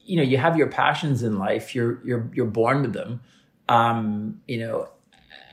you 0.05 0.17
know, 0.17 0.23
you 0.23 0.39
have 0.39 0.57
your 0.57 0.69
passions 0.69 1.23
in 1.23 1.39
life. 1.39 1.75
You're 1.75 2.01
you're 2.05 2.31
you're 2.35 2.47
born 2.47 2.83
with 2.83 2.93
them. 2.93 3.21
Um, 3.69 4.41
you 4.47 4.59
know, 4.59 4.89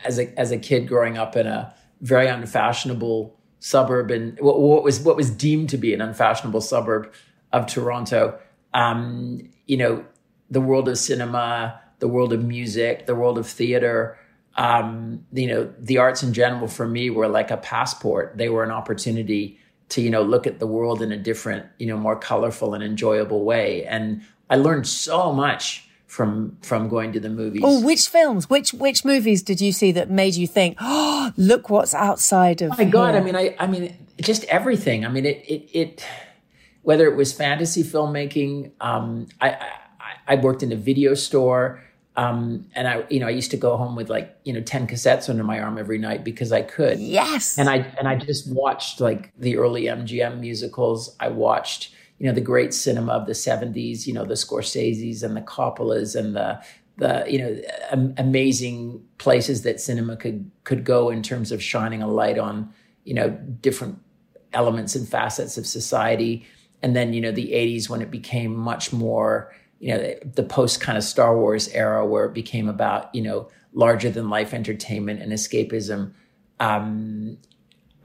as 0.04 0.20
a 0.20 0.38
as 0.40 0.52
a 0.52 0.58
kid 0.58 0.88
growing 0.88 1.18
up 1.18 1.36
in 1.36 1.48
a 1.48 1.74
very 2.02 2.28
unfashionable 2.28 3.40
suburb 3.60 4.12
and 4.12 4.38
what, 4.40 4.60
what 4.60 4.84
was 4.84 5.00
what 5.00 5.16
was 5.16 5.30
deemed 5.30 5.70
to 5.70 5.78
be 5.78 5.94
an 5.94 6.02
unfashionable 6.02 6.62
suburb 6.62 7.12
of 7.52 7.66
Toronto. 7.66 8.40
Um, 8.74 9.50
you 9.68 9.78
know, 9.78 10.06
the 10.50 10.62
world 10.62 10.90
of 10.90 10.98
cinema, 10.98 11.80
the 12.00 12.08
world 12.08 12.34
of 12.34 12.44
music, 12.44 13.06
the 13.06 13.16
world 13.16 13.38
of 13.38 13.48
theater. 13.48 14.18
Um, 14.56 15.26
you 15.32 15.48
know, 15.48 15.74
the 15.80 15.98
arts 15.98 16.22
in 16.22 16.34
general 16.34 16.68
for 16.68 16.88
me 16.88 17.10
were 17.10 17.28
like 17.28 17.50
a 17.52 17.58
passport. 17.58 18.38
They 18.38 18.50
were 18.50 18.64
an 18.64 18.72
opportunity 18.72 19.60
to 19.90 20.02
you 20.02 20.10
know 20.10 20.22
look 20.22 20.48
at 20.48 20.60
the 20.60 20.68
world 20.68 21.02
in 21.02 21.12
a 21.12 21.18
different, 21.18 21.66
you 21.78 21.88
know, 21.88 21.98
more 21.98 22.16
colorful 22.16 22.74
and 22.74 22.84
enjoyable 22.84 23.44
way. 23.44 23.86
And 23.86 24.22
I 24.50 24.56
learned 24.56 24.88
so 24.88 25.32
much 25.32 25.88
from 26.14 26.56
from 26.62 26.88
going 26.90 27.12
to 27.14 27.20
the 27.20 27.30
movies. 27.30 27.64
Oh, 27.66 27.84
which 27.84 28.08
films, 28.08 28.50
which 28.50 28.74
which 28.74 29.04
movies 29.04 29.42
did 29.42 29.60
you 29.60 29.72
see 29.72 29.92
that 29.94 30.12
made 30.12 30.36
you 30.36 30.46
think, 30.46 30.78
oh, 30.80 31.32
look 31.38 31.70
what's 31.72 31.96
outside 31.96 32.62
of? 32.62 32.72
Oh 32.74 32.76
my 32.78 32.84
god! 32.84 33.16
here." 33.16 33.22
I 33.22 33.26
mean, 33.26 33.36
I 33.36 33.56
I 33.60 33.68
mean, 33.68 33.98
just 34.22 34.44
everything. 34.46 35.06
I 35.06 35.10
mean, 35.10 35.26
it 35.26 35.44
it 35.48 35.70
it. 35.74 36.06
Whether 36.84 37.08
it 37.08 37.16
was 37.16 37.32
fantasy 37.32 37.82
filmmaking, 37.82 38.72
um, 38.82 39.28
I, 39.42 39.50
I 39.50 39.70
I 40.28 40.36
worked 40.36 40.62
in 40.62 40.72
a 40.72 40.76
video 40.76 41.14
store, 41.16 41.82
um, 42.16 42.68
and 42.76 42.88
I 42.88 43.04
you 43.10 43.20
know 43.20 43.28
I 43.28 43.32
used 43.32 43.52
to 43.52 43.58
go 43.58 43.76
home 43.76 43.96
with 43.96 44.10
like 44.10 44.38
you 44.44 44.54
know 44.54 44.62
ten 44.62 44.88
cassettes 44.88 45.30
under 45.30 45.44
my 45.44 45.60
arm 45.60 45.78
every 45.78 45.98
night 45.98 46.24
because 46.24 46.52
I 46.52 46.62
could. 46.62 47.00
yes, 47.00 47.58
And 47.58 47.70
I 47.70 47.78
and 47.98 48.08
I 48.08 48.16
just 48.16 48.52
watched 48.52 49.02
like 49.02 49.32
the 49.38 49.58
early 49.58 49.84
MGM 49.84 50.40
musicals. 50.40 51.16
I 51.20 51.30
watched 51.30 51.94
you 52.20 52.28
know 52.28 52.34
the 52.34 52.42
great 52.42 52.74
cinema 52.74 53.14
of 53.14 53.26
the 53.26 53.34
'70s. 53.34 54.06
You 54.06 54.14
know 54.14 54.26
the 54.26 54.36
Scorseses 54.36 55.24
and 55.24 55.36
the 55.36 55.42
Coppolas 55.42 56.16
and 56.16 56.36
the 56.36 56.62
the 56.98 57.26
you 57.28 57.40
know 57.40 57.60
am- 57.92 58.14
amazing 58.18 59.04
places 59.18 59.64
that 59.64 59.82
cinema 59.82 60.16
could 60.16 60.52
could 60.64 60.84
go 60.84 61.10
in 61.10 61.24
terms 61.24 61.52
of 61.52 61.64
shining 61.64 62.04
a 62.04 62.08
light 62.08 62.38
on 62.38 62.72
you 63.06 63.16
know 63.16 63.30
different 63.30 63.98
elements 64.54 64.94
and 64.96 65.10
facets 65.10 65.58
of 65.58 65.66
society. 65.66 66.46
And 66.84 66.96
then 66.96 67.14
you 67.14 67.22
know 67.22 67.32
the 67.32 67.54
'80s 67.54 67.90
when 67.90 68.04
it 68.04 68.12
became 68.12 68.56
much 68.56 68.94
more 68.94 69.52
you 69.84 69.90
know 69.90 70.16
the, 70.36 70.44
post 70.44 70.80
kind 70.80 70.98
of 70.98 71.04
Star 71.04 71.38
Wars 71.38 71.68
era 71.70 72.06
where 72.06 72.24
it 72.24 72.34
became 72.34 72.70
about 72.70 73.14
you 73.14 73.22
know 73.22 73.50
larger 73.74 74.10
than 74.10 74.30
life 74.30 74.54
entertainment 74.54 75.22
and 75.22 75.34
escapism. 75.34 76.14
Um, 76.62 77.38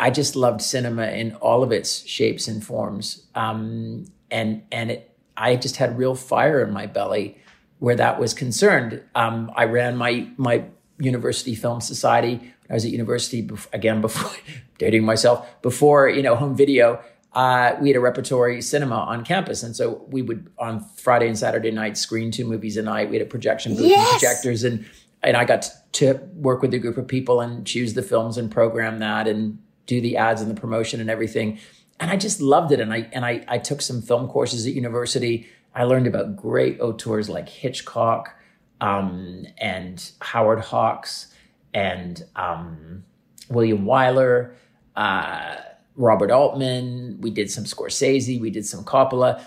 I 0.01 0.11
just 0.11 0.35
loved 0.35 0.61
cinema 0.61 1.07
in 1.07 1.37
all 1.37 1.63
of 1.63 1.71
its 1.71 2.05
shapes 2.05 2.49
and 2.49 2.65
forms, 2.65 3.29
um, 3.37 4.07
and 4.29 4.65
and 4.73 4.91
it, 4.91 5.17
I 5.37 5.55
just 5.55 5.77
had 5.77 5.97
real 5.97 6.17
fire 6.17 6.65
in 6.65 6.73
my 6.73 6.87
belly 6.87 7.39
where 7.79 7.95
that 7.95 8.19
was 8.19 8.35
concerned. 8.35 9.01
Um, 9.15 9.53
I 9.55 9.67
ran 9.67 9.97
my 9.97 10.29
my 10.37 10.65
university 10.99 11.55
film 11.55 11.81
society. 11.81 12.53
I 12.69 12.75
was 12.75 12.85
at 12.85 12.91
university 12.91 13.49
again 13.73 14.01
before 14.01 14.33
dating 14.79 15.05
myself 15.05 15.47
before 15.63 16.09
you 16.09 16.23
know 16.25 16.35
home 16.35 16.57
video. 16.57 17.01
Uh, 17.39 17.77
we 17.81 17.89
had 17.89 17.97
a 17.97 18.01
repertory 18.01 18.61
cinema 18.61 18.97
on 18.97 19.25
campus, 19.25 19.63
and 19.63 19.77
so 19.77 20.05
we 20.09 20.23
would 20.23 20.51
on 20.59 20.81
Friday 20.97 21.29
and 21.29 21.39
Saturday 21.39 21.71
nights 21.71 22.01
screen 22.01 22.33
two 22.33 22.45
movies 22.45 22.77
a 22.77 22.83
night. 22.83 23.09
We 23.11 23.17
had 23.17 23.25
a 23.25 23.31
projection 23.31 23.77
booth 23.77 23.87
Yes! 23.87 24.11
and 24.11 24.19
projectors, 24.19 24.65
and 24.65 24.85
and 25.23 25.37
I 25.37 25.45
got 25.45 25.71
to 25.93 26.15
work 26.35 26.63
with 26.63 26.75
a 26.75 26.81
group 26.81 26.97
of 26.97 27.07
people 27.07 27.41
and 27.41 27.65
choose 27.65 27.95
the 27.95 28.03
films 28.03 28.39
and 28.39 28.51
program 28.51 28.99
that 28.99 29.29
and 29.29 29.59
do 29.87 30.01
the 30.01 30.17
ads 30.17 30.43
and 30.43 30.51
the 30.51 30.61
promotion 30.61 31.01
and 31.01 31.09
everything. 31.09 31.61
And 32.01 32.11
I 32.11 32.17
just 32.17 32.41
loved 32.41 32.73
it. 32.73 32.81
And 32.81 32.93
I 32.93 33.09
and 33.13 33.25
I, 33.25 33.45
I 33.47 33.59
took 33.59 33.83
some 33.83 34.03
film 34.03 34.27
courses 34.27 34.67
at 34.67 34.73
university. 34.73 35.47
I 35.77 35.85
learned 35.85 36.09
about 36.09 36.35
great 36.35 36.81
auteurs 36.81 37.29
like 37.29 37.49
Hitchcock 37.49 38.35
um, 38.81 39.47
and 39.59 40.11
Howard 40.21 40.59
Hawks 40.59 41.33
and 41.73 42.21
um, 42.35 43.05
William 43.49 43.85
Wyler, 43.85 44.55
uh, 44.97 45.55
Robert 45.99 46.31
Altman. 46.31 47.21
We 47.21 47.31
did 47.31 47.51
some 47.51 47.65
Scorsese. 47.65 48.41
We 48.41 48.51
did 48.51 48.65
some 48.65 48.85
Coppola. 48.85 49.43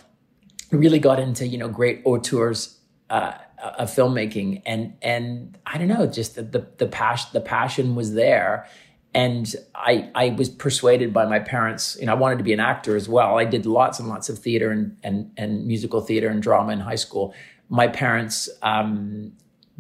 Really 0.72 1.00
got 1.00 1.20
into 1.20 1.48
you 1.48 1.58
know 1.58 1.70
great 1.70 2.02
auteurs 2.06 2.78
uh, 3.10 3.34
of 3.80 3.90
filmmaking, 3.90 4.62
and 4.66 4.94
and 5.02 5.58
I 5.66 5.78
don't 5.78 5.88
know, 5.88 6.06
just 6.06 6.36
the 6.36 6.44
the, 6.44 6.68
the 6.78 6.88
passion 6.88 7.30
the 7.34 7.42
passion 7.42 7.96
was 7.96 8.14
there. 8.14 8.68
And 9.14 9.54
I, 9.76 10.10
I 10.16 10.30
was 10.30 10.48
persuaded 10.48 11.14
by 11.14 11.26
my 11.26 11.40
parents. 11.40 11.98
You 12.00 12.06
know, 12.06 12.14
I 12.14 12.16
wanted 12.16 12.38
to 12.38 12.46
be 12.46 12.54
an 12.54 12.62
actor 12.62 12.96
as 12.96 13.10
well. 13.10 13.38
I 13.38 13.44
did 13.44 13.66
lots 13.66 14.00
and 14.00 14.08
lots 14.08 14.30
of 14.30 14.40
theater 14.40 14.72
and 14.72 14.96
and, 15.04 15.32
and 15.38 15.66
musical 15.66 16.02
theater 16.02 16.30
and 16.30 16.42
drama 16.42 16.74
in 16.74 16.80
high 16.80 16.96
school. 16.96 17.34
My 17.68 17.88
parents, 17.88 18.50
um, 18.62 19.34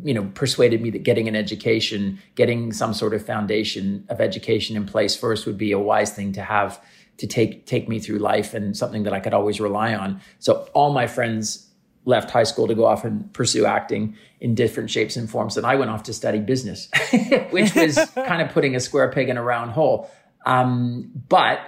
you 0.03 0.13
know, 0.13 0.29
persuaded 0.33 0.81
me 0.81 0.89
that 0.91 1.03
getting 1.03 1.27
an 1.27 1.35
education, 1.35 2.19
getting 2.35 2.71
some 2.71 2.93
sort 2.93 3.13
of 3.13 3.25
foundation 3.25 4.05
of 4.09 4.21
education 4.21 4.75
in 4.75 4.85
place 4.85 5.15
first 5.15 5.45
would 5.45 5.57
be 5.57 5.71
a 5.71 5.79
wise 5.79 6.13
thing 6.13 6.33
to 6.33 6.41
have 6.41 6.83
to 7.17 7.27
take 7.27 7.65
take 7.65 7.87
me 7.87 7.99
through 7.99 8.17
life 8.17 8.53
and 8.53 8.75
something 8.75 9.03
that 9.03 9.13
I 9.13 9.19
could 9.19 9.33
always 9.33 9.59
rely 9.59 9.93
on. 9.93 10.21
So 10.39 10.67
all 10.73 10.91
my 10.91 11.07
friends 11.07 11.67
left 12.05 12.31
high 12.31 12.43
school 12.43 12.67
to 12.67 12.73
go 12.73 12.85
off 12.85 13.05
and 13.05 13.31
pursue 13.31 13.65
acting 13.65 14.15
in 14.39 14.55
different 14.55 14.89
shapes 14.89 15.15
and 15.15 15.29
forms, 15.29 15.55
and 15.55 15.65
I 15.65 15.75
went 15.75 15.91
off 15.91 16.03
to 16.03 16.13
study 16.13 16.39
business, 16.39 16.89
which 17.51 17.75
was 17.75 17.97
kind 18.15 18.41
of 18.41 18.49
putting 18.49 18.75
a 18.75 18.79
square 18.79 19.11
peg 19.11 19.29
in 19.29 19.37
a 19.37 19.43
round 19.43 19.71
hole. 19.71 20.09
Um, 20.45 21.11
but 21.29 21.59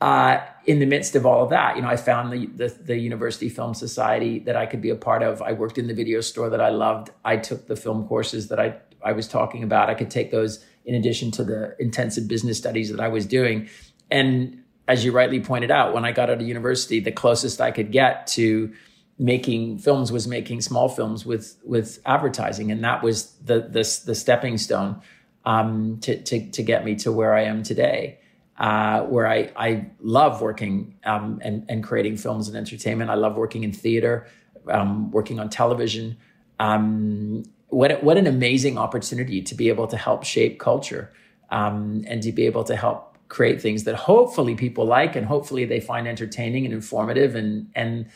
uh, 0.00 0.40
in 0.64 0.78
the 0.78 0.86
midst 0.86 1.14
of 1.14 1.26
all 1.26 1.42
of 1.42 1.50
that, 1.50 1.76
you 1.76 1.82
know, 1.82 1.88
I 1.88 1.96
found 1.96 2.32
the, 2.32 2.46
the, 2.46 2.68
the 2.68 2.96
University 2.96 3.48
Film 3.48 3.74
Society 3.74 4.38
that 4.40 4.56
I 4.56 4.64
could 4.64 4.80
be 4.80 4.90
a 4.90 4.96
part 4.96 5.22
of. 5.22 5.42
I 5.42 5.52
worked 5.52 5.76
in 5.76 5.88
the 5.88 5.94
video 5.94 6.20
store 6.20 6.48
that 6.50 6.60
I 6.60 6.70
loved. 6.70 7.10
I 7.24 7.36
took 7.36 7.66
the 7.66 7.76
film 7.76 8.06
courses 8.08 8.48
that 8.48 8.58
I 8.58 8.76
I 9.02 9.12
was 9.12 9.26
talking 9.26 9.62
about. 9.62 9.88
I 9.88 9.94
could 9.94 10.10
take 10.10 10.30
those 10.30 10.64
in 10.84 10.94
addition 10.94 11.30
to 11.32 11.44
the 11.44 11.74
intensive 11.78 12.28
business 12.28 12.58
studies 12.58 12.90
that 12.90 13.00
I 13.00 13.08
was 13.08 13.26
doing. 13.26 13.68
And 14.10 14.62
as 14.88 15.04
you 15.04 15.12
rightly 15.12 15.40
pointed 15.40 15.70
out, 15.70 15.94
when 15.94 16.04
I 16.04 16.12
got 16.12 16.30
out 16.30 16.40
of 16.40 16.46
university, 16.46 17.00
the 17.00 17.12
closest 17.12 17.60
I 17.60 17.70
could 17.70 17.92
get 17.92 18.26
to 18.28 18.72
making 19.18 19.78
films 19.78 20.10
was 20.10 20.26
making 20.26 20.62
small 20.62 20.88
films 20.88 21.26
with 21.26 21.56
with 21.64 21.98
advertising, 22.06 22.70
and 22.70 22.82
that 22.84 23.02
was 23.02 23.32
the 23.44 23.60
the, 23.60 24.00
the 24.06 24.14
stepping 24.14 24.56
stone 24.56 25.00
um, 25.44 25.98
to, 26.00 26.22
to 26.22 26.50
to 26.50 26.62
get 26.62 26.84
me 26.84 26.94
to 26.96 27.12
where 27.12 27.34
I 27.34 27.44
am 27.44 27.62
today 27.62 28.19
uh, 28.60 29.00
where 29.04 29.26
I, 29.26 29.50
I 29.56 29.86
love 30.00 30.42
working 30.42 30.94
um, 31.04 31.40
and, 31.42 31.64
and 31.70 31.82
creating 31.82 32.18
films 32.18 32.46
and 32.46 32.56
entertainment. 32.56 33.10
I 33.10 33.14
love 33.14 33.34
working 33.36 33.64
in 33.64 33.72
theater, 33.72 34.26
um, 34.68 35.10
working 35.10 35.40
on 35.40 35.48
television. 35.48 36.18
Um, 36.58 37.44
what, 37.68 38.04
what 38.04 38.18
an 38.18 38.26
amazing 38.26 38.76
opportunity 38.76 39.40
to 39.42 39.54
be 39.54 39.70
able 39.70 39.86
to 39.86 39.96
help 39.96 40.24
shape 40.24 40.60
culture 40.60 41.10
um, 41.50 42.04
and 42.06 42.22
to 42.22 42.32
be 42.32 42.44
able 42.44 42.64
to 42.64 42.76
help 42.76 43.16
create 43.28 43.62
things 43.62 43.84
that 43.84 43.94
hopefully 43.94 44.54
people 44.54 44.84
like 44.84 45.16
and 45.16 45.26
hopefully 45.26 45.64
they 45.64 45.80
find 45.80 46.06
entertaining 46.06 46.64
and 46.66 46.74
informative 46.74 47.34
and, 47.34 47.70
and 47.74 48.06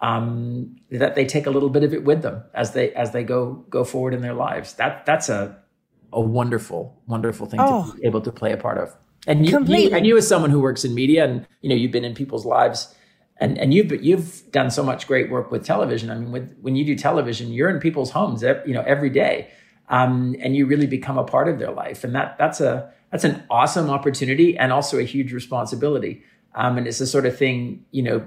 um, 0.00 0.76
that 0.90 1.14
they 1.14 1.24
take 1.24 1.46
a 1.46 1.50
little 1.50 1.70
bit 1.70 1.82
of 1.82 1.94
it 1.94 2.04
with 2.04 2.20
them 2.20 2.42
as 2.52 2.72
they 2.72 2.92
as 2.92 3.12
they 3.12 3.24
go 3.24 3.64
go 3.70 3.84
forward 3.84 4.12
in 4.12 4.20
their 4.20 4.34
lives. 4.34 4.74
That 4.74 5.06
that's 5.06 5.30
a 5.30 5.56
a 6.12 6.20
wonderful 6.20 7.00
wonderful 7.06 7.46
thing 7.46 7.60
Oh. 7.62 7.90
to 7.90 7.96
be 7.96 8.06
able 8.06 8.20
to 8.20 8.32
play 8.32 8.52
a 8.52 8.56
part 8.58 8.76
of. 8.76 8.94
And 9.26 9.46
you, 9.46 9.56
Completely. 9.56 9.90
you 9.90 9.96
and 9.96 10.06
you 10.06 10.16
as 10.16 10.28
someone 10.28 10.50
who 10.50 10.60
works 10.60 10.84
in 10.84 10.94
media 10.94 11.24
and 11.24 11.46
you 11.62 11.68
know 11.68 11.74
you've 11.74 11.92
been 11.92 12.04
in 12.04 12.14
people's 12.14 12.44
lives 12.44 12.94
and 13.38 13.58
and 13.58 13.74
you've 13.74 13.92
you've 14.04 14.42
done 14.52 14.70
so 14.70 14.82
much 14.82 15.06
great 15.06 15.30
work 15.30 15.50
with 15.50 15.64
television. 15.64 16.10
I 16.10 16.16
mean, 16.16 16.32
with, 16.32 16.56
when 16.60 16.76
you 16.76 16.84
do 16.84 16.94
television, 16.94 17.52
you're 17.52 17.68
in 17.68 17.80
people's 17.80 18.10
homes, 18.10 18.42
you 18.42 18.74
know, 18.74 18.82
every 18.86 19.10
day, 19.10 19.50
um, 19.88 20.36
and 20.40 20.54
you 20.54 20.66
really 20.66 20.86
become 20.86 21.18
a 21.18 21.24
part 21.24 21.48
of 21.48 21.58
their 21.58 21.72
life, 21.72 22.04
and 22.04 22.14
that 22.14 22.36
that's 22.38 22.60
a 22.60 22.92
that's 23.10 23.24
an 23.24 23.42
awesome 23.50 23.90
opportunity 23.90 24.56
and 24.56 24.72
also 24.72 24.98
a 24.98 25.02
huge 25.02 25.32
responsibility. 25.32 26.22
Um, 26.54 26.78
and 26.78 26.86
it's 26.86 26.98
the 26.98 27.06
sort 27.06 27.26
of 27.26 27.36
thing 27.36 27.84
you 27.90 28.02
know 28.02 28.24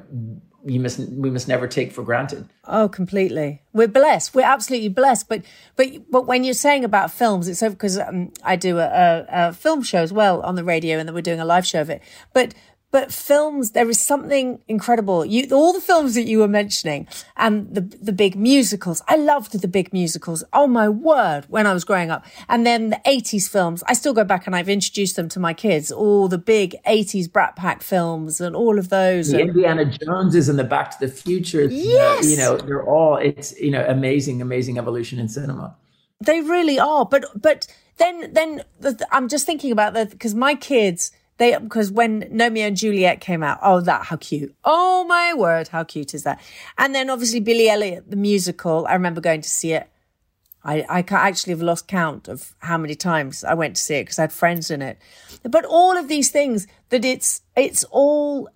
you 0.68 0.80
must 0.80 1.00
we 1.00 1.30
must 1.30 1.48
never 1.48 1.68
take 1.68 1.92
for 1.92 2.04
granted. 2.04 2.48
Oh, 2.66 2.90
completely. 2.90 3.62
We're 3.74 3.88
blessed. 3.88 4.36
We're 4.36 4.46
absolutely 4.46 4.90
blessed. 4.90 5.30
But 5.30 5.44
but 5.76 5.88
but 6.12 6.28
when 6.28 6.44
you're 6.44 6.54
saying 6.54 6.84
about 6.84 7.12
films, 7.12 7.48
it's 7.48 7.62
because 7.62 7.98
um, 7.98 8.32
I 8.44 8.56
do 8.56 8.78
a, 8.80 8.86
a, 8.86 9.26
a 9.30 9.54
film 9.54 9.82
show 9.82 10.00
as 10.00 10.12
well 10.12 10.42
on 10.42 10.56
the 10.56 10.64
radio, 10.64 10.98
and 11.00 11.08
then 11.08 11.16
we're 11.16 11.22
doing 11.22 11.40
a 11.40 11.46
live 11.46 11.66
show 11.66 11.82
of 11.82 11.90
it. 11.90 12.02
But 12.34 12.54
but 12.90 13.12
films, 13.12 13.72
there 13.72 13.90
is 13.90 14.00
something 14.00 14.60
incredible. 14.68 15.26
You 15.26 15.48
all 15.52 15.74
the 15.74 15.82
films 15.82 16.16
that 16.16 16.24
you 16.24 16.40
were 16.40 16.48
mentioning, 16.48 17.06
and 17.36 17.74
the 17.74 17.82
the 17.82 18.14
big 18.14 18.36
musicals. 18.36 19.02
I 19.08 19.18
loved 19.18 19.60
the 19.62 19.68
big 19.68 19.92
musicals. 19.92 20.44
Oh 20.54 20.68
my 20.68 20.88
word! 20.88 21.46
When 21.50 21.68
I 21.68 21.74
was 21.74 21.84
growing 21.84 22.12
up, 22.12 22.26
and 22.48 22.66
then 22.66 22.90
the 22.92 23.02
'80s 23.06 23.50
films. 23.50 23.84
I 23.88 23.94
still 23.94 24.14
go 24.14 24.24
back 24.24 24.48
and 24.48 24.56
I've 24.56 24.70
introduced 24.70 25.16
them 25.18 25.28
to 25.30 25.40
my 25.40 25.54
kids. 25.54 25.92
All 25.92 26.28
the 26.30 26.38
big 26.38 26.76
'80s 26.88 27.32
Brat 27.32 27.56
Pack 27.58 27.84
films 27.84 28.40
and 28.40 28.56
all 28.56 28.80
of 28.80 28.88
those. 28.90 29.32
The 29.32 29.42
and- 29.42 29.50
Indiana 29.50 29.86
Joneses 29.86 30.48
and 30.48 30.58
the 30.58 30.64
Back 30.64 30.92
to 30.92 31.00
the 31.06 31.12
Future, 31.12 31.66
Yes. 31.66 32.30
you 32.30 32.38
know, 32.38 32.56
they're 32.58 32.84
all 32.84 33.18
it's 33.18 33.58
you 33.60 33.72
know 33.72 33.86
amazing, 33.88 34.42
amazing 34.42 34.78
evolution 34.78 35.20
in 35.20 35.28
cinema. 35.28 35.76
They 36.24 36.40
really 36.42 36.80
are. 36.80 37.06
But 37.06 37.26
but 37.36 37.68
then 37.98 38.32
then 38.34 38.64
the, 38.80 38.94
the- 38.94 39.08
I'm 39.12 39.28
just 39.28 39.46
thinking 39.46 39.72
about 39.72 39.94
that 39.94 40.10
because 40.12 40.34
my 40.34 40.56
kids 40.56 41.12
they 41.38 41.58
because 41.58 41.92
when 41.92 42.28
Romeo 42.32 42.68
and 42.68 42.78
Juliet 42.78 43.22
came 43.22 43.44
out, 43.44 43.60
oh 43.62 43.82
that 43.82 44.06
how 44.06 44.18
cute! 44.18 44.56
Oh 44.64 45.06
my 45.06 45.34
word, 45.34 45.70
how 45.70 45.84
cute 45.84 46.14
is 46.14 46.24
that? 46.24 46.42
And 46.78 46.94
then 46.94 47.10
obviously 47.10 47.40
Billy 47.40 47.70
Elliot 47.70 48.10
the 48.10 48.16
musical. 48.16 48.86
I 48.88 48.94
remember 48.94 49.22
going 49.22 49.42
to 49.42 49.50
see 49.50 49.74
it. 49.74 49.90
I 50.64 50.86
I 50.90 51.06
actually 51.12 51.52
have 51.52 51.62
lost 51.62 51.88
count 51.88 52.28
of 52.28 52.56
how 52.60 52.78
many 52.78 52.96
times 52.96 53.44
I 53.44 53.54
went 53.54 53.76
to 53.76 53.82
see 53.82 53.96
it 53.96 54.04
because 54.04 54.20
I 54.20 54.24
had 54.24 54.34
friends 54.34 54.72
in 54.72 54.82
it. 54.82 54.98
But 55.44 55.66
all 55.66 55.96
of 55.96 56.08
these 56.08 56.32
things 56.32 56.68
that 56.90 57.06
it's 57.06 57.42
it's 57.56 57.84
all 57.86 58.50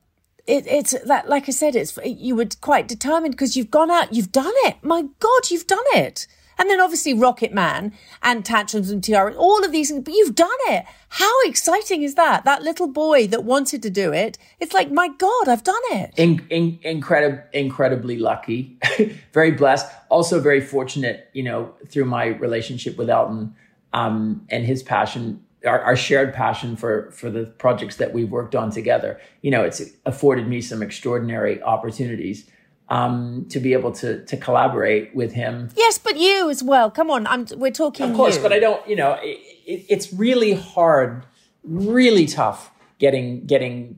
it, 0.47 0.65
it's 0.67 0.95
that 1.05 1.29
like 1.29 1.47
I 1.47 1.51
said, 1.51 1.75
it's 1.75 1.97
you 2.03 2.35
were 2.35 2.47
quite 2.61 2.87
determined 2.87 3.33
because 3.33 3.55
you've 3.55 3.71
gone 3.71 3.91
out, 3.91 4.13
you've 4.13 4.31
done 4.31 4.53
it. 4.65 4.77
My 4.83 5.03
God, 5.19 5.49
you've 5.49 5.67
done 5.67 5.79
it. 5.93 6.27
And 6.61 6.69
then 6.69 6.79
obviously 6.79 7.15
Rocketman 7.15 7.91
and 8.21 8.45
Tantrums 8.45 8.91
and 8.91 9.03
Tiara, 9.03 9.33
all 9.33 9.65
of 9.65 9.71
these 9.71 9.89
things, 9.89 10.03
but 10.03 10.13
you've 10.13 10.35
done 10.35 10.49
it. 10.67 10.85
How 11.09 11.41
exciting 11.41 12.03
is 12.03 12.13
that? 12.13 12.45
That 12.45 12.61
little 12.61 12.87
boy 12.87 13.25
that 13.29 13.43
wanted 13.43 13.81
to 13.81 13.89
do 13.89 14.13
it. 14.13 14.37
It's 14.59 14.71
like, 14.71 14.91
my 14.91 15.07
God, 15.07 15.47
I've 15.47 15.63
done 15.63 15.81
it. 15.85 16.13
in, 16.17 16.45
in, 16.51 16.77
incredib- 16.85 17.51
incredibly 17.51 18.17
lucky, 18.17 18.77
very 19.33 19.49
blessed, 19.49 19.91
also 20.09 20.39
very 20.39 20.61
fortunate, 20.61 21.31
you 21.33 21.41
know, 21.41 21.73
through 21.87 22.05
my 22.05 22.25
relationship 22.25 22.95
with 22.95 23.09
Elton 23.09 23.55
um, 23.93 24.45
and 24.49 24.63
his 24.63 24.83
passion, 24.83 25.43
our, 25.65 25.81
our 25.81 25.95
shared 25.95 26.31
passion 26.31 26.75
for 26.75 27.09
for 27.09 27.31
the 27.31 27.45
projects 27.45 27.95
that 27.95 28.13
we've 28.13 28.29
worked 28.29 28.53
on 28.53 28.69
together. 28.69 29.19
You 29.41 29.49
know, 29.49 29.63
it's 29.63 29.81
afforded 30.05 30.47
me 30.47 30.61
some 30.61 30.83
extraordinary 30.83 31.59
opportunities 31.63 32.47
um, 32.91 33.45
to 33.49 33.59
be 33.59 33.71
able 33.73 33.91
to 33.93 34.23
to 34.25 34.35
collaborate 34.37 35.15
with 35.15 35.31
him 35.33 35.69
Yes, 35.77 35.97
but 35.97 36.17
you 36.17 36.49
as 36.49 36.61
well. 36.61 36.91
Come 36.91 37.09
on, 37.09 37.25
I'm, 37.25 37.45
we're 37.55 37.71
talking 37.71 38.09
of 38.11 38.15
course, 38.15 38.35
you. 38.35 38.43
but 38.43 38.51
I 38.51 38.59
don't. 38.59 38.85
You 38.87 38.97
know, 38.97 39.13
it, 39.23 39.39
it, 39.65 39.85
it's 39.89 40.11
really 40.13 40.53
hard, 40.53 41.25
really 41.63 42.25
tough 42.25 42.69
getting 42.99 43.45
getting 43.45 43.97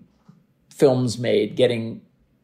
films 0.70 1.18
made, 1.18 1.56
getting 1.56 2.02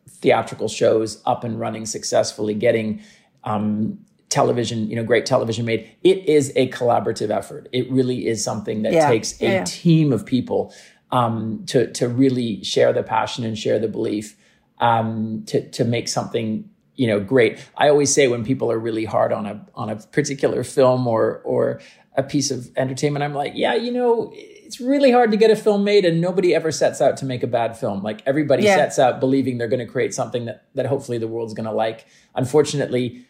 theatrical 0.09 0.67
shows 0.67 1.21
up 1.25 1.43
and 1.43 1.59
running 1.59 1.85
successfully, 1.85 2.53
getting 2.53 3.01
um, 3.43 3.99
television, 4.29 4.89
you 4.89 4.95
know, 4.95 5.03
great 5.03 5.25
television 5.25 5.65
made. 5.65 5.89
It 6.03 6.25
is 6.25 6.51
a 6.55 6.67
collaborative 6.69 7.29
effort. 7.29 7.69
It 7.71 7.89
really 7.91 8.27
is 8.27 8.43
something 8.43 8.81
that 8.83 8.93
Yeah, 8.93 9.07
takes 9.07 9.39
a 9.41 9.45
yeah. 9.45 9.63
team 9.65 10.11
of 10.11 10.25
people 10.25 10.73
um, 11.11 11.63
to 11.67 11.91
to 11.93 12.07
really 12.07 12.63
share 12.63 12.91
the 12.93 13.03
passion 13.03 13.43
and 13.45 13.57
share 13.57 13.79
the 13.79 13.87
belief 13.87 14.35
um, 14.79 15.43
to 15.47 15.69
to 15.71 15.83
make 15.85 16.07
something 16.07 16.69
you 16.95 17.07
know 17.07 17.19
great. 17.19 17.59
I 17.77 17.89
always 17.89 18.13
say 18.13 18.27
when 18.27 18.43
people 18.43 18.71
are 18.71 18.79
really 18.79 19.05
hard 19.05 19.31
on 19.33 19.45
a 19.45 19.65
on 19.75 19.89
a 19.89 19.95
particular 19.95 20.63
film 20.63 21.07
or 21.07 21.41
or 21.43 21.81
a 22.15 22.23
piece 22.23 22.51
of 22.51 22.69
entertainment, 22.75 23.23
I'm 23.23 23.33
like, 23.33 23.53
yeah, 23.55 23.75
you 23.75 23.91
know, 23.91 24.31
it's 24.35 24.81
really 24.81 25.09
hard 25.11 25.31
to 25.31 25.37
get 25.37 25.51
a 25.51 25.55
film 25.55 25.83
made, 25.85 26.03
and 26.03 26.19
nobody 26.19 26.53
ever 26.53 26.71
sets 26.71 26.99
out 27.01 27.15
to 27.17 27.25
make 27.25 27.43
a 27.43 27.47
bad 27.47 27.77
film. 27.77 28.03
Like 28.03 28.21
everybody 28.25 28.63
Yeah. 28.63 28.75
sets 28.75 28.99
out 28.99 29.19
believing 29.21 29.57
they're 29.57 29.69
going 29.69 29.85
to 29.85 29.91
create 29.91 30.13
something 30.13 30.45
that 30.45 30.65
that 30.75 30.85
hopefully 30.87 31.17
the 31.17 31.27
world's 31.27 31.53
going 31.53 31.67
to 31.67 31.71
like. 31.73 32.05
Unfortunately. 32.35 33.25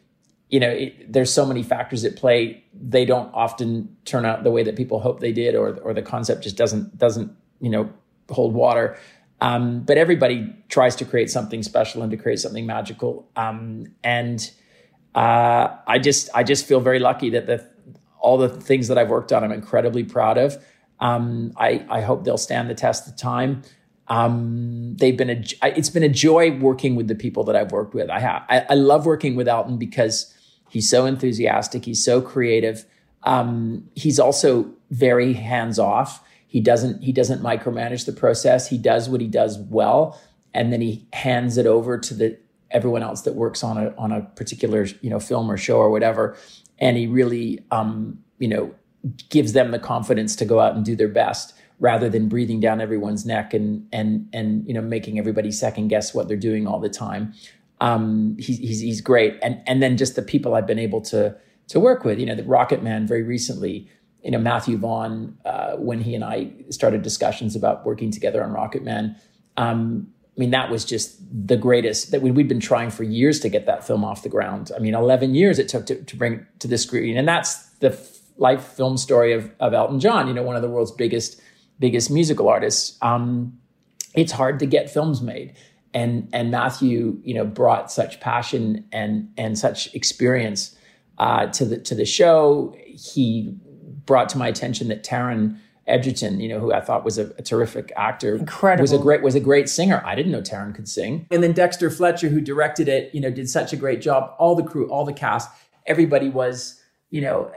You 0.52 0.60
know, 0.60 0.70
it, 0.70 1.14
there's 1.14 1.32
so 1.32 1.46
many 1.46 1.62
factors 1.62 2.04
at 2.04 2.16
play. 2.16 2.64
They 2.74 3.06
don't 3.06 3.30
often 3.36 3.96
turn 4.06 4.26
out 4.26 4.44
the 4.44 4.50
way 4.50 4.64
that 4.64 4.76
people 4.76 5.00
hope 5.00 5.20
they 5.20 5.32
did, 5.32 5.54
or 5.54 5.78
or 5.84 5.94
the 5.94 6.02
concept 6.02 6.42
just 6.42 6.58
doesn't 6.58 6.98
doesn't 6.98 7.32
you 7.62 7.70
know 7.70 7.94
hold 8.32 8.56
water. 8.56 8.98
Um, 9.42 9.82
but 9.82 9.98
everybody 9.98 10.54
tries 10.68 10.96
to 10.98 11.06
create 11.06 11.30
something 11.30 11.64
special 11.64 12.02
and 12.02 12.12
to 12.12 12.18
create 12.18 12.40
something 12.40 12.66
magical. 12.66 13.30
Um, 13.36 13.86
and 14.04 14.52
uh, 15.16 15.76
I 15.88 16.00
just 16.00 16.30
I 16.34 16.44
just 16.44 16.66
feel 16.66 16.82
very 16.82 17.00
lucky 17.00 17.30
that 17.32 17.48
the 17.48 17.68
all 18.20 18.38
the 18.38 18.50
things 18.50 18.90
that 18.90 18.98
I've 18.98 19.10
worked 19.10 19.32
on, 19.32 19.44
I'm 19.44 19.52
incredibly 19.52 20.04
proud 20.04 20.38
of. 20.38 20.64
Um, 21.00 21.54
I 21.58 21.86
I 21.90 22.02
hope 22.02 22.26
they'll 22.26 22.38
stand 22.38 22.70
the 22.70 22.76
test 22.76 23.08
of 23.08 23.16
time. 23.16 23.64
Um, 24.10 24.96
they've 24.98 25.16
been 25.16 25.30
a 25.30 25.44
it's 25.64 25.90
been 25.90 26.04
a 26.04 26.10
joy 26.10 26.58
working 26.58 26.96
with 26.96 27.08
the 27.08 27.16
people 27.16 27.44
that 27.46 27.56
I've 27.56 27.72
worked 27.72 27.94
with. 27.94 28.10
I 28.10 28.20
have 28.20 28.44
I, 28.50 28.66
I 28.70 28.74
love 28.74 29.06
working 29.06 29.36
with 29.36 29.48
Elton 29.48 29.78
because 29.78 30.34
he's 30.70 30.90
so 30.90 31.06
enthusiastic, 31.06 31.86
he's 31.86 32.04
so 32.04 32.22
creative. 32.22 32.86
Um, 33.24 33.90
he's 33.96 34.20
also 34.20 34.72
very 34.92 35.34
hands 35.34 35.78
off. 35.78 36.24
He 36.50 36.60
doesn't 36.60 37.04
he 37.04 37.14
doesn't 37.14 37.44
micromanage 37.44 38.08
the 38.08 38.12
process. 38.12 38.68
He 38.68 38.80
does 38.80 39.08
what 39.08 39.22
he 39.22 39.28
does 39.28 39.60
well, 39.60 40.20
and 40.52 40.74
then 40.74 40.82
he 40.82 41.08
hands 41.14 41.58
it 41.58 41.68
over 41.68 42.00
to 42.00 42.14
the 42.16 42.38
everyone 42.72 43.04
else 43.04 43.22
that 43.22 43.36
works 43.36 43.64
on 43.64 43.78
a 43.78 43.94
on 43.98 44.12
a 44.12 44.22
particular 44.36 44.88
you 45.02 45.12
know 45.12 45.20
film 45.20 45.50
or 45.50 45.58
show 45.58 45.78
or 45.78 45.92
whatever. 45.92 46.36
And 46.80 46.98
he 46.98 47.06
really 47.06 47.64
um, 47.70 48.18
you 48.40 48.48
know 48.48 48.74
gives 49.30 49.54
them 49.54 49.70
the 49.70 49.78
confidence 49.78 50.36
to 50.38 50.46
go 50.46 50.60
out 50.60 50.76
and 50.76 50.84
do 50.84 50.96
their 50.96 51.08
best 51.08 51.54
rather 51.80 52.10
than 52.10 52.28
breathing 52.28 52.60
down 52.60 52.82
everyone's 52.82 53.28
neck 53.28 53.54
and 53.54 53.88
and 53.94 54.28
and 54.34 54.68
you 54.68 54.74
know 54.74 54.82
making 54.82 55.20
everybody 55.20 55.52
second 55.52 55.90
guess 55.90 56.16
what 56.16 56.28
they're 56.28 56.36
doing 56.36 56.66
all 56.66 56.80
the 56.80 56.90
time. 56.90 57.32
Um, 57.80 58.36
he's 58.40 58.58
he's 58.58 58.80
he's 58.80 59.02
great, 59.02 59.38
and 59.44 59.62
and 59.68 59.84
then 59.84 59.98
just 59.98 60.16
the 60.16 60.24
people 60.24 60.56
I've 60.56 60.68
been 60.68 60.80
able 60.80 61.02
to 61.02 61.36
to 61.68 61.80
work 61.80 62.04
with. 62.04 62.20
You 62.20 62.26
know, 62.26 62.36
the 62.36 62.42
Rocketman 62.42 63.08
very 63.08 63.22
recently. 63.24 63.88
You 64.24 64.32
know, 64.32 64.40
Matthew 64.40 64.78
Vaughn, 64.78 65.38
uh, 65.46 65.76
when 65.78 66.02
he 66.02 66.16
and 66.16 66.24
I 66.24 66.52
started 66.70 67.02
discussions 67.02 67.56
about 67.56 67.86
working 67.86 68.12
together 68.12 68.44
on 68.44 68.52
Rocketman. 68.52 69.16
Um, 69.58 70.08
I 70.36 70.40
mean, 70.40 70.52
that 70.52 70.70
was 70.70 70.86
just 70.86 71.20
the 71.48 71.58
greatest 71.58 72.12
that 72.12 72.22
we, 72.22 72.32
we'd 72.32 72.48
been 72.48 72.62
trying 72.62 72.92
for 72.92 73.04
years 73.04 73.42
to 73.42 73.50
get 73.50 73.66
that 73.66 73.86
film 73.86 74.06
off 74.06 74.24
the 74.24 74.30
ground. 74.30 74.72
I 74.76 74.80
mean, 74.80 74.96
11 74.96 75.36
years 75.36 75.60
it 75.60 75.68
took 75.68 75.86
to, 75.88 76.02
to 76.02 76.16
bring 76.16 76.46
to 76.60 76.68
the 76.68 76.78
screen. 76.78 77.18
And 77.18 77.28
that's 77.28 77.56
the 77.80 77.92
f- 77.92 78.20
life 78.38 78.64
film 78.64 78.96
story 78.96 79.34
of, 79.34 79.52
of 79.60 79.74
Elton 79.74 80.00
John, 80.00 80.30
you 80.30 80.34
know, 80.34 80.44
one 80.44 80.56
of 80.56 80.62
the 80.62 80.70
world's 80.70 80.92
biggest, 80.92 81.42
biggest 81.78 82.10
musical 82.10 82.48
artists. 82.48 82.98
Um, 83.02 83.60
it's 84.16 84.32
hard 84.32 84.60
to 84.60 84.66
get 84.66 84.90
films 84.90 85.22
made. 85.22 85.56
And 85.94 86.30
and 86.34 86.52
Matthew, 86.52 87.20
you 87.24 87.34
know, 87.34 87.46
brought 87.46 87.92
such 87.92 88.20
passion 88.20 88.88
and 88.92 89.34
and 89.38 89.58
such 89.58 89.94
experience 89.96 90.78
uh, 91.18 91.48
to 91.48 91.66
the 91.66 91.80
to 91.80 91.96
the 91.96 92.06
show. 92.06 92.76
He 92.86 93.58
brought 94.10 94.28
to 94.28 94.40
my 94.40 94.48
attention 94.48 94.88
that 94.88 95.04
Taron 95.04 95.56
Egerton, 95.86 96.40
you 96.40 96.50
know, 96.50 96.60
who 96.60 96.74
I 96.74 96.82
thought 96.82 97.06
was 97.06 97.20
a, 97.20 97.28
a 97.38 97.44
terrific 97.44 97.94
actor, 97.96 98.36
Incredible. 98.36 98.82
was 98.82 98.92
a 98.92 98.98
great 98.98 99.22
was 99.22 99.36
a 99.36 99.40
great 99.40 99.70
singer. 99.70 100.02
I 100.04 100.16
didn't 100.16 100.32
know 100.32 100.42
Taron 100.42 100.74
could 100.74 100.90
sing. 100.90 101.28
And 101.30 101.44
then 101.44 101.54
Dexter 101.54 101.92
Fletcher, 101.92 102.28
who 102.28 102.42
directed 102.42 102.88
it, 102.90 103.14
you 103.14 103.22
know, 103.22 103.30
did 103.30 103.48
such 103.48 103.72
a 103.72 103.78
great 103.78 104.02
job. 104.02 104.34
All 104.40 104.56
the 104.56 104.64
crew, 104.64 104.90
all 104.90 105.06
the 105.06 105.14
cast, 105.14 105.52
everybody 105.86 106.28
was, 106.28 106.82
you 107.12 107.22
know, 107.22 107.52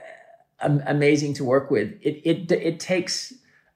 amazing 0.60 1.32
to 1.34 1.44
work 1.44 1.70
with. 1.70 1.94
It 2.02 2.20
it 2.22 2.52
it 2.52 2.78
takes 2.78 3.32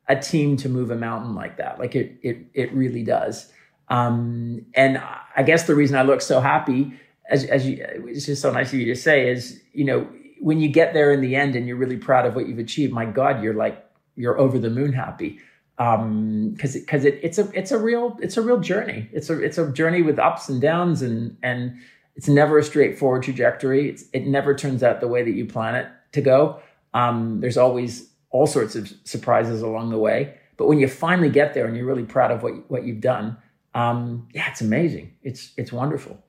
a 0.07 0.15
team 0.15 0.59
to 0.59 0.69
move 0.69 0.91
a 0.91 0.97
mountain 0.97 1.35
like 1.35 1.57
that. 1.57 1.79
Like 1.79 1.97
it 1.97 2.19
it 2.23 2.37
it 2.53 2.73
really 2.75 3.05
does. 3.05 3.51
Um, 3.89 4.67
and 4.75 5.01
I 5.35 5.43
guess 5.45 5.67
the 5.67 5.75
reason 5.75 5.97
I 5.97 6.03
look 6.03 6.21
so 6.21 6.41
happy, 6.41 6.93
as 7.31 7.45
as 7.45 7.67
you, 7.67 7.79
it's 8.07 8.27
just 8.27 8.43
so 8.43 8.53
nice 8.53 8.71
of 8.75 8.79
you 8.81 8.87
to 8.87 9.01
say, 9.01 9.31
is 9.31 9.63
you 9.73 9.87
know 9.87 10.07
when 10.41 10.61
you 10.61 10.69
get 10.69 10.95
there 10.95 11.13
in 11.13 11.21
the 11.21 11.37
end 11.37 11.57
and 11.57 11.67
you're 11.67 11.77
really 11.77 11.97
proud 11.97 12.27
of 12.27 12.35
what 12.35 12.49
you've 12.49 12.59
achieved. 12.59 12.93
My 12.93 13.07
God, 13.07 13.43
you're 13.43 13.55
like 13.55 13.85
you're 14.17 14.39
over 14.39 14.59
the 14.59 14.71
moon 14.71 14.93
happy. 14.93 15.39
Um 15.79 16.51
because 16.51 16.75
because 16.75 17.05
it, 17.05 17.21
it's 17.23 17.39
a 17.39 17.51
it's 17.53 17.71
a 17.71 17.79
real 17.79 18.19
it's 18.23 18.37
a 18.37 18.43
real 18.43 18.59
journey. 18.61 19.09
It's 19.13 19.31
a 19.31 19.43
it's 19.43 19.59
a 19.59 19.71
journey 19.73 20.03
with 20.03 20.19
ups 20.19 20.49
and 20.49 20.61
downs 20.61 21.03
and 21.03 21.37
and 21.43 21.77
it's 22.15 22.29
never 22.29 22.59
a 22.59 22.63
straightforward 22.63 23.25
trajectory. 23.25 23.91
It's, 23.91 24.05
it 24.15 24.27
never 24.27 24.55
turns 24.55 24.83
out 24.83 25.01
the 25.01 25.09
way 25.09 25.23
that 25.23 25.33
you 25.33 25.45
plan 25.45 25.75
it 25.75 25.89
to 26.13 26.21
go. 26.21 26.61
Um 26.95 27.41
there's 27.41 27.59
always 27.59 28.11
all 28.31 28.47
sorts 28.47 28.75
of 28.75 28.93
surprises 29.05 29.63
along 29.63 29.91
the 29.91 29.99
way. 29.99 30.39
But 30.57 30.69
when 30.69 30.79
you 30.79 30.89
finally 30.89 31.29
get 31.29 31.53
there 31.53 31.67
and 31.67 31.77
you're 31.77 31.87
really 31.87 32.05
proud 32.05 32.31
of 32.31 32.43
what 32.43 32.71
what 32.71 32.85
you've 32.85 33.01
done 33.01 33.37
um 33.75 34.29
yeah 34.33 34.51
it's 34.51 34.63
amazing. 34.63 35.15
It's 35.23 35.53
it's 35.57 35.73
wonderful 35.73 36.23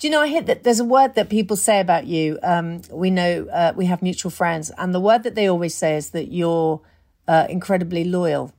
Do 0.00 0.06
you 0.06 0.12
know, 0.12 0.22
I 0.22 0.28
hear 0.28 0.40
that 0.40 0.64
there's 0.64 0.80
a 0.80 0.84
word 0.84 1.14
that 1.16 1.28
people 1.28 1.56
say 1.56 1.78
about 1.78 2.06
you. 2.06 2.38
Um, 2.42 2.80
we 2.90 3.10
know 3.10 3.46
uh, 3.52 3.74
we 3.76 3.84
have 3.84 4.00
mutual 4.00 4.30
friends, 4.30 4.70
and 4.78 4.94
the 4.94 5.00
word 5.00 5.24
that 5.24 5.34
they 5.34 5.46
always 5.46 5.74
say 5.74 5.94
is 5.94 6.10
that 6.10 6.32
you're 6.32 6.80
uh, 7.28 7.46
incredibly 7.50 8.04
loyal, 8.04 8.54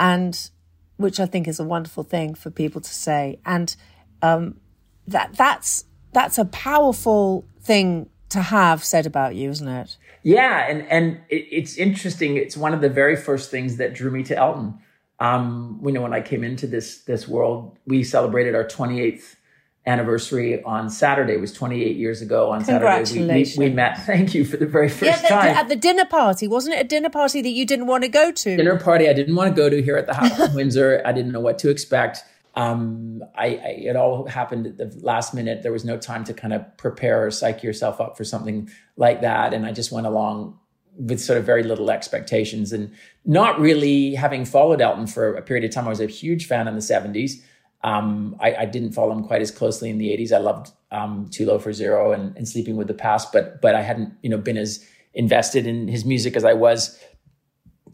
and 0.00 0.48
which 0.96 1.20
I 1.20 1.26
think 1.26 1.46
is 1.46 1.60
a 1.60 1.64
wonderful 1.64 2.04
thing 2.04 2.34
for 2.34 2.50
people 2.50 2.80
to 2.80 2.88
say. 2.88 3.38
And 3.44 3.76
um, 4.22 4.60
that 5.06 5.34
that's 5.34 5.84
that's 6.14 6.38
a 6.38 6.46
powerful 6.46 7.44
thing 7.60 8.08
to 8.30 8.40
have 8.40 8.82
said 8.82 9.04
about 9.04 9.34
you, 9.34 9.50
isn't 9.50 9.68
it? 9.68 9.98
Yeah, 10.22 10.66
and 10.70 10.88
and 10.88 11.20
it, 11.28 11.48
it's 11.50 11.76
interesting. 11.76 12.38
It's 12.38 12.56
one 12.56 12.72
of 12.72 12.80
the 12.80 12.88
very 12.88 13.16
first 13.16 13.50
things 13.50 13.76
that 13.76 13.92
drew 13.92 14.10
me 14.10 14.22
to 14.22 14.36
Elton. 14.38 14.78
Um, 15.20 15.82
you 15.84 15.92
know, 15.92 16.00
when 16.00 16.14
I 16.14 16.22
came 16.22 16.42
into 16.42 16.66
this 16.66 17.02
this 17.02 17.28
world, 17.28 17.76
we 17.86 18.02
celebrated 18.02 18.54
our 18.54 18.64
28th 18.64 19.36
anniversary 19.84 20.62
on 20.62 20.88
Saturday. 20.88 21.34
It 21.34 21.40
was 21.40 21.52
28 21.52 21.96
years 21.96 22.22
ago 22.22 22.50
on 22.52 22.64
Saturday. 22.64 23.20
We, 23.20 23.26
we, 23.26 23.68
we 23.68 23.74
met. 23.74 23.98
Thank 24.06 24.34
you 24.34 24.44
for 24.44 24.56
the 24.56 24.66
very 24.66 24.88
first 24.88 25.02
yeah, 25.02 25.20
the- 25.20 25.28
time. 25.28 25.56
at 25.56 25.68
the 25.68 25.76
dinner 25.76 26.04
party, 26.04 26.46
wasn't 26.46 26.76
it 26.76 26.80
a 26.80 26.88
dinner 26.88 27.10
party 27.10 27.42
that 27.42 27.48
you 27.50 27.66
didn't 27.66 27.86
want 27.86 28.04
to 28.04 28.08
go 28.08 28.30
to? 28.30 28.56
dinner 28.56 28.78
party 28.78 29.08
I 29.08 29.12
didn't 29.12 29.34
want 29.34 29.54
to 29.54 29.60
go 29.60 29.68
to 29.68 29.82
here 29.82 29.96
at 29.96 30.06
the 30.06 30.14
house 30.14 30.38
in 30.38 30.54
Windsor. 30.54 31.02
I 31.04 31.12
didn't 31.12 31.32
know 31.32 31.40
what 31.40 31.58
to 31.60 31.70
expect. 31.70 32.22
Um, 32.54 33.24
I, 33.36 33.46
I 33.46 33.68
it 33.88 33.96
all 33.96 34.26
happened 34.26 34.66
at 34.66 34.76
the 34.76 34.98
last 35.04 35.34
minute. 35.34 35.62
There 35.62 35.72
was 35.72 35.84
no 35.84 35.96
time 35.96 36.22
to 36.24 36.34
kind 36.34 36.52
of 36.52 36.76
prepare 36.76 37.26
or 37.26 37.30
psych 37.30 37.62
yourself 37.62 38.00
up 38.00 38.16
for 38.16 38.24
something 38.24 38.70
like 38.96 39.22
that, 39.22 39.54
and 39.54 39.64
I 39.66 39.72
just 39.72 39.90
went 39.90 40.06
along 40.06 40.58
with 40.98 41.18
sort 41.20 41.38
of 41.38 41.44
very 41.46 41.62
little 41.62 41.90
expectations 41.90 42.70
and 42.70 42.92
not 43.24 43.58
really 43.58 44.14
having 44.14 44.44
followed 44.44 44.82
Elton 44.82 45.06
for 45.06 45.34
a 45.34 45.40
period 45.40 45.64
of 45.64 45.70
time. 45.70 45.86
I 45.86 45.88
was 45.88 46.00
a 46.00 46.06
huge 46.06 46.46
fan 46.46 46.68
in 46.68 46.74
the 46.74 46.82
seventies. 46.82 47.42
Um, 47.84 48.36
I, 48.40 48.54
I 48.54 48.64
didn't 48.64 48.92
follow 48.92 49.12
him 49.12 49.24
quite 49.24 49.42
as 49.42 49.50
closely 49.50 49.90
in 49.90 49.98
the 49.98 50.08
'80s. 50.08 50.32
I 50.32 50.38
loved 50.38 50.70
um, 50.90 51.28
Too 51.30 51.46
Low 51.46 51.58
for 51.58 51.72
Zero 51.72 52.12
and, 52.12 52.36
and 52.36 52.48
Sleeping 52.48 52.76
with 52.76 52.88
the 52.88 52.94
Past, 52.94 53.32
but 53.32 53.60
but 53.60 53.74
I 53.74 53.82
hadn't 53.82 54.14
you 54.22 54.30
know 54.30 54.38
been 54.38 54.56
as 54.56 54.86
invested 55.14 55.66
in 55.66 55.88
his 55.88 56.04
music 56.04 56.36
as 56.36 56.44
I 56.44 56.54
was 56.54 56.98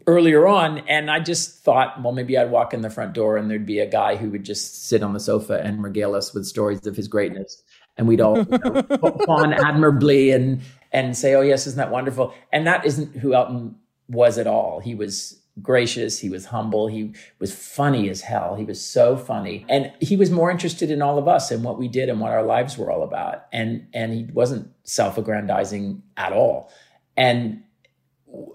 earlier 0.09 0.47
on. 0.47 0.79
And 0.79 1.11
I 1.11 1.19
just 1.19 1.63
thought, 1.63 2.01
well, 2.01 2.13
maybe 2.13 2.37
I'd 2.37 2.49
walk 2.49 2.73
in 2.73 2.81
the 2.81 2.89
front 2.89 3.13
door 3.13 3.37
and 3.37 3.49
there'd 3.49 3.65
be 3.65 3.79
a 3.79 3.89
guy 3.89 4.15
who 4.15 4.29
would 4.31 4.43
just 4.43 4.87
sit 4.87 5.03
on 5.03 5.13
the 5.13 5.19
sofa 5.19 5.61
and 5.63 5.83
regale 5.83 6.15
us 6.15 6.33
with 6.33 6.45
stories 6.45 6.85
of 6.87 6.95
his 6.95 7.07
greatness. 7.07 7.61
And 7.97 8.07
we'd 8.07 8.21
all 8.21 8.39
you 8.39 8.45
know, 8.45 8.81
fawn 9.25 9.53
admirably 9.53 10.31
and 10.31 10.61
and 10.91 11.15
say, 11.15 11.35
oh 11.35 11.41
yes, 11.41 11.67
isn't 11.67 11.77
that 11.77 11.91
wonderful? 11.91 12.33
And 12.51 12.65
that 12.65 12.85
isn't 12.85 13.17
who 13.17 13.33
Elton 13.35 13.75
was 14.07 14.39
at 14.39 14.47
all. 14.47 14.79
He 14.79 14.95
was 14.95 15.38
gracious, 15.61 16.19
he 16.19 16.29
was 16.29 16.45
humble, 16.45 16.87
he 16.87 17.13
was 17.39 17.53
funny 17.53 18.09
as 18.09 18.21
hell. 18.21 18.55
He 18.55 18.63
was 18.63 18.83
so 18.83 19.17
funny. 19.17 19.65
And 19.69 19.91
he 19.99 20.15
was 20.15 20.29
more 20.29 20.51
interested 20.51 20.91
in 20.91 21.01
all 21.01 21.17
of 21.17 21.27
us 21.27 21.51
and 21.51 21.63
what 21.63 21.77
we 21.77 21.87
did 21.87 22.09
and 22.09 22.19
what 22.19 22.31
our 22.31 22.43
lives 22.43 22.77
were 22.77 22.91
all 22.91 23.03
about. 23.03 23.45
And 23.51 23.87
and 23.93 24.13
he 24.13 24.23
wasn't 24.33 24.71
self-aggrandizing 24.83 26.01
at 26.17 26.33
all. 26.33 26.71
And 27.17 27.63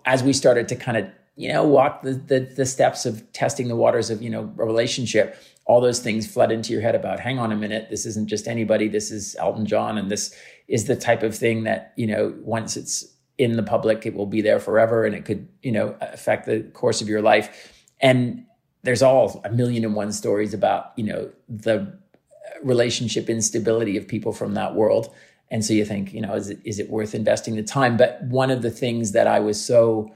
as 0.05 0.23
we 0.23 0.33
started 0.33 0.69
to 0.69 0.77
kind 0.77 0.97
of 0.97 1.07
you 1.37 1.53
know 1.53 1.65
walk 1.65 2.03
the, 2.03 2.13
the 2.13 2.41
the 2.41 2.67
steps 2.67 3.07
of 3.07 3.31
testing 3.33 3.69
the 3.69 3.77
waters 3.77 4.11
of 4.11 4.23
you 4.23 4.31
know 4.31 4.53
a 4.59 4.65
relationship 4.65 5.37
all 5.67 5.81
those 5.81 5.99
things 5.99 6.27
flood 6.27 6.53
into 6.53 6.73
your 6.73 6.83
head 6.83 6.95
about 6.95 7.19
hang 7.19 7.39
on 7.39 7.51
a 7.51 7.57
minute 7.57 7.89
this 7.91 8.07
isn't 8.07 8.29
just 8.29 8.47
anybody 8.47 8.87
this 8.87 9.11
is 9.11 9.35
elton 9.41 9.67
john 9.67 9.99
and 9.99 10.11
this 10.11 10.35
is 10.69 10.85
the 10.85 10.97
type 10.97 11.23
of 11.23 11.37
thing 11.37 11.65
that 11.65 11.93
you 11.97 12.07
know 12.07 12.33
once 12.41 12.77
it's 12.77 13.14
in 13.39 13.57
the 13.57 13.63
public 13.63 14.07
it 14.07 14.15
will 14.15 14.27
be 14.27 14.41
there 14.41 14.61
forever 14.61 15.05
and 15.05 15.15
it 15.15 15.25
could 15.25 15.49
you 15.63 15.73
know 15.73 15.97
affect 16.01 16.47
the 16.47 16.61
course 16.73 17.01
of 17.01 17.09
your 17.09 17.23
life 17.23 17.85
and 18.01 18.45
there's 18.83 19.03
all 19.03 19.41
a 19.45 19.51
million 19.51 19.85
and 19.85 19.95
one 19.95 20.13
stories 20.13 20.55
about 20.55 20.93
you 20.97 21.05
know 21.05 21.31
the 21.49 21.99
relationship 22.63 23.29
instability 23.29 23.97
of 23.97 24.07
people 24.07 24.33
from 24.33 24.55
that 24.55 24.75
world 24.75 25.13
and 25.51 25.65
so 25.65 25.73
you 25.73 25.85
think 25.85 26.13
you 26.13 26.21
know 26.21 26.35
is 26.35 26.51
it 26.51 26.61
is 26.65 26.79
it 26.79 26.89
worth 26.91 27.15
investing 27.15 27.57
the 27.57 27.63
time 27.63 27.97
but 27.97 28.23
one 28.23 28.51
of 28.51 28.63
the 28.63 28.71
things 28.71 29.13
that 29.13 29.27
i 29.27 29.41
was 29.41 29.63
so 29.63 30.13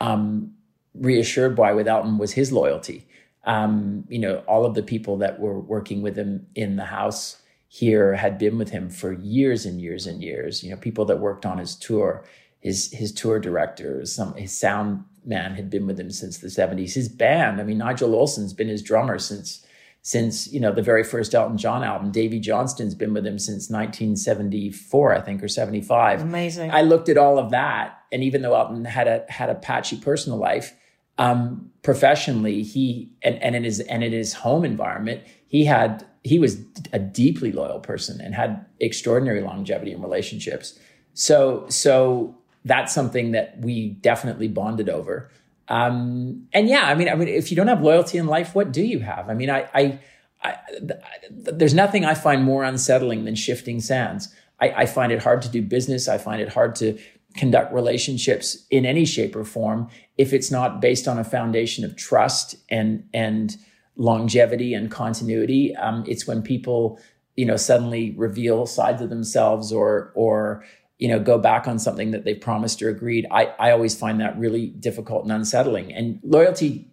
um, 0.00 0.52
reassured 0.94 1.56
by 1.56 1.72
with 1.72 1.88
Elton 1.88 2.18
was 2.18 2.32
his 2.32 2.52
loyalty. 2.52 3.06
Um, 3.44 4.04
you 4.08 4.18
know, 4.18 4.38
all 4.46 4.66
of 4.66 4.74
the 4.74 4.82
people 4.82 5.16
that 5.18 5.40
were 5.40 5.58
working 5.58 6.02
with 6.02 6.16
him 6.16 6.46
in 6.54 6.76
the 6.76 6.84
house 6.84 7.40
here 7.68 8.14
had 8.14 8.38
been 8.38 8.58
with 8.58 8.70
him 8.70 8.90
for 8.90 9.12
years 9.12 9.64
and 9.64 9.80
years 9.80 10.06
and 10.06 10.22
years. 10.22 10.62
You 10.62 10.70
know, 10.70 10.76
people 10.76 11.04
that 11.06 11.20
worked 11.20 11.46
on 11.46 11.58
his 11.58 11.74
tour, 11.76 12.24
his 12.60 12.92
his 12.92 13.12
tour 13.12 13.38
director, 13.38 14.04
some 14.04 14.34
his 14.34 14.58
sound 14.58 15.04
man 15.24 15.54
had 15.54 15.70
been 15.70 15.86
with 15.86 15.98
him 15.98 16.10
since 16.10 16.38
the 16.38 16.50
seventies. 16.50 16.94
His 16.94 17.08
band, 17.08 17.60
I 17.60 17.64
mean, 17.64 17.78
Nigel 17.78 18.14
Olsson's 18.14 18.52
been 18.52 18.68
his 18.68 18.82
drummer 18.82 19.18
since 19.18 19.64
since 20.02 20.50
you 20.52 20.60
know 20.60 20.72
the 20.72 20.82
very 20.82 21.04
first 21.04 21.34
Elton 21.34 21.58
John 21.58 21.84
album. 21.84 22.10
Davey 22.10 22.40
Johnstone's 22.40 22.94
been 22.94 23.12
with 23.12 23.26
him 23.26 23.38
since 23.38 23.68
1974, 23.68 25.14
I 25.14 25.20
think, 25.20 25.42
or 25.42 25.48
75. 25.48 26.22
Amazing. 26.22 26.70
I 26.70 26.82
looked 26.82 27.08
at 27.08 27.18
all 27.18 27.38
of 27.38 27.50
that, 27.50 27.98
and 28.10 28.22
even 28.22 28.42
though 28.42 28.54
Elton 28.54 28.84
had 28.84 29.06
a 29.06 29.24
had 29.28 29.50
a 29.50 29.54
patchy 29.54 29.98
personal 29.98 30.38
life, 30.38 30.74
um, 31.18 31.70
professionally, 31.82 32.62
he 32.62 33.12
and, 33.22 33.42
and 33.42 33.54
in 33.54 33.64
his 33.64 33.80
and 33.80 34.02
in 34.02 34.12
his 34.12 34.32
home 34.32 34.64
environment, 34.64 35.22
he 35.46 35.64
had 35.64 36.06
he 36.24 36.38
was 36.38 36.58
a 36.92 36.98
deeply 36.98 37.52
loyal 37.52 37.80
person 37.80 38.20
and 38.20 38.34
had 38.34 38.64
extraordinary 38.80 39.40
longevity 39.40 39.92
in 39.92 40.00
relationships. 40.00 40.78
So 41.14 41.66
so 41.68 42.37
that's 42.64 42.92
something 42.92 43.32
that 43.32 43.58
we 43.60 43.90
definitely 43.90 44.48
bonded 44.48 44.88
over. 44.88 45.30
Um, 45.68 46.46
and 46.52 46.68
yeah, 46.68 46.84
I 46.84 46.94
mean, 46.94 47.08
I 47.08 47.14
mean, 47.14 47.28
if 47.28 47.50
you 47.50 47.56
don't 47.56 47.68
have 47.68 47.82
loyalty 47.82 48.18
in 48.18 48.26
life, 48.26 48.54
what 48.54 48.72
do 48.72 48.82
you 48.82 49.00
have? 49.00 49.28
I 49.28 49.34
mean, 49.34 49.50
I, 49.50 49.68
I, 49.74 49.98
I 50.42 50.56
th- 50.78 51.00
there's 51.28 51.74
nothing 51.74 52.04
I 52.04 52.14
find 52.14 52.42
more 52.42 52.64
unsettling 52.64 53.24
than 53.24 53.34
shifting 53.34 53.80
sands. 53.80 54.34
I, 54.60 54.70
I 54.70 54.86
find 54.86 55.12
it 55.12 55.22
hard 55.22 55.42
to 55.42 55.48
do 55.48 55.62
business. 55.62 56.08
I 56.08 56.18
find 56.18 56.40
it 56.40 56.48
hard 56.48 56.74
to 56.76 56.98
conduct 57.36 57.72
relationships 57.72 58.66
in 58.70 58.86
any 58.86 59.04
shape 59.04 59.36
or 59.36 59.44
form 59.44 59.88
if 60.16 60.32
it's 60.32 60.50
not 60.50 60.80
based 60.80 61.06
on 61.06 61.18
a 61.18 61.24
foundation 61.24 61.84
of 61.84 61.96
trust 61.96 62.56
and 62.70 63.04
and 63.12 63.56
longevity 63.96 64.74
and 64.74 64.90
continuity. 64.90 65.74
Um, 65.76 66.04
it's 66.06 66.26
when 66.26 66.42
people, 66.42 66.98
you 67.36 67.44
know, 67.44 67.56
suddenly 67.56 68.12
reveal 68.16 68.64
sides 68.66 69.02
of 69.02 69.10
themselves 69.10 69.72
or 69.72 70.12
or 70.14 70.64
you 70.98 71.08
know 71.08 71.20
go 71.20 71.38
back 71.38 71.66
on 71.68 71.78
something 71.78 72.10
that 72.10 72.24
they've 72.24 72.40
promised 72.40 72.82
or 72.82 72.88
agreed. 72.88 73.26
I 73.30 73.46
I 73.58 73.70
always 73.70 73.96
find 73.96 74.20
that 74.20 74.38
really 74.38 74.66
difficult 74.66 75.22
and 75.24 75.32
unsettling. 75.32 75.92
And 75.92 76.20
loyalty 76.22 76.88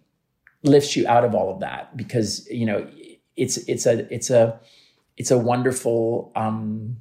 lifts 0.62 0.96
you 0.96 1.06
out 1.06 1.24
of 1.24 1.34
all 1.34 1.52
of 1.52 1.60
that 1.60 1.96
because 1.96 2.48
you 2.48 2.66
know 2.66 2.88
it's 3.36 3.56
it's 3.68 3.86
a 3.86 4.12
it's 4.12 4.30
a 4.30 4.58
it's 5.16 5.30
a 5.30 5.38
wonderful 5.38 6.32
um, 6.36 6.96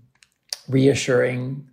reassuring 0.68 1.68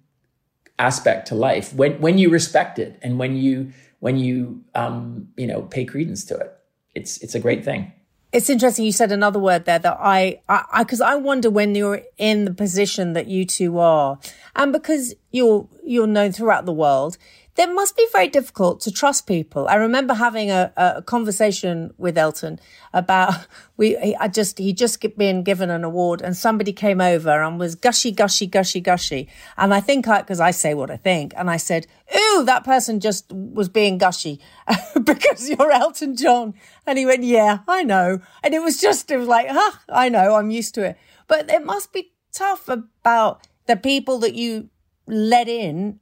aspect 0.79 1.29
to 1.29 1.35
life 1.35 1.73
when 1.75 2.01
when 2.01 2.19
you 2.19 2.31
respect 2.31 2.79
it 2.79 2.99
and 3.03 3.19
when 3.19 3.37
you 3.37 3.73
when 4.01 4.19
you 4.19 4.63
um, 4.75 5.29
you 5.37 5.47
know 5.47 5.63
pay 5.63 5.85
credence 5.85 6.25
to 6.25 6.37
it. 6.37 6.53
It's 6.95 7.19
it's 7.23 7.35
a 7.35 7.41
great 7.41 7.65
thing. 7.65 7.93
It's 8.33 8.49
interesting. 8.49 8.87
You 8.87 8.93
said 8.93 9.13
another 9.13 9.39
word 9.39 9.67
there 9.67 9.79
that 9.79 9.97
I, 10.01 10.41
I, 10.49 10.83
because 10.83 11.03
I, 11.03 11.17
wonder 11.17 11.51
when 11.51 11.75
you're 11.75 12.01
in 12.17 12.47
the 12.47 12.55
position 12.55 13.13
that 13.13 13.27
you 13.27 13.45
two 13.45 13.79
are, 13.79 14.19
and 14.57 14.73
because 14.73 15.15
you're 15.33 15.69
you're 15.85 16.07
known 16.07 16.33
throughout 16.33 16.65
the 16.65 16.73
world, 16.73 17.19
That 17.57 17.71
must 17.75 17.99
be 17.99 18.07
very 18.13 18.29
difficult 18.29 18.81
to 18.81 18.91
trust 18.91 19.27
people. 19.27 19.69
I 19.69 19.75
remember 19.75 20.15
having 20.15 20.51
a, 20.51 20.73
a 20.75 21.03
conversation 21.03 21.93
with 21.99 22.17
Elton 22.17 22.59
about 22.95 23.47
we. 23.77 23.95
he- 23.97 24.17
I 24.17 24.29
just 24.29 24.57
he 24.59 24.73
just 24.73 25.05
been 25.19 25.43
given 25.43 25.69
an 25.69 25.85
award, 25.85 26.23
and 26.23 26.35
somebody 26.35 26.73
came 26.73 27.01
over 27.01 27.43
and 27.43 27.59
was 27.59 27.75
gushy, 27.75 28.11
gushy, 28.11 28.47
gushy, 28.47 28.81
gushy. 28.81 29.29
And 29.59 29.75
I 29.75 29.81
think 29.81 30.09
I 30.09 30.23
because 30.23 30.41
I 30.41 30.51
say 30.51 30.73
what 30.73 30.91
I 30.91 30.97
think, 30.97 31.35
and 31.37 31.51
I 31.51 31.59
said, 31.59 31.87
"Ooh, 32.17 32.43
that 32.47 32.65
person 32.65 33.01
just 33.01 33.31
was 33.31 33.69
being 33.69 33.99
gushy 33.99 34.41
because 35.05 35.51
you're 35.51 35.73
Elton 35.73 36.17
John." 36.17 36.55
And 36.87 36.97
he 36.99 37.05
went, 37.05 37.23
"Yeah, 37.23 37.59
I 37.69 37.83
know." 37.83 38.21
And 38.43 38.55
it 38.55 38.63
was 38.63 38.81
just 38.81 39.11
it 39.11 39.19
was 39.19 39.29
like, 39.29 39.49
"Huh, 39.51 39.73
I 39.91 40.09
know, 40.09 40.37
I'm 40.37 40.51
used 40.51 40.75
to 40.77 40.85
it." 40.87 40.97
But 41.29 41.51
it 41.51 41.67
must 41.67 41.93
be 41.93 42.13
tough 42.33 42.69
about 42.71 43.47
the 43.67 43.77
people 43.77 44.19
that 44.21 44.35
you 44.35 44.71
let 45.07 45.49
in 45.49 46.01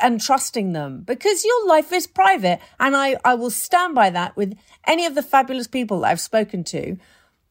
and 0.00 0.20
trusting 0.20 0.72
them 0.72 1.02
because 1.02 1.44
your 1.44 1.66
life 1.66 1.92
is 1.92 2.06
private. 2.06 2.60
And 2.80 2.96
I, 2.96 3.16
I 3.24 3.34
will 3.34 3.50
stand 3.50 3.94
by 3.94 4.10
that 4.10 4.36
with 4.36 4.56
any 4.86 5.06
of 5.06 5.14
the 5.14 5.22
fabulous 5.22 5.66
people 5.66 6.00
that 6.00 6.08
I've 6.12 6.20
spoken 6.20 6.64
to 6.64 6.96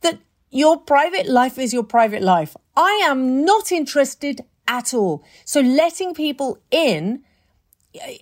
that 0.02 0.18
your 0.50 0.80
private 0.80 1.28
life 1.28 1.58
is 1.58 1.74
your 1.74 1.84
private 1.84 2.22
life. 2.22 2.56
I 2.76 3.02
am 3.06 3.46
not 3.46 3.72
interested 3.72 4.42
at 4.68 4.94
all. 4.94 5.24
So 5.46 5.62
letting 5.62 6.14
people 6.14 6.58
in 6.72 7.24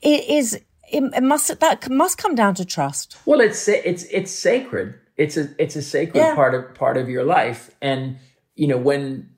is, 0.03 0.55
it 0.55 0.63
it 0.91 1.23
must, 1.23 1.59
that 1.59 1.89
must 1.89 2.17
come 2.17 2.35
down 2.35 2.55
to 2.55 2.65
trust. 2.65 3.17
Well, 3.25 3.39
it's 3.39 3.67
it's 3.67 4.03
it's 4.05 4.31
sacred. 4.31 4.95
It's 5.17 5.37
a 5.37 5.49
it's 5.57 5.75
a 5.75 5.81
sacred 5.81 6.19
Yeah. 6.19 6.35
part 6.35 6.55
of 6.55 6.73
part 6.73 6.97
of 6.97 7.09
your 7.09 7.23
life, 7.23 7.69
and 7.81 8.17
you 8.55 8.67
know 8.67 8.77
when 8.77 9.29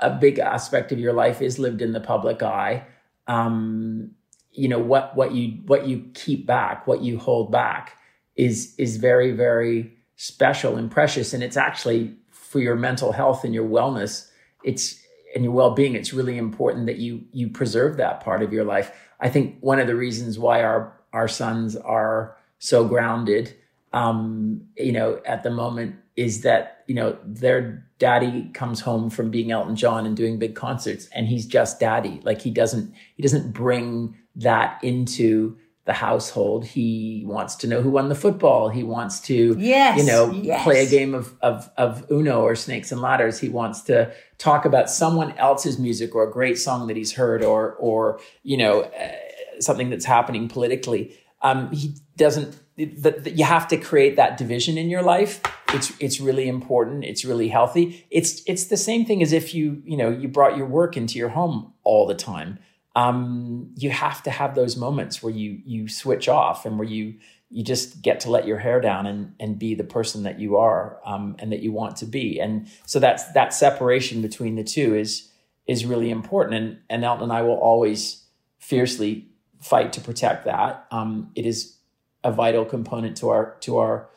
a 0.00 0.10
big 0.10 0.38
aspect 0.38 0.92
of 0.92 0.98
your 0.98 1.12
life 1.12 1.42
is 1.42 1.58
lived 1.58 1.82
in 1.82 1.92
the 1.92 2.00
public 2.00 2.42
eye, 2.42 2.84
um, 3.26 4.12
you 4.54 4.68
know 4.68 4.78
what 4.78 5.14
what 5.16 5.32
you 5.32 5.58
what 5.66 5.86
you 5.86 6.10
keep 6.14 6.46
back, 6.46 6.86
what 6.86 7.02
you 7.02 7.18
hold 7.18 7.52
back, 7.52 7.96
is 8.36 8.74
is 8.78 8.96
very 8.96 9.32
very 9.32 9.96
special 10.16 10.76
and 10.76 10.90
precious, 10.90 11.32
and 11.32 11.42
it's 11.42 11.56
actually 11.56 12.14
for 12.30 12.60
your 12.60 12.76
mental 12.76 13.12
health 13.12 13.44
and 13.44 13.54
your 13.54 13.68
wellness. 13.68 14.30
It's 14.62 15.00
and 15.34 15.42
your 15.42 15.52
well-being. 15.52 15.96
It's 15.96 16.12
really 16.12 16.38
important 16.38 16.86
that 16.86 16.98
you 16.98 17.24
you 17.32 17.48
preserve 17.48 17.96
that 17.96 18.20
part 18.20 18.42
of 18.42 18.52
your 18.52 18.64
life. 18.64 18.92
I 19.20 19.28
think 19.28 19.58
one 19.60 19.80
of 19.80 19.86
the 19.86 19.96
reasons 19.96 20.38
why 20.38 20.62
our 20.62 20.98
our 21.12 21.28
sons 21.28 21.76
are 21.76 22.36
so 22.58 22.84
grounded 22.84 23.54
um, 23.94 24.60
you 24.76 24.90
know, 24.90 25.20
at 25.24 25.44
the 25.44 25.50
moment 25.50 25.94
is 26.16 26.42
that, 26.42 26.82
you 26.88 26.96
know, 26.96 27.16
their 27.24 27.86
daddy 28.00 28.50
comes 28.52 28.80
home 28.80 29.08
from 29.08 29.30
being 29.30 29.52
Elton 29.52 29.76
John 29.76 30.04
and 30.04 30.16
doing 30.16 30.36
big 30.36 30.56
concerts 30.56 31.08
and 31.14 31.28
he's 31.28 31.46
just 31.46 31.78
daddy. 31.78 32.20
Like 32.24 32.42
he 32.42 32.50
doesn't, 32.50 32.92
he 33.14 33.22
doesn't 33.22 33.52
bring 33.52 34.16
that 34.36 34.82
into 34.82 35.56
the 35.84 35.92
household. 35.92 36.64
He 36.64 37.24
wants 37.26 37.56
to 37.56 37.66
know 37.66 37.82
who 37.82 37.90
won 37.90 38.08
the 38.08 38.14
football. 38.14 38.70
He 38.70 38.82
wants 38.82 39.20
to, 39.22 39.54
Yes, 39.58 39.98
you 39.98 40.06
know, 40.06 40.30
yes. 40.30 40.64
play 40.64 40.84
a 40.84 40.88
game 40.88 41.14
of, 41.14 41.34
of, 41.42 41.70
of 41.76 42.10
Uno 42.10 42.40
or 42.40 42.54
Snakes 42.56 42.90
and 42.90 43.02
Ladders. 43.02 43.38
He 43.38 43.50
wants 43.50 43.82
to 43.82 44.10
talk 44.38 44.64
about 44.64 44.88
someone 44.88 45.32
else's 45.32 45.78
music 45.78 46.14
or 46.14 46.26
a 46.26 46.32
great 46.32 46.58
song 46.58 46.86
that 46.86 46.96
he's 46.96 47.12
heard 47.12 47.44
or, 47.44 47.74
or, 47.74 48.18
you 48.42 48.56
know, 48.56 48.82
uh, 48.82 49.12
something 49.60 49.90
that's 49.90 50.06
happening 50.06 50.48
politically. 50.48 51.18
Um, 51.42 51.70
he 51.70 51.94
doesn't. 52.16 52.58
That 52.76 53.34
you 53.38 53.44
have 53.44 53.68
to 53.68 53.76
create 53.76 54.16
that 54.16 54.36
division 54.36 54.76
in 54.78 54.88
your 54.90 55.02
life. 55.02 55.40
It's 55.72 55.92
it's 56.00 56.18
really 56.18 56.48
important. 56.48 57.04
It's 57.04 57.24
really 57.24 57.48
healthy. 57.48 58.04
It's 58.10 58.42
it's 58.48 58.64
the 58.64 58.76
same 58.76 59.04
thing 59.04 59.22
as 59.22 59.32
if 59.32 59.54
you 59.54 59.80
you 59.84 59.96
know 59.96 60.10
you 60.10 60.26
brought 60.26 60.56
your 60.56 60.66
work 60.66 60.96
into 60.96 61.16
your 61.16 61.28
home 61.28 61.72
all 61.84 62.04
the 62.04 62.16
time. 62.16 62.58
Um, 62.96 63.72
you 63.76 63.90
have 63.90 64.22
to 64.22 64.30
have 64.30 64.54
those 64.54 64.76
moments 64.76 65.22
where 65.22 65.32
you 65.32 65.60
you 65.64 65.88
switch 65.88 66.28
off 66.28 66.64
and 66.64 66.78
where 66.78 66.88
you 66.88 67.14
you 67.50 67.62
just 67.62 68.02
get 68.02 68.20
to 68.20 68.30
let 68.30 68.46
your 68.46 68.58
hair 68.58 68.80
down 68.80 69.06
and 69.06 69.34
and 69.38 69.58
be 69.58 69.74
the 69.74 69.84
person 69.84 70.22
that 70.24 70.40
you 70.40 70.56
are 70.56 70.98
um, 71.04 71.36
and 71.38 71.52
that 71.52 71.60
you 71.60 71.72
want 71.72 71.96
to 71.96 72.06
be. 72.06 72.40
And 72.40 72.68
so 72.86 72.98
that's 72.98 73.32
that 73.32 73.54
separation 73.54 74.22
between 74.22 74.56
the 74.56 74.64
two 74.64 74.94
is 74.94 75.30
is 75.66 75.84
really 75.84 76.10
important. 76.10 76.54
And 76.54 76.78
and 76.88 77.04
Elton 77.04 77.24
and 77.24 77.32
I 77.32 77.42
will 77.42 77.58
always 77.58 78.24
fiercely 78.58 79.28
fight 79.60 79.92
to 79.94 80.00
protect 80.00 80.44
that. 80.44 80.86
Um, 80.90 81.30
it 81.34 81.46
is 81.46 81.76
a 82.22 82.32
vital 82.32 82.64
component 82.64 83.16
to 83.18 83.28
our 83.28 83.56
to 83.60 83.78
our 83.78 84.08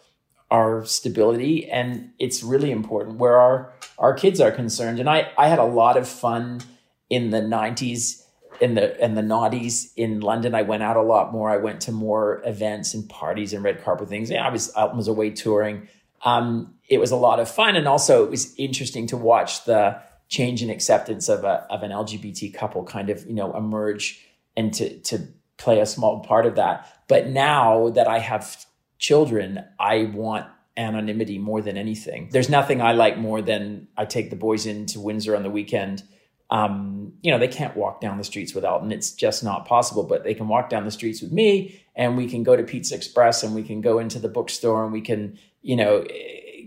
our 0.50 0.86
stability, 0.86 1.70
and 1.70 2.12
it's 2.20 2.42
really 2.42 2.72
important 2.72 3.18
where 3.18 3.38
our 3.38 3.74
our 3.98 4.14
kids 4.14 4.40
are 4.40 4.52
concerned. 4.52 5.00
And 5.00 5.10
I 5.10 5.30
I 5.38 5.48
had 5.48 5.60
a 5.60 5.66
lot 5.66 5.98
of 5.98 6.08
fun 6.08 6.62
in 7.10 7.30
the 7.30 7.42
'90s. 7.42 8.24
In 8.60 8.76
the 8.76 9.04
in 9.04 9.16
the 9.16 9.22
noughties 9.22 9.92
in 9.96 10.20
London, 10.20 10.56
I 10.56 10.64
went 10.64 10.84
out 10.84 10.98
a 10.98 11.02
lot 11.02 11.32
more. 11.32 11.50
I 11.50 11.58
went 11.58 11.82
to 11.82 11.92
more 11.92 12.42
events 12.46 12.94
and 12.94 13.08
parties 13.08 13.54
and 13.54 13.64
red 13.64 13.84
carpet 13.84 14.10
things. 14.10 14.30
Yeah, 14.30 14.46
I 14.46 14.50
was 14.50 14.74
I 14.76 14.86
was 14.86 15.08
away 15.08 15.32
touring. 15.32 15.88
Um, 16.24 16.74
it 16.90 17.00
was 17.00 17.12
a 17.12 17.16
lot 17.16 17.40
of 17.40 17.50
fun, 17.50 17.76
and 17.76 17.88
also 17.88 18.24
it 18.24 18.32
was 18.32 18.56
interesting 18.58 19.08
to 19.08 19.18
watch 19.18 19.66
the 19.66 20.02
change 20.30 20.62
in 20.62 20.70
acceptance 20.70 21.30
of 21.30 21.44
a 21.44 21.66
of 21.70 21.84
an 21.84 21.92
LGBT 21.92 22.54
couple 22.54 22.84
kind 22.84 23.10
of 23.10 23.26
you 23.26 23.34
know 23.34 23.56
emerge 23.56 24.26
and 24.56 24.74
to 24.74 25.00
to 25.02 25.28
play 25.58 25.80
a 25.80 25.86
small 25.86 26.22
part 26.22 26.46
of 26.46 26.56
that. 26.56 26.88
But 27.08 27.28
now 27.28 27.90
that 27.90 28.08
I 28.08 28.20
have 28.20 28.66
children, 29.00 29.64
I 29.80 30.06
want 30.14 30.48
anonymity 30.76 31.40
more 31.40 31.62
than 31.62 31.78
anything. 31.78 32.30
There's 32.32 32.50
nothing 32.50 32.82
I 32.82 32.92
like 32.94 33.18
more 33.18 33.42
than 33.42 33.88
I 33.98 34.06
take 34.06 34.30
the 34.30 34.36
boys 34.36 34.66
into 34.66 35.00
Windsor 35.00 35.36
on 35.36 35.44
the 35.44 35.50
weekend. 35.50 36.04
Um, 36.50 37.14
you 37.22 37.32
know, 37.32 37.40
they 37.40 37.48
can't 37.48 37.76
walk 37.76 38.00
down 38.00 38.18
the 38.18 38.24
streets 38.24 38.56
with 38.56 38.64
Elton. 38.64 38.92
It's 38.92 39.12
just 39.12 39.44
not 39.44 39.66
possible, 39.66 40.04
but 40.04 40.24
they 40.24 40.34
can 40.34 40.48
walk 40.48 40.70
down 40.70 40.86
the 40.86 40.92
streets 40.92 41.22
with 41.22 41.32
me 41.32 41.84
and 41.96 42.16
we 42.16 42.28
can 42.28 42.44
go 42.44 42.56
to 42.56 42.64
Pizza 42.64 42.96
Express 42.96 43.44
and 43.44 43.54
we 43.54 43.64
can 43.64 43.82
go 43.82 44.00
into 44.00 44.20
the 44.20 44.30
bookstore 44.30 44.84
and 44.84 44.94
we 44.94 45.02
can, 45.02 45.38
you 45.62 45.76
know, 45.76 46.06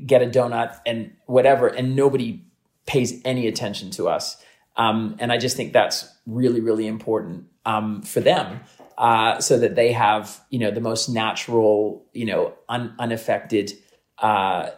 get 0.05 0.21
a 0.21 0.27
donut 0.27 0.79
and 0.85 1.13
whatever. 1.27 1.67
And 1.67 1.97
nobody 1.97 2.45
pays 2.87 3.23
any 3.25 3.47
attention 3.47 3.91
to 3.93 4.09
us. 4.09 4.37
Um, 4.77 5.17
and 5.19 5.33
I 5.33 5.39
just 5.39 5.57
think 5.57 5.73
that's 5.73 6.07
really, 6.27 6.61
really 6.61 6.87
important 6.87 7.47
um, 7.65 8.03
for 8.03 8.21
them, 8.21 8.61
uh, 8.99 9.41
so 9.41 9.59
that 9.59 9.75
they 9.75 9.93
have, 9.93 10.41
you 10.51 10.59
know, 10.59 10.71
the 10.71 10.81
most 10.81 11.09
natural, 11.09 12.07
you 12.13 12.27
know, 12.27 12.55
un- 12.69 12.95
unaffected 12.99 13.73
uh, 14.19 14.71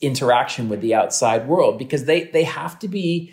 interaction 0.00 0.68
with 0.68 0.80
the 0.80 0.94
outside 0.94 1.48
world, 1.48 1.78
because 1.78 2.04
they 2.04 2.24
they 2.24 2.44
have 2.44 2.78
to 2.78 2.88
be 2.88 3.32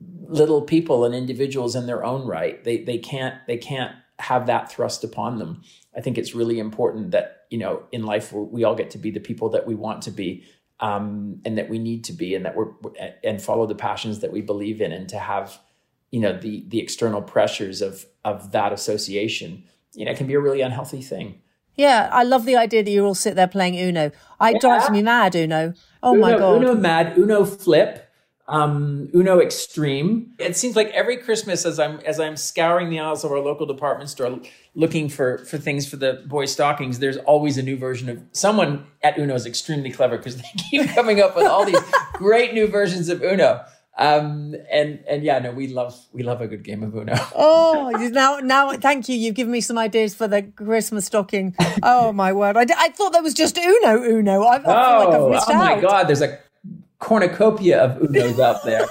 little 0.00 0.62
people 0.62 1.04
and 1.04 1.14
individuals 1.14 1.74
in 1.74 1.86
their 1.86 2.04
own 2.04 2.26
right. 2.26 2.62
They 2.64 2.84
they 2.84 2.98
can't 2.98 3.34
they 3.46 3.56
can't 3.56 3.94
have 4.18 4.46
that 4.46 4.70
thrust 4.70 5.04
upon 5.04 5.38
them. 5.38 5.62
I 5.96 6.00
think 6.00 6.18
it's 6.18 6.34
really 6.34 6.58
important 6.58 7.10
that 7.10 7.46
you 7.50 7.58
know 7.58 7.82
in 7.92 8.04
life 8.04 8.32
we 8.32 8.64
all 8.64 8.74
get 8.74 8.90
to 8.90 8.98
be 8.98 9.10
the 9.10 9.20
people 9.20 9.50
that 9.50 9.66
we 9.66 9.74
want 9.74 10.02
to 10.02 10.10
be 10.10 10.44
um, 10.80 11.40
and 11.44 11.58
that 11.58 11.68
we 11.68 11.78
need 11.78 12.04
to 12.04 12.12
be, 12.12 12.34
and 12.34 12.44
that 12.44 12.56
we're 12.56 12.72
and 13.22 13.40
follow 13.40 13.66
the 13.66 13.74
passions 13.74 14.20
that 14.20 14.32
we 14.32 14.40
believe 14.40 14.80
in, 14.80 14.92
and 14.92 15.08
to 15.10 15.18
have 15.18 15.60
you 16.10 16.20
know 16.20 16.36
the 16.36 16.64
the 16.68 16.80
external 16.80 17.22
pressures 17.22 17.82
of 17.82 18.06
of 18.24 18.52
that 18.52 18.72
association. 18.72 19.64
You 19.94 20.04
know, 20.04 20.12
it 20.12 20.16
can 20.16 20.26
be 20.26 20.34
a 20.34 20.40
really 20.40 20.60
unhealthy 20.60 21.02
thing. 21.02 21.40
Yeah, 21.74 22.08
I 22.12 22.24
love 22.24 22.44
the 22.44 22.56
idea 22.56 22.82
that 22.82 22.90
you 22.90 23.04
all 23.04 23.14
sit 23.14 23.36
there 23.36 23.48
playing 23.48 23.78
Uno. 23.78 24.10
I 24.38 24.52
it 24.52 24.60
drives 24.60 24.90
me 24.90 25.02
mad, 25.02 25.34
Uno. 25.34 25.74
Oh 26.02 26.14
my 26.14 26.36
god. 26.36 26.62
Uno 26.62 26.74
Mad, 26.74 27.16
Uno 27.18 27.44
Flip, 27.44 28.09
um, 28.50 29.08
Uno 29.14 29.40
Extreme. 29.40 30.34
It 30.38 30.56
seems 30.56 30.76
like 30.76 30.88
every 30.90 31.16
Christmas, 31.16 31.64
as 31.64 31.78
I'm 31.78 32.00
as 32.00 32.18
I'm 32.20 32.36
scouring 32.36 32.90
the 32.90 32.98
aisles 32.98 33.24
of 33.24 33.30
our 33.32 33.38
local 33.38 33.64
department 33.64 34.10
store, 34.10 34.40
looking 34.74 35.08
for 35.08 35.38
for 35.38 35.56
things 35.56 35.88
for 35.88 35.96
the 35.96 36.22
boys' 36.26 36.52
stockings, 36.52 36.98
there's 36.98 37.16
always 37.18 37.56
a 37.56 37.62
new 37.62 37.76
version 37.78 38.08
of 38.08 38.22
someone 38.32 38.86
at 39.02 39.16
Uno 39.18 39.34
is 39.34 39.46
extremely 39.46 39.90
clever 39.90 40.16
because 40.18 40.36
they 40.36 40.48
keep 40.70 40.88
coming 40.90 41.20
up 41.20 41.36
with 41.36 41.46
all 41.46 41.64
these 41.64 41.80
great 42.14 42.52
new 42.52 42.66
versions 42.66 43.08
of 43.08 43.22
Uno. 43.22 43.64
Um, 43.98 44.54
and 44.70 45.00
and 45.08 45.22
yeah, 45.22 45.38
no, 45.40 45.52
we 45.52 45.68
love 45.68 45.94
we 46.12 46.22
love 46.22 46.40
a 46.40 46.46
good 46.48 46.64
game 46.64 46.82
of 46.82 46.94
Uno. 46.94 47.14
Oh, 47.36 47.90
now, 48.12 48.38
now, 48.38 48.72
thank 48.72 49.08
you. 49.08 49.16
You've 49.16 49.34
given 49.34 49.52
me 49.52 49.60
some 49.60 49.76
ideas 49.78 50.14
for 50.14 50.26
the 50.28 50.42
Christmas 50.42 51.06
stocking. 51.06 51.54
Oh 51.82 52.12
my 52.12 52.32
word! 52.32 52.56
I, 52.56 52.64
d- 52.64 52.74
I 52.76 52.88
thought 52.90 53.12
that 53.12 53.22
was 53.22 53.34
just 53.34 53.58
Uno, 53.58 54.02
Uno. 54.02 54.42
I, 54.42 54.56
I 54.56 54.58
feel 54.60 54.68
like 54.70 55.08
I've 55.08 55.20
Oh, 55.22 55.30
missed 55.30 55.48
oh 55.50 55.54
my. 55.54 55.80
God! 55.80 56.08
There's 56.08 56.22
a 56.22 56.38
cornucopia 57.00 57.82
of 57.82 57.98
Unos 58.02 58.38
out 58.38 58.62
there. 58.64 58.86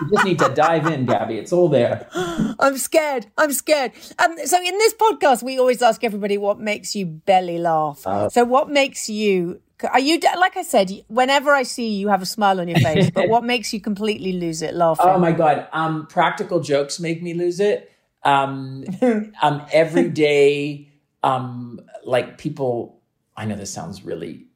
you 0.00 0.08
just 0.10 0.24
need 0.24 0.38
to 0.38 0.48
dive 0.48 0.86
in, 0.86 1.04
Gaby. 1.04 1.36
It's 1.36 1.52
all 1.52 1.68
there. 1.68 2.08
I'm 2.14 2.78
scared. 2.78 3.26
I'm 3.36 3.52
scared. 3.52 3.92
Um, 4.18 4.36
so 4.44 4.56
in 4.56 4.78
this 4.78 4.94
podcast, 4.94 5.42
we 5.42 5.58
always 5.58 5.82
ask 5.82 6.02
everybody 6.02 6.38
what 6.38 6.58
makes 6.58 6.96
you 6.96 7.06
belly 7.06 7.58
laugh. 7.58 8.06
Uh, 8.06 8.28
so 8.30 8.44
what 8.44 8.70
makes 8.70 9.10
you? 9.10 9.60
Are 9.90 10.00
you 10.00 10.18
like 10.38 10.56
I 10.56 10.62
said? 10.62 10.90
Whenever 11.08 11.52
I 11.52 11.62
see 11.62 11.88
you, 11.88 12.00
you 12.00 12.08
have 12.08 12.22
a 12.22 12.26
smile 12.26 12.60
on 12.60 12.68
your 12.68 12.78
face. 12.78 13.10
but 13.10 13.28
what 13.28 13.44
makes 13.52 13.72
you 13.72 13.80
completely 13.80 14.32
lose 14.32 14.62
it 14.62 14.74
laughing? 14.74 15.06
Oh 15.08 15.18
my 15.18 15.32
god! 15.32 15.68
Um, 15.72 16.06
practical 16.06 16.60
jokes 16.60 17.00
make 17.00 17.22
me 17.22 17.34
lose 17.34 17.60
it. 17.60 17.90
Um, 18.22 18.84
um, 19.42 19.62
every 19.72 20.08
day, 20.08 20.88
um, 21.22 21.80
like 22.04 22.38
people. 22.38 23.00
I 23.36 23.46
know 23.46 23.56
this 23.56 23.72
sounds 23.72 24.04
really 24.04 24.49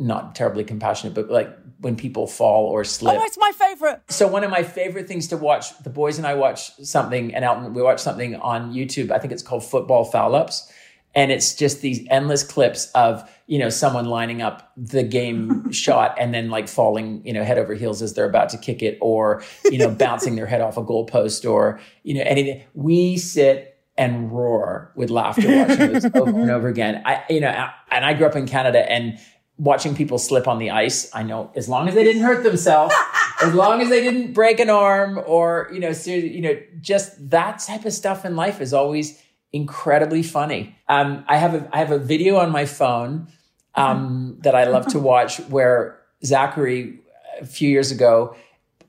not 0.00 0.34
terribly 0.34 0.64
compassionate, 0.64 1.14
but 1.14 1.30
like 1.30 1.54
when 1.80 1.94
people 1.94 2.26
fall 2.26 2.66
or 2.66 2.84
slip. 2.84 3.16
Oh, 3.16 3.22
it's 3.22 3.38
my 3.38 3.52
favorite. 3.52 4.00
So 4.08 4.26
one 4.26 4.44
of 4.44 4.50
my 4.50 4.62
favorite 4.62 5.06
things 5.06 5.28
to 5.28 5.36
watch, 5.36 5.76
the 5.78 5.90
boys 5.90 6.18
and 6.18 6.26
I 6.26 6.34
watch 6.34 6.74
something, 6.82 7.34
and 7.34 7.44
Elton, 7.44 7.74
we 7.74 7.82
watch 7.82 8.00
something 8.00 8.36
on 8.36 8.72
YouTube. 8.72 9.10
I 9.10 9.18
think 9.18 9.32
it's 9.32 9.42
called 9.42 9.64
Football 9.64 10.04
Foul 10.04 10.34
Ups, 10.34 10.72
and 11.14 11.30
it's 11.30 11.54
just 11.54 11.82
these 11.82 12.06
endless 12.10 12.42
clips 12.42 12.90
of 12.92 13.30
you 13.46 13.58
know 13.58 13.68
someone 13.68 14.06
lining 14.06 14.40
up 14.40 14.72
the 14.76 15.02
game 15.02 15.70
shot 15.72 16.16
and 16.18 16.32
then 16.32 16.50
like 16.50 16.66
falling 16.66 17.24
you 17.26 17.32
know 17.32 17.44
head 17.44 17.58
over 17.58 17.74
heels 17.74 18.00
as 18.00 18.14
they're 18.14 18.28
about 18.28 18.48
to 18.50 18.58
kick 18.58 18.82
it, 18.82 18.96
or 19.02 19.42
you 19.70 19.78
know 19.78 19.90
bouncing 19.90 20.34
their 20.34 20.46
head 20.46 20.62
off 20.62 20.78
a 20.78 20.82
goalpost, 20.82 21.48
or 21.48 21.78
you 22.04 22.14
know 22.14 22.22
anything. 22.24 22.62
We 22.74 23.18
sit 23.18 23.78
and 23.98 24.32
roar 24.32 24.92
with 24.96 25.10
laughter 25.10 25.46
watching 25.54 25.92
those 25.92 26.04
over 26.06 26.40
and 26.40 26.50
over 26.50 26.68
again. 26.68 27.02
I 27.04 27.22
you 27.28 27.40
know, 27.40 27.68
and 27.90 28.04
I 28.04 28.14
grew 28.14 28.26
up 28.26 28.36
in 28.36 28.46
Canada 28.46 28.90
and 28.90 29.18
watching 29.60 29.94
people 29.94 30.18
slip 30.18 30.48
on 30.48 30.58
the 30.58 30.70
ice, 30.70 31.10
I 31.14 31.22
know 31.22 31.50
as 31.54 31.68
long 31.68 31.86
as 31.86 31.94
they 31.94 32.02
didn't 32.02 32.22
hurt 32.22 32.42
themselves, 32.42 32.94
as 33.42 33.52
long 33.52 33.82
as 33.82 33.90
they 33.90 34.00
didn't 34.00 34.32
break 34.32 34.58
an 34.58 34.70
arm 34.70 35.22
or, 35.26 35.68
you 35.70 35.80
know, 35.80 35.90
you 35.90 36.40
know, 36.40 36.58
just 36.80 37.30
that 37.30 37.58
type 37.58 37.84
of 37.84 37.92
stuff 37.92 38.24
in 38.24 38.36
life 38.36 38.62
is 38.62 38.72
always 38.72 39.22
incredibly 39.52 40.22
funny. 40.22 40.74
Um, 40.88 41.24
I 41.28 41.36
have 41.36 41.54
a, 41.54 41.68
I 41.72 41.78
have 41.78 41.90
a 41.90 41.98
video 41.98 42.36
on 42.36 42.50
my 42.50 42.64
phone, 42.64 43.28
um, 43.74 44.38
that 44.40 44.54
I 44.54 44.64
love 44.64 44.86
to 44.88 44.98
watch 44.98 45.38
where 45.48 46.00
Zachary 46.24 46.98
a 47.40 47.46
few 47.46 47.68
years 47.68 47.90
ago 47.90 48.34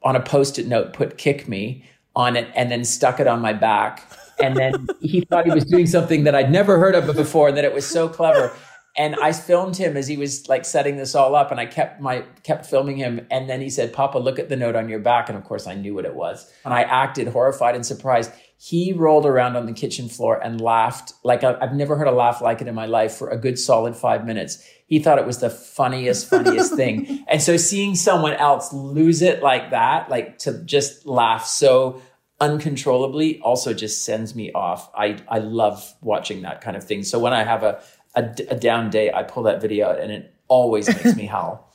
on 0.03 0.15
a 0.15 0.21
post-it 0.21 0.67
note 0.67 0.93
put 0.93 1.17
kick 1.17 1.47
me 1.47 1.85
on 2.15 2.35
it 2.35 2.49
and 2.55 2.71
then 2.71 2.85
stuck 2.85 3.19
it 3.19 3.27
on 3.27 3.41
my 3.41 3.53
back. 3.53 4.09
And 4.41 4.55
then 4.55 4.87
he 5.01 5.21
thought 5.21 5.45
he 5.45 5.51
was 5.51 5.65
doing 5.65 5.85
something 5.85 6.23
that 6.23 6.33
I'd 6.33 6.51
never 6.51 6.79
heard 6.79 6.95
of 6.95 7.13
before 7.13 7.49
and 7.49 7.57
that 7.57 7.65
it 7.65 7.73
was 7.73 7.85
so 7.85 8.07
clever 8.07 8.53
and 8.97 9.15
I 9.15 9.31
filmed 9.31 9.77
him 9.77 9.95
as 9.95 10.07
he 10.07 10.17
was 10.17 10.49
like 10.49 10.65
setting 10.65 10.97
this 10.97 11.15
all 11.15 11.35
up, 11.35 11.51
and 11.51 11.59
I 11.59 11.65
kept 11.65 12.01
my 12.01 12.23
kept 12.43 12.65
filming 12.65 12.97
him. 12.97 13.25
And 13.31 13.49
then 13.49 13.61
he 13.61 13.69
said, 13.69 13.93
"Papa, 13.93 14.17
look 14.17 14.39
at 14.39 14.49
the 14.49 14.55
note 14.55 14.75
on 14.75 14.89
your 14.89 14.99
back." 14.99 15.29
And 15.29 15.37
of 15.37 15.43
course, 15.43 15.67
I 15.67 15.75
knew 15.75 15.93
what 15.95 16.05
it 16.05 16.15
was, 16.15 16.51
and 16.65 16.73
I 16.73 16.81
acted 16.83 17.27
horrified 17.29 17.75
and 17.75 17.85
surprised. 17.85 18.31
He 18.63 18.93
rolled 18.93 19.25
around 19.25 19.55
on 19.55 19.65
the 19.65 19.73
kitchen 19.73 20.07
floor 20.07 20.39
and 20.43 20.61
laughed 20.61 21.13
like 21.23 21.43
I- 21.43 21.57
I've 21.59 21.73
never 21.73 21.95
heard 21.95 22.07
a 22.07 22.11
laugh 22.11 22.41
like 22.41 22.61
it 22.61 22.67
in 22.67 22.75
my 22.75 22.85
life 22.85 23.13
for 23.15 23.29
a 23.29 23.37
good 23.37 23.57
solid 23.57 23.95
five 23.95 24.23
minutes. 24.23 24.63
He 24.85 24.99
thought 24.99 25.17
it 25.17 25.25
was 25.25 25.39
the 25.39 25.49
funniest, 25.49 26.29
funniest 26.29 26.75
thing. 26.75 27.25
And 27.27 27.41
so 27.41 27.57
seeing 27.57 27.95
someone 27.95 28.33
else 28.33 28.71
lose 28.71 29.21
it 29.23 29.41
like 29.41 29.71
that, 29.71 30.09
like 30.09 30.37
to 30.39 30.63
just 30.63 31.07
laugh 31.07 31.45
so 31.45 32.01
uncontrollably 32.39 33.39
also 33.39 33.73
just 33.73 34.03
sends 34.03 34.35
me 34.35 34.51
off. 34.51 34.89
I, 34.95 35.17
I 35.27 35.39
love 35.39 35.93
watching 36.01 36.41
that 36.41 36.61
kind 36.61 36.75
of 36.75 36.83
thing. 36.83 37.03
So 37.03 37.19
when 37.19 37.33
I 37.33 37.43
have 37.43 37.63
a, 37.63 37.81
a, 38.15 38.21
d- 38.23 38.45
a 38.49 38.55
down 38.55 38.89
day, 38.89 39.11
I 39.11 39.23
pull 39.23 39.43
that 39.43 39.61
video 39.61 39.89
out 39.89 39.99
and 39.99 40.11
it 40.11 40.33
always 40.47 40.87
makes 40.87 41.15
me 41.15 41.25
howl. 41.35 41.67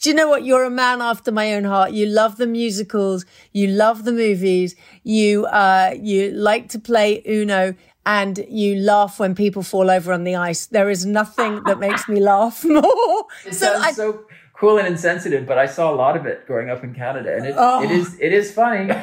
Do 0.00 0.10
you 0.10 0.16
know 0.16 0.28
what? 0.28 0.44
You're 0.44 0.64
a 0.64 0.70
man 0.70 1.00
after 1.00 1.32
my 1.32 1.54
own 1.54 1.64
heart. 1.64 1.92
You 1.92 2.06
love 2.06 2.36
the 2.36 2.46
musicals. 2.46 3.24
You 3.52 3.68
love 3.68 4.04
the 4.04 4.12
movies. 4.12 4.76
You, 5.02 5.46
uh, 5.46 5.94
you 5.98 6.30
like 6.32 6.68
to 6.70 6.78
play 6.78 7.22
Uno 7.26 7.74
and 8.04 8.44
you 8.48 8.76
laugh 8.76 9.18
when 9.18 9.34
people 9.34 9.62
fall 9.62 9.90
over 9.90 10.12
on 10.12 10.24
the 10.24 10.36
ice. 10.36 10.66
There 10.66 10.90
is 10.90 11.06
nothing 11.06 11.62
that 11.64 11.78
makes 11.78 12.06
me 12.08 12.20
laugh 12.20 12.62
more. 12.78 13.24
It 13.46 13.54
So 13.54 13.66
sounds 13.72 13.84
I- 13.84 13.92
so 13.92 14.26
cool 14.52 14.76
and 14.78 14.86
insensitive, 14.86 15.46
but 15.46 15.56
I 15.58 15.64
saw 15.66 15.90
a 15.92 15.96
lot 15.96 16.16
of 16.16 16.26
it 16.26 16.46
growing 16.46 16.68
up 16.70 16.84
in 16.84 16.94
Canada, 16.94 17.34
and 17.34 17.46
it, 17.46 17.54
Oh. 17.56 17.82
it 17.82 17.90
is 17.90 18.16
it 18.20 18.32
is 18.32 18.52
funny. 18.52 18.92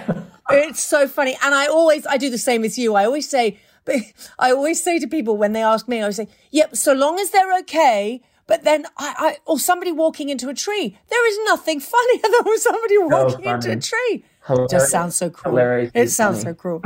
It's 0.53 0.81
so 0.83 1.07
funny. 1.07 1.37
And 1.45 1.55
I 1.55 1.67
always, 1.67 2.05
I 2.05 2.17
do 2.17 2.29
the 2.29 2.37
same 2.37 2.65
as 2.65 2.77
you. 2.77 2.93
I 2.95 3.05
always 3.05 3.29
say, 3.29 3.57
but 3.85 3.95
I 4.39 4.51
always 4.51 4.83
say 4.83 4.99
to 4.99 5.07
people 5.07 5.37
when 5.37 5.53
they 5.53 5.63
ask 5.63 5.87
me, 5.87 5.99
I 5.99 6.01
always 6.01 6.17
say, 6.17 6.27
yep, 6.51 6.75
so 6.75 6.93
long 6.93 7.19
as 7.19 7.31
they're 7.31 7.57
okay. 7.59 8.21
But 8.47 8.63
then 8.65 8.85
I, 8.97 9.15
I, 9.17 9.37
or 9.45 9.59
somebody 9.59 9.93
walking 9.93 10.27
into 10.27 10.49
a 10.49 10.53
tree. 10.53 10.97
There 11.09 11.27
is 11.29 11.39
nothing 11.45 11.79
funnier 11.93 12.21
than 12.21 12.57
somebody 12.57 12.97
walking 12.97 13.45
into 13.45 13.71
a 13.71 13.79
tree. 13.79 14.25
Hilarious. 14.45 14.71
Just 14.71 14.91
sounds 14.91 15.15
so 15.15 15.29
cruel. 15.29 15.55
Hilariously 15.55 16.01
It 16.01 16.09
sounds 16.09 16.41
so 16.41 16.53
cruel. 16.53 16.81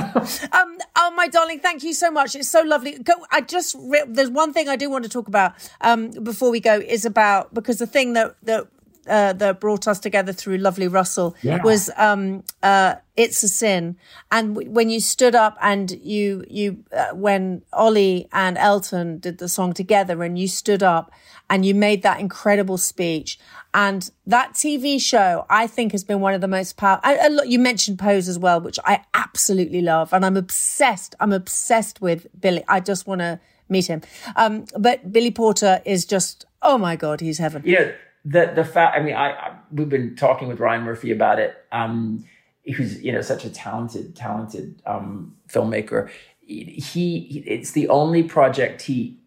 um, 0.52 0.78
oh, 0.98 1.12
my 1.16 1.30
darling, 1.30 1.60
thank 1.62 1.84
you 1.84 1.94
so 1.94 2.12
much. 2.12 2.36
It's 2.36 2.50
so 2.50 2.62
lovely. 2.62 3.00
Go, 3.00 3.14
I 3.32 3.42
just, 3.42 3.76
re- 3.80 4.04
there's 4.08 4.30
one 4.30 4.52
thing 4.52 4.68
I 4.68 4.76
do 4.76 4.90
want 4.90 5.06
to 5.06 5.10
talk 5.10 5.30
about 5.30 5.54
um, 5.80 6.12
before 6.12 6.52
we 6.52 6.60
go 6.60 6.76
is 6.76 7.06
about, 7.06 7.54
because 7.54 7.78
the 7.78 7.88
thing 7.88 8.12
that, 8.14 8.36
that, 8.44 8.68
uh, 9.08 9.34
that 9.34 9.60
brought 9.60 9.88
us 9.88 10.00
together 10.00 10.34
through 10.34 10.58
Lovely 10.58 10.88
Russell 10.88 11.36
Yeah. 11.42 11.62
was 11.64 11.90
um, 11.98 12.44
uh, 12.64 12.96
"It's 13.16 13.44
a 13.44 13.48
Sin," 13.48 13.96
and 14.32 14.56
w- 14.56 14.70
when 14.72 14.90
you 14.90 15.00
stood 15.00 15.36
up 15.36 15.58
and 15.62 15.92
you 16.04 16.44
you 16.50 16.84
uh, 16.96 17.10
when 17.14 17.62
Olly 17.74 18.28
and 18.34 18.58
Elton 18.58 19.20
did 19.20 19.38
the 19.38 19.48
song 19.50 19.74
together, 19.74 20.24
and 20.24 20.38
you 20.40 20.48
stood 20.48 20.82
up 20.84 21.12
and 21.50 21.64
you 21.66 21.76
made 21.76 22.02
that 22.04 22.20
incredible 22.20 22.78
speech, 22.78 23.38
and 23.74 24.10
that 24.26 24.54
TV 24.54 25.00
show 25.00 25.46
I 25.50 25.68
think 25.68 25.92
has 25.92 26.04
been 26.04 26.20
one 26.22 26.34
of 26.34 26.42
the 26.42 26.48
most 26.48 26.76
powerful. 26.78 27.46
You 27.46 27.60
mentioned 27.60 28.00
Pose 28.00 28.28
as 28.28 28.40
well, 28.40 28.60
which 28.62 28.80
I 28.86 29.04
absolutely 29.14 29.82
love, 29.82 30.12
and 30.14 30.26
I'm 30.26 30.38
obsessed. 30.38 31.16
I'm 31.20 31.32
obsessed 31.34 32.02
with 32.02 32.28
Billy. 32.40 32.64
I 32.68 32.80
just 32.80 33.06
want 33.08 33.20
to 33.22 33.40
meet 33.70 33.88
him. 33.88 34.02
Um, 34.36 34.66
but 34.78 35.12
Billy 35.12 35.32
Porter 35.32 35.82
is 35.86 36.06
just 36.06 36.46
oh 36.62 36.78
my 36.80 36.96
god, 36.96 37.22
he's 37.22 37.38
heaven. 37.38 37.62
you 37.66 37.76
know 37.80 37.94
the 38.26 38.52
the 38.56 38.66
fact 38.66 38.98
i 38.98 39.02
mean 39.02 39.16
I, 39.16 39.32
I 39.32 39.56
we've 39.72 39.88
been 39.88 40.16
talking 40.16 40.48
with 40.48 40.60
ryan 40.60 40.84
murphy 40.84 41.12
about 41.12 41.40
it. 41.40 41.56
Um 41.72 42.26
who's 42.74 43.02
you 43.02 43.12
know 43.12 43.22
such 43.22 43.46
a 43.46 43.50
talented 43.50 44.16
talented 44.16 44.82
um 44.86 45.36
filmmaker. 45.48 46.10
He, 46.40 46.64
he 46.64 47.44
it's 47.46 47.72
the 47.72 47.88
only 47.90 48.24
project 48.24 48.84
he 48.84 49.18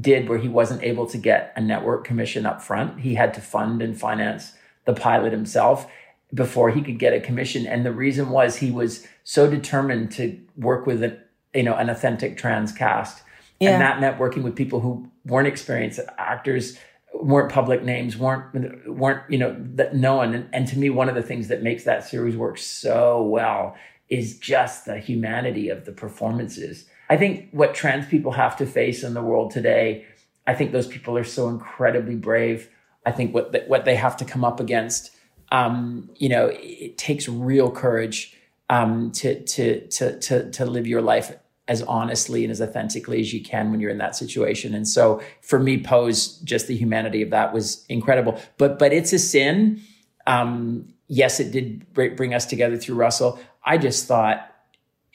did 0.00 0.28
where 0.28 0.38
he 0.38 0.48
wasn't 0.48 0.82
able 0.82 1.06
to 1.06 1.18
get 1.18 1.52
a 1.56 1.60
network 1.60 2.04
commission 2.04 2.46
up 2.46 2.62
front. 2.62 3.00
He 3.00 3.14
had 3.14 3.34
to 3.34 3.40
fund 3.40 3.82
and 3.82 3.98
finance 3.98 4.52
the 4.84 4.94
pilot 4.94 5.32
himself 5.32 5.90
before 6.32 6.70
he 6.70 6.80
could 6.80 6.98
get 6.98 7.12
a 7.12 7.20
commission. 7.20 7.66
And 7.66 7.84
the 7.84 7.92
reason 7.92 8.30
was 8.30 8.56
he 8.56 8.70
was 8.70 9.06
so 9.24 9.50
determined 9.50 10.12
to 10.12 10.40
work 10.56 10.86
with 10.86 11.02
an 11.02 11.18
you 11.54 11.62
know 11.62 11.74
an 11.74 11.88
authentic 11.88 12.36
trans 12.36 12.72
cast. 12.72 13.22
Yeah. 13.60 13.72
and 13.72 13.82
that 13.82 14.00
meant 14.00 14.18
working 14.18 14.42
with 14.42 14.56
people 14.56 14.80
who 14.80 15.10
weren't 15.26 15.46
experienced 15.46 16.00
actors 16.16 16.78
weren't 17.14 17.50
public 17.52 17.82
names 17.82 18.16
weren't 18.16 18.88
weren't 18.88 19.22
you 19.28 19.36
know 19.36 19.54
that 19.58 19.94
known 19.94 20.34
and, 20.34 20.48
and 20.52 20.68
to 20.68 20.78
me 20.78 20.90
one 20.90 21.08
of 21.08 21.14
the 21.14 21.22
things 21.22 21.48
that 21.48 21.62
makes 21.62 21.84
that 21.84 22.06
series 22.06 22.36
work 22.36 22.56
so 22.56 23.22
well 23.22 23.76
is 24.08 24.38
just 24.38 24.86
the 24.86 24.98
humanity 24.98 25.68
of 25.68 25.84
the 25.84 25.92
performances. 25.92 26.86
I 27.08 27.16
think 27.16 27.48
what 27.52 27.74
trans 27.74 28.06
people 28.06 28.32
have 28.32 28.56
to 28.56 28.66
face 28.66 29.04
in 29.04 29.14
the 29.14 29.22
world 29.22 29.50
today 29.52 30.04
i 30.46 30.54
think 30.54 30.72
those 30.72 30.86
people 30.86 31.16
are 31.16 31.24
so 31.24 31.48
incredibly 31.48 32.16
brave. 32.16 32.68
I 33.06 33.12
think 33.12 33.32
what 33.32 33.52
the, 33.52 33.60
what 33.66 33.84
they 33.84 33.96
have 33.96 34.16
to 34.18 34.24
come 34.24 34.44
up 34.44 34.60
against 34.60 35.10
um, 35.52 36.10
you 36.16 36.28
know 36.28 36.46
it, 36.46 36.76
it 36.86 36.98
takes 36.98 37.28
real 37.28 37.70
courage 37.70 38.36
um, 38.68 39.10
to, 39.12 39.42
to 39.44 39.86
to 39.88 40.18
to 40.20 40.50
to 40.50 40.64
live 40.64 40.86
your 40.86 41.02
life 41.02 41.32
as 41.68 41.82
honestly 41.82 42.44
and 42.44 42.50
as 42.50 42.60
authentically 42.60 43.20
as 43.20 43.32
you 43.32 43.42
can 43.42 43.70
when 43.70 43.80
you're 43.80 43.90
in 43.90 43.98
that 43.98 44.16
situation. 44.16 44.74
And 44.74 44.88
so 44.88 45.22
for 45.40 45.58
me, 45.58 45.80
pose 45.80 46.38
just 46.38 46.66
the 46.66 46.76
humanity 46.76 47.22
of 47.22 47.30
that 47.30 47.52
was 47.52 47.84
incredible. 47.88 48.40
But 48.58 48.78
but 48.78 48.92
it's 48.92 49.12
a 49.12 49.18
sin. 49.18 49.80
Um, 50.26 50.92
yes, 51.06 51.40
it 51.40 51.52
did 51.52 51.92
bring 51.92 52.34
us 52.34 52.46
together 52.46 52.76
through 52.76 52.96
Russell. 52.96 53.38
I 53.64 53.78
just 53.78 54.06
thought, 54.06 54.52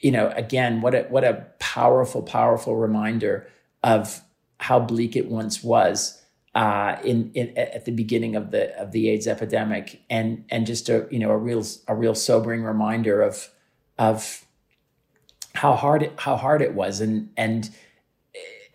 you 0.00 0.10
know, 0.10 0.32
again, 0.34 0.80
what 0.80 0.94
a 0.94 1.02
what 1.04 1.24
a 1.24 1.46
powerful, 1.58 2.22
powerful 2.22 2.76
reminder 2.76 3.46
of 3.82 4.22
how 4.58 4.78
bleak 4.78 5.16
it 5.16 5.28
once 5.28 5.62
was 5.62 6.22
uh, 6.54 6.96
in, 7.04 7.30
in 7.34 7.56
at 7.58 7.84
the 7.84 7.92
beginning 7.92 8.34
of 8.34 8.50
the 8.50 8.74
of 8.80 8.92
the 8.92 9.10
AIDS 9.10 9.26
epidemic, 9.26 10.00
and 10.08 10.44
and 10.48 10.66
just 10.66 10.88
a 10.88 11.06
you 11.10 11.18
know 11.18 11.30
a 11.30 11.36
real 11.36 11.62
a 11.86 11.94
real 11.94 12.14
sobering 12.14 12.62
reminder 12.62 13.20
of 13.20 13.50
of 13.98 14.45
how 15.56 15.74
hard 15.74 16.02
it 16.02 16.12
how 16.18 16.36
hard 16.36 16.62
it 16.62 16.74
was, 16.74 17.00
and 17.00 17.30
and 17.36 17.70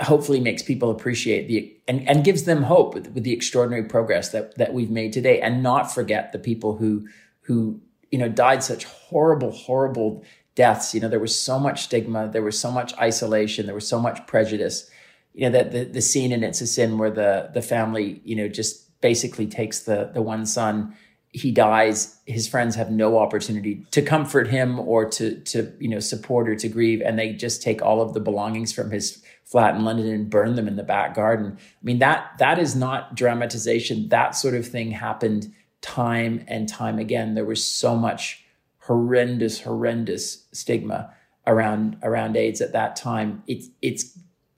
hopefully 0.02 0.40
makes 0.40 0.64
people 0.64 0.90
appreciate 0.90 1.48
the 1.48 1.76
and, 1.88 2.08
and 2.10 2.24
gives 2.24 2.44
them 2.44 2.64
hope 2.64 2.94
with, 2.94 3.12
with 3.12 3.24
the 3.24 3.34
extraordinary 3.34 3.84
progress 3.84 4.30
that 4.30 4.58
that 4.58 4.74
we've 4.74 4.90
made 4.90 5.14
today, 5.14 5.40
and 5.40 5.64
not 5.64 5.92
forget 5.92 6.32
the 6.32 6.40
people 6.40 6.78
who 6.78 7.08
who 7.42 7.80
you 8.12 8.18
know 8.18 8.30
died 8.30 8.64
such 8.64 8.86
horrible 8.86 9.52
horrible 9.52 10.24
deaths. 10.56 10.94
You 10.94 11.02
know 11.02 11.10
there 11.10 11.20
was 11.20 11.38
so 11.38 11.60
much 11.60 11.84
stigma, 11.84 12.28
there 12.28 12.44
was 12.44 12.60
so 12.60 12.72
much 12.72 12.98
isolation, 12.98 13.66
there 13.66 13.76
was 13.76 13.88
so 13.88 14.00
much 14.00 14.26
prejudice. 14.28 14.90
You 15.34 15.50
know 15.50 15.52
that 15.52 15.72
the, 15.72 15.86
the 15.86 16.02
scene 16.02 16.32
in 16.32 16.44
It's 16.44 16.62
a 16.62 16.68
Sin 16.68 16.98
where 16.98 17.12
the 17.12 17.52
the 17.54 17.62
family 17.62 18.22
you 18.26 18.36
know 18.36 18.48
just 18.48 19.00
basically 19.02 19.48
takes 19.48 19.82
the 19.82 20.12
the 20.14 20.22
one 20.22 20.46
son 20.46 20.96
he 21.34 21.52
dies 21.52 22.18
his 22.26 22.48
friends 22.48 22.76
have 22.76 22.92
no 22.92 23.18
opportunity 23.18 23.86
to 23.92 24.02
comfort 24.02 24.48
him 24.48 24.80
or 24.80 25.06
to 25.10 25.40
to 25.42 25.72
you 25.80 25.88
know 25.88 26.00
support 26.00 26.50
or 26.50 26.56
to 26.56 26.68
grieve 26.68 27.02
and 27.02 27.18
they 27.18 27.32
just 27.32 27.62
take 27.62 27.82
all 27.82 28.02
of 28.02 28.14
the 28.14 28.20
belongings 28.20 28.74
from 28.74 28.92
his 28.92 29.24
flat 29.52 29.76
in 29.76 29.84
london 29.84 30.08
and 30.08 30.30
burn 30.30 30.56
them 30.56 30.68
in 30.68 30.78
the 30.78 30.84
back 30.84 31.14
garden. 31.14 31.58
I 31.58 31.84
mean 31.84 32.00
that 32.00 32.38
that 32.40 32.58
is 32.58 32.76
not 32.76 33.16
dramatization. 33.16 34.08
That 34.08 34.36
sort 34.36 34.56
of 34.56 34.66
thing 34.66 34.92
happened 34.92 35.54
time 35.82 36.46
and 36.48 36.70
time 36.70 37.00
again. 37.00 37.34
There 37.34 37.46
was 37.46 37.64
so 37.64 37.96
much 37.96 38.46
horrendous 38.80 39.62
horrendous 39.62 40.46
stigma 40.54 41.14
around 41.46 41.98
around 42.02 42.38
aids 42.38 42.62
at 42.62 42.72
that 42.72 42.96
time. 42.96 43.44
It's 43.46 43.68
it's 43.82 44.18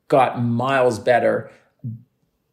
got 0.10 0.44
miles 0.44 1.00
better 1.00 1.50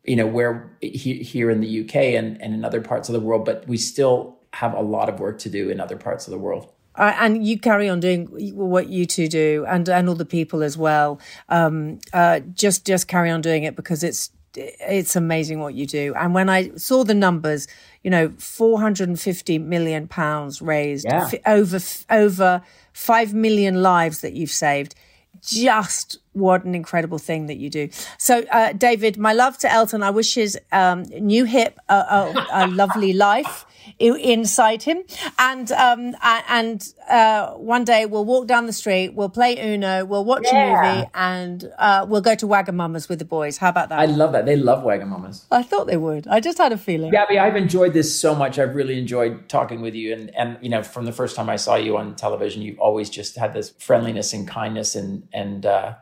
you 0.05 0.17
know, 0.17 0.27
where 0.27 0.71
he, 0.81 1.23
here 1.23 1.51
in 1.51 1.61
the 1.61 1.85
UK 1.85 1.95
and, 1.97 2.41
and 2.41 2.55
in 2.55 2.65
other 2.65 2.81
parts 2.81 3.09
of 3.09 3.13
the 3.13 3.21
world, 3.21 3.45
but 3.45 3.67
we 3.69 3.77
still 3.77 4.39
have 4.55 4.75
a 4.75 4.81
lot 4.81 5.09
of 5.09 5.21
work 5.21 5.39
to 5.41 5.49
do 5.51 5.69
in 5.71 5.79
other 5.81 5.97
parts 5.97 6.27
of 6.27 6.31
the 6.33 6.39
world. 6.39 6.73
Uh, 6.97 7.15
and 7.19 7.47
you 7.47 7.59
carry 7.59 7.89
on 7.89 8.01
doing 8.01 8.27
what 8.55 8.89
you 8.89 9.07
two 9.07 9.29
do, 9.29 9.65
and 9.69 9.89
and 9.89 10.09
all 10.09 10.15
the 10.17 10.25
people 10.25 10.63
as 10.63 10.77
well. 10.77 11.21
Um, 11.49 12.01
uh, 12.13 12.41
just 12.55 12.85
just 12.85 13.07
carry 13.09 13.31
on 13.31 13.41
doing 13.41 13.63
it 13.63 13.77
because 13.77 14.03
it's 14.03 14.31
it's 14.57 15.15
amazing 15.15 15.61
what 15.61 15.75
you 15.75 15.87
do. 15.87 16.13
And 16.17 16.35
when 16.35 16.49
I 16.49 16.71
saw 16.77 17.05
the 17.05 17.15
numbers, 17.15 17.69
you 18.03 18.11
know, 18.11 18.31
four 18.39 18.81
hundred 18.81 19.09
and 19.09 19.19
fifty 19.21 19.57
million 19.59 20.09
pounds 20.09 20.61
raised, 20.61 21.05
Yeah. 21.07 21.27
f- 21.33 21.35
over 21.47 21.77
f- 21.77 22.05
over 22.11 22.63
five 22.93 23.33
million 23.33 23.83
lives 23.83 24.21
that 24.23 24.33
you've 24.33 24.51
saved. 24.51 24.95
Just 25.43 26.19
what 26.33 26.65
an 26.65 26.75
incredible 26.75 27.19
thing 27.19 27.47
that 27.47 27.57
you 27.57 27.71
do. 27.71 27.89
So, 28.19 28.45
uh, 28.51 28.73
David, 28.73 29.19
my 29.19 29.33
love 29.33 29.59
to 29.59 29.73
Elton. 29.73 30.03
I 30.03 30.11
wish 30.11 30.35
his 30.35 30.59
um, 30.73 31.03
new 31.03 31.45
hip 31.45 31.79
a, 31.89 31.95
a, 31.95 32.47
a 32.53 32.67
lovely 32.69 33.13
life 33.13 33.67
inside 33.99 34.83
him, 34.83 35.03
and 35.39 35.73
um, 35.73 36.15
and 36.23 36.95
uh, 37.09 37.53
one 37.53 37.85
day 37.85 38.07
we'll 38.07 38.25
walk 38.25 38.47
down 38.47 38.67
the 38.67 38.73
street, 38.73 39.15
we'll 39.15 39.29
play 39.29 39.59
Uno, 39.75 40.05
we'll 40.05 40.25
watch 40.25 40.47
a 40.53 40.55
movie, 40.55 41.09
and 41.15 41.73
uh, 41.79 42.07
we'll 42.09 42.21
go 42.21 42.35
to 42.35 42.47
Wagamama's 42.47 43.09
with 43.09 43.19
the 43.19 43.25
boys. 43.25 43.59
How 43.59 43.69
about 43.69 43.89
that? 43.89 43.99
I 43.99 44.07
love 44.07 44.33
that. 44.33 44.47
They 44.47 44.57
love 44.57 44.85
Wagamamas. 44.85 45.45
I 45.51 45.63
thought 45.63 45.87
they 45.87 45.97
would. 45.97 46.27
I 46.29 46.41
just 46.41 46.59
had 46.59 46.73
a 46.73 46.79
feeling. 46.79 47.11
Gaby, 47.11 47.39
I've 47.39 47.57
enjoyed 47.57 47.93
this 47.93 48.19
so 48.19 48.35
much. 48.35 48.59
I've 48.59 48.75
really 48.75 48.99
enjoyed 48.99 49.49
talking 49.49 49.81
with 49.81 49.95
you. 49.95 50.13
And, 50.13 50.35
and, 50.37 50.59
you 50.61 50.69
know, 50.69 50.83
from 50.83 51.05
the 51.05 51.13
first 51.13 51.37
time 51.37 51.49
I 51.49 51.57
saw 51.57 51.77
you 51.77 51.97
on 51.97 52.17
television, 52.17 52.63
you've 52.63 52.79
always 52.79 53.11
just 53.11 53.37
had 53.37 53.55
this 53.55 53.71
friendliness 53.79 54.33
and 54.33 54.47
kindness 54.47 54.95
and, 54.95 55.29
and, 55.33 55.67
uh, 55.67 55.95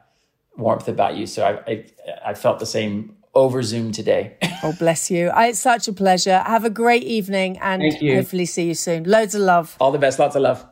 warmth 0.59 0.89
about 0.89 1.17
you. 1.17 1.27
So 1.27 1.45
I, 1.45 1.71
I, 1.71 1.85
I 2.27 2.35
felt 2.35 2.59
the 2.59 2.67
same 2.67 3.17
over 3.35 3.63
Zoom 3.63 3.93
today. 3.93 4.37
Oh, 4.61 4.75
bless 4.77 5.09
you. 5.09 5.29
I, 5.29 5.47
it's 5.51 5.61
such 5.61 5.87
a 5.87 5.93
pleasure. 5.93 6.39
Have 6.45 6.65
a 6.65 6.71
great 6.71 7.05
evening, 7.05 7.59
and 7.59 7.81
hopefully 8.03 8.45
see 8.45 8.65
you 8.65 8.75
soon. 8.75 9.05
Loads 9.05 9.37
of 9.37 9.43
love. 9.43 9.77
All 9.79 9.93
the 9.93 9.99
best. 9.99 10.19
Lots 10.19 10.35
of 10.35 10.43
love. 10.43 10.67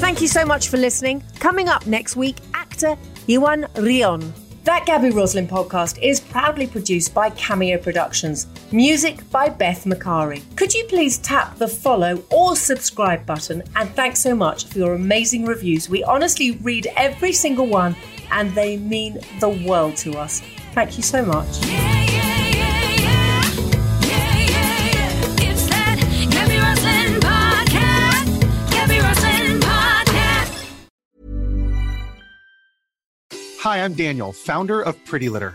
Thank 0.00 0.20
you 0.20 0.26
so 0.26 0.44
much 0.44 0.68
for 0.68 0.76
listening. 0.76 1.22
Coming 1.38 1.68
up 1.68 1.86
next 1.86 2.16
week, 2.16 2.38
actor 2.52 2.96
Yuan 3.28 3.68
Rion. 3.76 4.34
That 4.64 4.86
Gaby 4.86 5.10
Roslin 5.10 5.46
podcast 5.46 6.02
is 6.02 6.20
proudly 6.20 6.66
produced 6.66 7.12
by 7.12 7.28
Cameo 7.30 7.76
Productions. 7.76 8.46
Music 8.72 9.20
by 9.30 9.50
Beth 9.50 9.84
Macari. 9.84 10.42
Could 10.56 10.72
you 10.72 10.84
please 10.86 11.18
tap 11.18 11.58
the 11.58 11.68
follow 11.68 12.24
or 12.30 12.56
subscribe 12.56 13.26
button? 13.26 13.62
And 13.76 13.90
thanks 13.90 14.20
so 14.20 14.34
much 14.34 14.64
for 14.64 14.78
your 14.78 14.94
amazing 14.94 15.44
reviews. 15.44 15.90
We 15.90 16.02
honestly 16.02 16.52
read 16.62 16.88
every 16.96 17.32
single 17.32 17.66
one 17.66 17.94
and 18.30 18.54
they 18.54 18.76
mean 18.76 19.18
the 19.40 19.48
world 19.48 19.96
to 19.98 20.18
us. 20.18 20.40
Thank 20.72 20.96
you 20.96 21.02
so 21.02 21.24
much. 21.24 21.48
It's 25.38 25.66
that 25.68 25.98
Gaby 26.30 26.58
Roslin 26.58 27.20
podcast. 27.20 28.40
Gaby 28.70 29.00
Roslin 29.00 29.60
podcast. 29.60 30.52
Hi, 33.60 33.82
I'm 33.84 33.94
Daniel, 33.94 34.32
founder 34.32 34.80
of 34.82 35.02
Pretty 35.04 35.28
Litter. 35.28 35.54